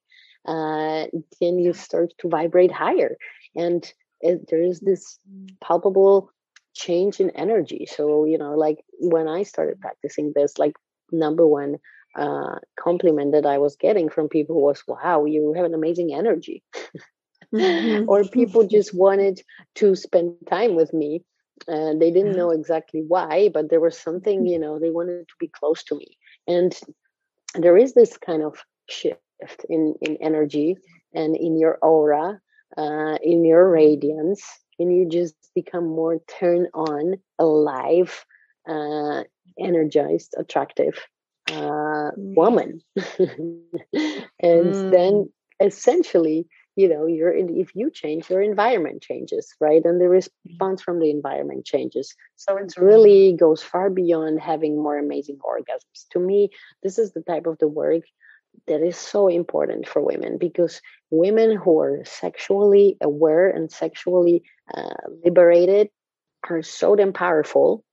uh, 0.48 1.06
then 1.40 1.60
you 1.60 1.74
start 1.74 2.14
to 2.20 2.30
vibrate 2.30 2.72
higher. 2.72 3.16
And 3.56 3.92
it, 4.22 4.50
there 4.50 4.64
is 4.64 4.80
this 4.80 5.20
palpable 5.64 6.32
change 6.74 7.20
in 7.20 7.30
energy. 7.32 7.86
So 7.86 8.26
you 8.26 8.38
know 8.38 8.54
like 8.56 8.80
when 9.00 9.28
i 9.28 9.44
started 9.44 9.82
practicing 9.82 10.32
this 10.36 10.58
like 10.58 10.76
number 11.12 11.46
one 11.46 11.78
uh, 12.16 12.56
compliment 12.80 13.32
that 13.32 13.46
i 13.46 13.58
was 13.58 13.76
getting 13.76 14.10
from 14.10 14.28
people 14.28 14.62
was 14.62 14.84
wow 14.88 15.26
you 15.26 15.54
have 15.54 15.66
an 15.66 15.74
amazing 15.74 16.14
energy 16.14 16.62
mm-hmm. 17.54 18.10
or 18.10 18.24
people 18.26 18.68
just 18.68 18.94
wanted 18.94 19.42
to 19.76 19.96
spend 19.96 20.36
time 20.50 20.76
with 20.76 20.94
me 20.94 21.24
and 21.68 22.02
they 22.02 22.12
didn't 22.12 22.36
know 22.36 22.50
exactly 22.50 23.04
why 23.08 23.50
but 23.54 23.70
there 23.70 23.80
was 23.80 23.98
something 23.98 24.46
you 24.46 24.58
know 24.58 24.80
they 24.80 24.90
wanted 24.90 25.28
to 25.28 25.36
be 25.40 25.48
close 25.48 25.84
to 25.84 25.96
me. 25.96 26.18
And 26.48 26.78
there 27.56 27.78
is 27.78 27.94
this 27.94 28.18
kind 28.18 28.44
of 28.44 28.58
shift 28.90 29.20
in 29.70 29.96
in 30.02 30.18
energy 30.22 30.78
and 31.14 31.36
in 31.36 31.60
your 31.60 31.78
aura 31.82 32.40
uh, 32.78 33.18
in 33.22 33.44
your 33.46 33.70
radiance 33.70 34.44
and 34.80 34.96
you 34.96 35.08
just 35.08 35.36
become 35.54 35.86
more 35.86 36.20
turned 36.40 36.68
on 36.74 37.16
alive 37.38 38.26
uh, 38.68 39.24
energized 39.60 40.34
attractive 40.38 40.98
uh, 41.52 42.12
woman. 42.16 42.82
And 44.44 44.74
mm. 44.74 44.92
then 44.92 45.30
essentially 45.60 46.48
you 46.82 46.90
know 46.90 47.06
your 47.06 47.32
if 47.32 47.70
you 47.76 47.90
change 47.92 48.30
your 48.30 48.42
environment 48.42 49.02
changes 49.02 49.46
right? 49.60 49.84
And 49.86 50.00
the 50.02 50.10
response 50.10 50.82
from 50.82 51.00
the 51.00 51.10
environment 51.10 51.66
changes. 51.66 52.16
So 52.36 52.58
it 52.58 52.74
really 52.78 53.34
goes 53.34 53.62
far 53.62 53.90
beyond 53.90 54.40
having 54.40 54.82
more 54.82 54.98
amazing 54.98 55.40
orgasms. 55.54 56.00
To 56.12 56.20
me 56.20 56.50
this 56.84 56.98
is 56.98 57.14
the 57.14 57.22
type 57.22 57.48
of 57.48 57.58
the 57.60 57.68
work 57.68 58.04
that 58.68 58.82
is 58.82 58.98
so 58.98 59.28
important 59.28 59.88
for 59.88 60.02
women 60.02 60.38
because 60.38 60.82
women 61.10 61.56
who 61.56 61.80
are 61.80 62.04
sexually 62.06 62.98
aware 63.02 63.50
and 63.50 63.72
sexually 63.72 64.44
uh, 64.74 65.04
liberated 65.24 65.90
are 66.50 66.62
so 66.62 66.96
damn 66.96 67.14
powerful 67.14 67.84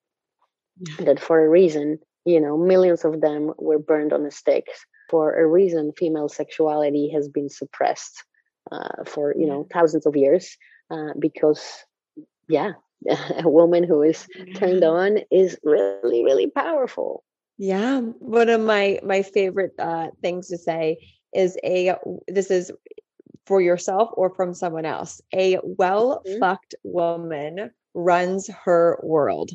that 0.99 1.21
for 1.21 1.45
a 1.45 1.49
reason 1.49 1.99
you 2.25 2.41
know 2.41 2.57
millions 2.57 3.05
of 3.05 3.21
them 3.21 3.53
were 3.59 3.79
burned 3.79 4.13
on 4.13 4.23
the 4.23 4.31
stakes 4.31 4.85
for 5.11 5.35
a 5.35 5.47
reason 5.47 5.93
female 5.97 6.29
sexuality 6.29 7.11
has 7.15 7.29
been 7.29 7.49
suppressed 7.49 8.25
uh, 8.73 9.05
for 9.07 9.35
you 9.37 9.47
know 9.47 9.67
thousands 9.73 10.07
of 10.07 10.17
years 10.17 10.57
uh, 10.91 11.13
because 11.19 11.85
yeah 12.49 12.73
a 13.39 13.49
woman 13.49 13.85
who 13.85 14.03
is 14.03 14.27
turned 14.55 14.85
on 14.85 15.19
is 15.31 15.59
really 15.63 16.25
really 16.25 16.49
powerful 16.49 17.25
yeah 17.57 18.01
one 18.01 18.49
of 18.49 18.61
my 18.61 18.99
my 19.03 19.23
favorite 19.23 19.73
uh, 19.79 20.09
things 20.23 20.49
to 20.49 20.59
say 20.59 20.97
is 21.35 21.57
a 21.65 21.95
this 22.27 22.51
is 22.51 22.73
for 23.47 23.61
yourself 23.61 24.11
or 24.15 24.35
from 24.35 24.53
someone 24.53 24.85
else 24.85 25.21
a 25.35 25.59
well 25.63 26.23
mm-hmm. 26.27 26.39
fucked 26.39 26.75
woman 26.85 27.71
runs 27.95 28.49
her 28.49 28.99
world 29.03 29.51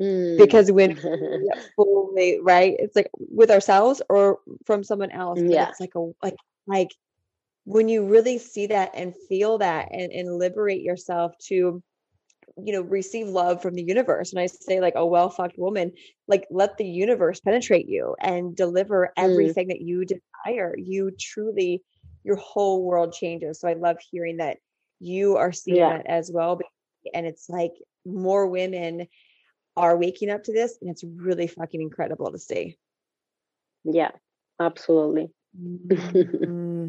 Mm. 0.00 0.38
Because 0.38 0.70
when 0.70 0.96
fully 1.76 2.38
right, 2.42 2.76
it's 2.78 2.96
like 2.96 3.10
with 3.14 3.50
ourselves 3.50 4.02
or 4.08 4.40
from 4.64 4.84
someone 4.84 5.10
else. 5.10 5.40
Yeah. 5.42 5.68
It's 5.68 5.80
like 5.80 5.94
a 5.94 6.10
like 6.22 6.36
like 6.66 6.94
when 7.66 7.88
you 7.88 8.06
really 8.06 8.38
see 8.38 8.68
that 8.68 8.92
and 8.94 9.12
feel 9.28 9.58
that 9.58 9.88
and, 9.90 10.12
and 10.12 10.38
liberate 10.38 10.82
yourself 10.82 11.32
to 11.38 11.82
you 12.56 12.72
know 12.72 12.80
receive 12.80 13.26
love 13.26 13.60
from 13.60 13.74
the 13.74 13.82
universe 13.82 14.32
and 14.32 14.40
i 14.40 14.46
say 14.46 14.80
like 14.80 14.94
a 14.96 15.04
well 15.04 15.28
fucked 15.28 15.58
woman 15.58 15.92
like 16.28 16.46
let 16.50 16.78
the 16.78 16.86
universe 16.86 17.40
penetrate 17.40 17.88
you 17.88 18.14
and 18.20 18.56
deliver 18.56 19.10
mm. 19.18 19.22
everything 19.22 19.66
mm. 19.66 19.70
that 19.70 19.80
you 19.80 20.04
desire 20.06 20.74
you 20.78 21.10
truly 21.20 21.82
your 22.24 22.36
whole 22.36 22.82
world 22.84 23.12
changes 23.12 23.60
so 23.60 23.68
i 23.68 23.74
love 23.74 23.96
hearing 24.10 24.38
that 24.38 24.56
you 25.00 25.36
are 25.36 25.52
seeing 25.52 25.78
yeah. 25.78 25.98
that 25.98 26.06
as 26.06 26.30
well 26.32 26.58
and 27.12 27.26
it's 27.26 27.48
like 27.50 27.72
more 28.06 28.46
women 28.46 29.06
are 29.76 29.98
waking 29.98 30.30
up 30.30 30.44
to 30.44 30.52
this 30.52 30.78
and 30.80 30.88
it's 30.88 31.04
really 31.04 31.48
fucking 31.48 31.82
incredible 31.82 32.30
to 32.30 32.38
see 32.38 32.78
yeah 33.84 34.12
absolutely 34.60 35.28
mm-hmm. 35.60 36.86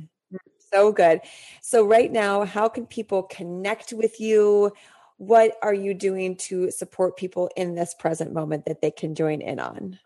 So 0.73 0.91
good 0.91 1.21
so 1.61 1.85
right 1.85 2.11
now 2.11 2.45
how 2.45 2.67
can 2.67 2.85
people 2.85 3.23
connect 3.23 3.93
with 3.93 4.19
you 4.19 4.71
what 5.17 5.55
are 5.61 5.73
you 5.73 5.93
doing 5.93 6.35
to 6.35 6.69
support 6.69 7.17
people 7.17 7.49
in 7.55 7.75
this 7.75 7.93
present 7.93 8.33
moment 8.33 8.65
that 8.65 8.81
they 8.81 8.91
can 8.91 9.15
join 9.15 9.41
in 9.41 9.59
on 9.59 9.99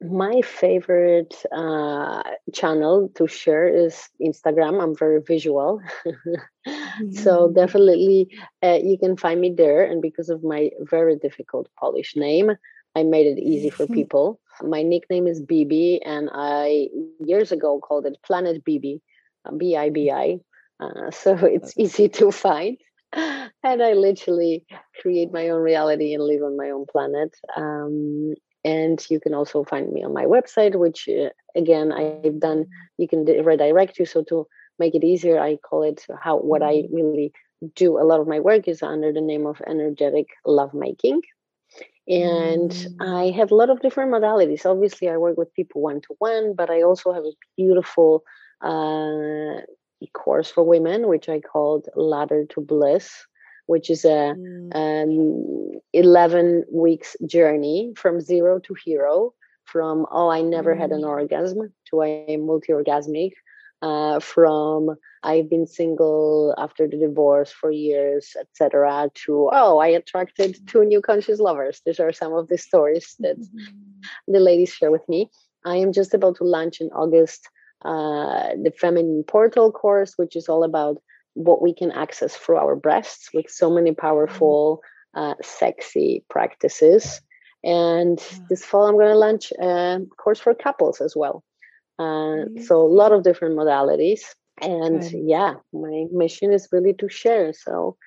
my 0.00 0.42
favorite 0.42 1.34
uh, 1.52 2.22
channel 2.52 3.10
to 3.14 3.26
share 3.26 3.66
is 3.66 4.08
Instagram. 4.20 4.82
I'm 4.82 4.94
very 4.94 5.22
visual. 5.22 5.80
mm-hmm. 6.06 7.12
So 7.12 7.50
definitely 7.50 8.36
uh, 8.62 8.78
you 8.82 8.98
can 8.98 9.16
find 9.16 9.40
me 9.40 9.54
there. 9.56 9.84
And 9.84 10.02
because 10.02 10.28
of 10.28 10.44
my 10.44 10.70
very 10.80 11.16
difficult 11.16 11.68
Polish 11.78 12.14
name, 12.14 12.52
I 12.94 13.04
made 13.04 13.26
it 13.26 13.40
easy 13.40 13.70
for 13.70 13.86
people. 13.98 14.40
My 14.62 14.82
nickname 14.82 15.26
is 15.26 15.40
Bibi, 15.40 16.02
and 16.02 16.30
I 16.32 16.88
years 17.20 17.52
ago 17.52 17.78
called 17.78 18.06
it 18.06 18.16
Planet 18.22 18.64
Bibi, 19.52 19.76
uh, 19.76 19.90
B 19.90 19.90
I 19.90 19.90
B 19.90 20.10
I. 20.10 21.10
So 21.10 21.36
it's 21.42 21.76
easy 21.76 22.08
to 22.10 22.30
find. 22.32 22.78
And 23.12 23.82
I 23.82 23.92
literally 23.94 24.66
create 25.00 25.32
my 25.32 25.48
own 25.48 25.62
reality 25.62 26.12
and 26.14 26.22
live 26.22 26.42
on 26.42 26.56
my 26.56 26.70
own 26.70 26.86
planet. 26.86 27.34
Um, 27.56 28.34
and 28.66 29.06
you 29.08 29.20
can 29.20 29.32
also 29.32 29.62
find 29.64 29.92
me 29.92 30.02
on 30.02 30.12
my 30.12 30.24
website 30.24 30.74
which 30.74 31.08
uh, 31.08 31.30
again 31.54 31.92
i've 31.92 32.40
done 32.40 32.66
you 32.98 33.06
can 33.06 33.24
redirect 33.24 33.98
you 33.98 34.04
so 34.04 34.22
to 34.24 34.46
make 34.78 34.94
it 34.94 35.04
easier 35.04 35.38
i 35.40 35.56
call 35.56 35.82
it 35.82 36.04
how 36.20 36.36
what 36.38 36.62
i 36.62 36.74
mm-hmm. 36.74 36.96
really 36.96 37.32
do 37.74 37.98
a 37.98 38.04
lot 38.10 38.20
of 38.20 38.26
my 38.26 38.40
work 38.40 38.68
is 38.68 38.82
under 38.82 39.12
the 39.12 39.20
name 39.20 39.46
of 39.46 39.62
energetic 39.66 40.26
lovemaking 40.44 41.20
and 42.08 42.70
mm. 42.70 42.94
i 43.00 43.30
have 43.30 43.50
a 43.50 43.54
lot 43.54 43.70
of 43.70 43.80
different 43.80 44.12
modalities 44.12 44.66
obviously 44.66 45.08
i 45.08 45.16
work 45.16 45.36
with 45.38 45.54
people 45.54 45.80
one 45.80 46.00
to 46.00 46.14
one 46.18 46.54
but 46.54 46.68
i 46.70 46.82
also 46.82 47.12
have 47.12 47.24
a 47.24 47.38
beautiful 47.56 48.22
uh, 48.62 49.60
course 50.12 50.50
for 50.50 50.64
women 50.64 51.08
which 51.08 51.28
i 51.28 51.40
called 51.40 51.88
ladder 51.94 52.44
to 52.46 52.60
bliss 52.60 53.26
which 53.66 53.90
is 53.90 54.04
a 54.04 54.34
mm. 54.36 54.70
um, 54.74 55.80
11 55.92 56.64
weeks 56.72 57.16
journey 57.26 57.92
from 57.96 58.20
zero 58.20 58.58
to 58.58 58.74
hero 58.84 59.32
from 59.64 60.06
oh 60.10 60.28
i 60.28 60.40
never 60.42 60.74
mm. 60.74 60.78
had 60.78 60.90
an 60.90 61.02
mm. 61.02 61.08
orgasm 61.08 61.72
to 61.88 62.02
i 62.02 62.08
am 62.08 62.46
multi-orgasmic 62.46 63.32
uh, 63.82 64.18
from 64.20 64.96
i've 65.22 65.50
been 65.50 65.66
single 65.66 66.54
after 66.58 66.88
the 66.88 66.96
divorce 66.96 67.52
for 67.52 67.70
years 67.70 68.36
etc 68.40 69.10
to 69.14 69.50
oh 69.52 69.78
i 69.78 69.88
attracted 69.88 70.56
two 70.66 70.84
new 70.84 71.00
conscious 71.00 71.38
lovers 71.40 71.82
these 71.84 72.00
are 72.00 72.12
some 72.12 72.32
of 72.32 72.48
the 72.48 72.58
stories 72.58 73.14
that 73.18 73.38
mm-hmm. 73.38 74.32
the 74.32 74.40
ladies 74.40 74.72
share 74.72 74.90
with 74.90 75.06
me 75.08 75.30
i 75.64 75.76
am 75.76 75.92
just 75.92 76.14
about 76.14 76.36
to 76.36 76.44
launch 76.44 76.80
in 76.80 76.88
august 76.90 77.48
uh, 77.84 78.50
the 78.62 78.72
feminine 78.76 79.24
portal 79.24 79.70
course 79.70 80.14
which 80.16 80.36
is 80.36 80.48
all 80.48 80.64
about 80.64 80.98
what 81.36 81.60
we 81.60 81.74
can 81.74 81.92
access 81.92 82.34
through 82.34 82.56
our 82.56 82.74
breasts 82.74 83.28
with 83.34 83.48
so 83.50 83.70
many 83.70 83.92
powerful, 83.92 84.82
uh, 85.14 85.34
sexy 85.42 86.24
practices. 86.30 87.20
And 87.62 88.18
this 88.48 88.64
fall, 88.64 88.86
I'm 88.86 88.94
going 88.94 89.12
to 89.12 89.18
launch 89.18 89.52
a 89.60 90.00
course 90.16 90.40
for 90.40 90.54
couples 90.54 91.00
as 91.02 91.14
well. 91.14 91.44
Uh, 91.98 92.46
so 92.64 92.80
a 92.80 92.88
lot 92.88 93.12
of 93.12 93.22
different 93.22 93.56
modalities. 93.56 94.20
And 94.62 95.02
okay. 95.02 95.22
yeah, 95.26 95.54
my 95.74 96.06
mission 96.10 96.52
is 96.52 96.68
really 96.72 96.94
to 96.94 97.08
share. 97.08 97.52
So 97.52 97.98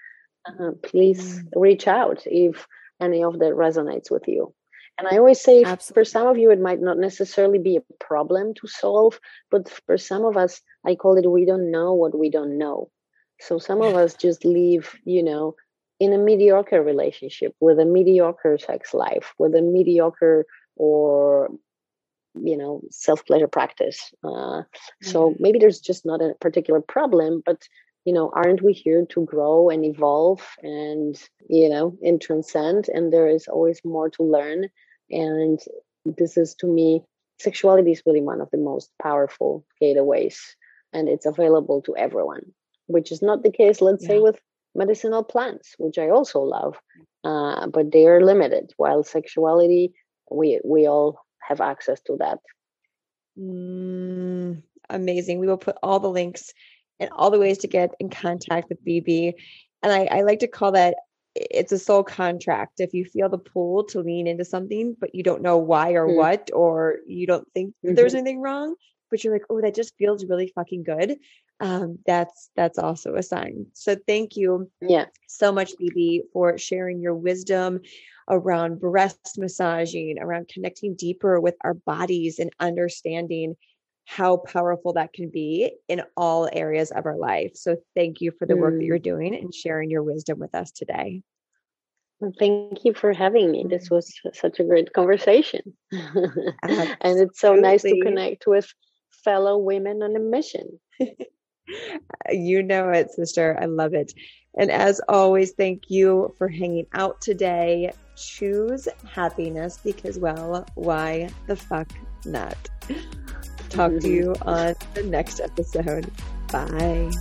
uh, 0.48 0.72
please 0.82 1.40
mm. 1.40 1.50
reach 1.56 1.88
out 1.88 2.24
if 2.26 2.66
any 3.00 3.24
of 3.24 3.38
that 3.40 3.54
resonates 3.54 4.10
with 4.10 4.28
you. 4.28 4.54
And 5.00 5.08
I 5.10 5.18
always 5.18 5.41
say, 5.41 5.64
Absolutely. 5.64 6.02
for 6.02 6.06
some 6.06 6.28
of 6.28 6.38
you, 6.38 6.52
it 6.52 6.60
might 6.60 6.82
not 6.82 6.97
necessarily 6.97 7.58
be 7.58 7.78
a 7.78 8.04
problem 8.04 8.54
to 8.56 8.68
solve, 8.68 9.20
but 9.50 9.70
for 9.88 9.97
some 9.97 10.26
of 10.26 10.36
us, 10.36 10.62
I 10.86 10.95
call 10.95 11.18
it 11.18 11.30
we 11.30 11.45
don't 11.45 11.72
know 11.72 11.93
what 11.93 12.18
we 12.18 12.30
don't 12.30 12.58
know. 12.58 12.91
So 13.39 13.58
some 13.60 13.82
of 13.82 13.95
us 13.95 14.14
just 14.14 14.43
live, 14.43 14.93
you 15.06 15.24
know, 15.24 15.56
in 16.00 16.12
a 16.12 16.18
mediocre 16.18 16.82
relationship 16.82 17.56
with 17.62 17.80
a 17.80 17.86
mediocre 17.86 18.58
sex 18.58 18.93
life, 18.93 19.34
with 19.38 19.56
a 19.56 19.62
mediocre 19.62 20.45
or 20.76 21.50
you 22.36 22.58
know 22.58 22.82
self 22.89 23.26
pleasure 23.26 23.47
practice. 23.47 24.14
Uh, 24.24 24.28
mm-hmm. 24.28 25.10
So 25.10 25.36
maybe 25.39 25.60
there's 25.60 25.80
just 25.80 26.06
not 26.06 26.22
a 26.22 26.36
particular 26.41 26.82
problem, 26.82 27.41
but 27.45 27.68
you 28.06 28.14
know, 28.14 28.32
aren't 28.34 28.64
we 28.64 28.74
here 28.74 29.06
to 29.06 29.26
grow 29.26 29.70
and 29.70 29.86
evolve 29.86 30.45
and 30.64 31.22
you 31.50 31.70
know 31.70 31.97
and 32.02 32.22
transcend? 32.22 32.89
And 32.89 33.12
there 33.12 33.28
is 33.28 33.47
always 33.47 33.82
more 33.84 34.10
to 34.12 34.24
learn. 34.24 34.70
And 35.12 35.60
this 36.05 36.38
is 36.38 36.55
to 36.55 36.68
me, 36.68 37.03
sexuality 37.39 37.91
is 37.91 38.03
really 38.05 38.22
one 38.22 38.41
of 38.41 38.49
the 38.51 38.57
most 38.57 38.91
powerful 39.01 39.66
gateways, 39.80 40.55
and 40.93 41.07
it's 41.10 41.26
available 41.26 41.82
to 41.84 41.95
everyone 41.95 42.53
which 42.89 43.12
is 43.12 43.22
not 43.22 43.43
the 43.43 43.51
case, 43.51 43.82
let's 43.82 44.03
yeah. 44.03 44.10
say, 44.10 44.20
with 44.20 44.41
medicinal 44.76 45.24
plants, 45.24 45.76
which 45.78 45.97
I 45.97 46.10
also 46.10 46.39
love, 46.39 46.76
uh, 47.24 47.68
but 47.68 47.91
they 47.91 48.07
are 48.07 48.26
limited. 48.26 48.74
While 48.78 49.03
sexuality, 49.03 49.93
we 50.30 50.60
we 50.66 50.88
all 50.88 51.22
have 51.39 51.62
access 51.62 52.01
to 52.07 52.18
that. 52.18 52.39
Mm, 53.38 54.64
amazing. 54.89 55.39
We 55.39 55.47
will 55.47 55.57
put 55.57 55.78
all 55.84 55.99
the 55.99 56.10
links 56.10 56.51
and 56.99 57.12
all 57.12 57.30
the 57.30 57.39
ways 57.39 57.60
to 57.60 57.68
get 57.68 57.93
in 57.99 58.10
contact 58.10 58.70
with 58.70 58.84
Bibi. 58.84 59.36
And 59.84 59.93
I, 59.93 60.05
I 60.05 60.22
like 60.24 60.39
to 60.39 60.47
call 60.47 60.74
that 60.74 60.95
it's 61.36 61.72
a 61.72 61.80
soul 61.80 62.04
contract. 62.04 62.80
If 62.80 62.94
you 62.94 63.06
feel 63.06 63.30
the 63.30 63.38
pull 63.38 63.84
to 63.86 64.02
lean 64.02 64.28
into 64.28 64.46
something, 64.46 64.96
but 65.00 65.14
you 65.14 65.24
don't 65.24 65.42
know 65.42 65.58
why 65.58 65.92
or 65.94 66.08
mm. 66.08 66.16
what, 66.16 66.50
or 66.54 66.98
you 67.08 67.28
don't 67.28 67.48
think 67.54 67.74
mm-hmm. 67.86 67.96
there's 67.96 68.16
anything 68.16 68.42
wrong, 68.42 68.76
but 69.10 69.24
you're 69.24 69.34
like, 69.34 69.46
oh, 69.50 69.62
that 69.62 69.76
just 69.76 69.98
feels 69.98 70.26
really 70.26 70.52
fucking 70.56 70.84
good 70.84 71.18
um, 71.60 72.00
that's 72.06 72.50
that's 72.56 72.78
also 72.78 73.16
a 73.16 73.24
sign. 73.24 73.68
So 73.74 73.96
thank 74.08 74.38
you, 74.38 74.70
yeah, 74.82 75.06
so 75.28 75.52
much, 75.52 75.74
Bibi, 75.78 76.24
for 76.32 76.58
sharing 76.58 77.02
your 77.02 77.16
wisdom 77.16 77.82
around 78.30 78.80
breast 78.80 79.36
massaging, 79.38 80.20
around 80.20 80.48
connecting 80.48 80.96
deeper 80.96 81.40
with 81.40 81.56
our 81.64 81.74
bodies 81.74 82.40
and 82.40 82.52
understanding 82.60 83.56
how 84.10 84.38
powerful 84.38 84.93
that 84.93 85.14
can 85.14 85.30
be 85.30 85.72
in 85.88 86.01
all 86.18 86.49
areas 86.51 86.89
of 86.89 87.05
our 87.05 87.16
life. 87.16 87.51
So 87.53 87.78
thank 87.95 88.22
you 88.22 88.32
for 88.32 88.47
the 88.47 88.57
work 88.57 88.74
that 88.74 88.84
you're 88.84 88.97
mm. 88.97 89.03
doing 89.03 89.36
and 89.36 89.53
sharing 89.53 89.91
your 89.91 90.01
wisdom 90.01 90.39
with 90.39 90.55
us 90.55 90.72
today. 90.72 91.22
Well, 92.20 92.34
thank 92.39 92.84
you 92.84 92.95
for 92.95 93.14
having 93.14 93.51
me. 93.51 93.68
This 93.70 93.91
was 93.91 94.12
such 94.34 94.60
a 94.60 94.64
great 94.64 94.93
conversation. 94.93 95.62
and 95.91 97.20
it's 97.20 97.39
so 97.39 97.53
nice 97.53 97.84
to 97.84 98.01
connect 98.01 98.47
with 98.47 98.68
fellow 99.24 99.60
women 99.60 100.01
on 100.01 100.16
a 100.16 100.20
mission. 100.20 100.80
You 102.32 102.64
know 102.64 102.89
it, 102.89 103.12
sister. 103.12 103.55
I 103.62 103.66
love 103.66 103.93
it. 103.93 104.12
And 104.57 104.72
as 104.72 104.99
always, 105.07 105.51
thank 105.51 105.84
you 105.88 106.34
for 106.39 106.47
hanging 106.47 106.88
out 106.93 107.22
today. 107.22 107.91
Choose 108.16 108.88
happiness 109.07 109.78
because, 109.84 110.18
well, 110.18 110.66
why 110.74 111.30
the 111.45 111.55
fuck 111.55 111.91
not? 112.26 112.57
Talk 113.70 114.00
to 114.00 114.10
you 114.10 114.36
on 114.42 114.76
the 114.94 115.04
next 115.04 115.40
episode. 115.40 116.12
Bye. 116.52 117.12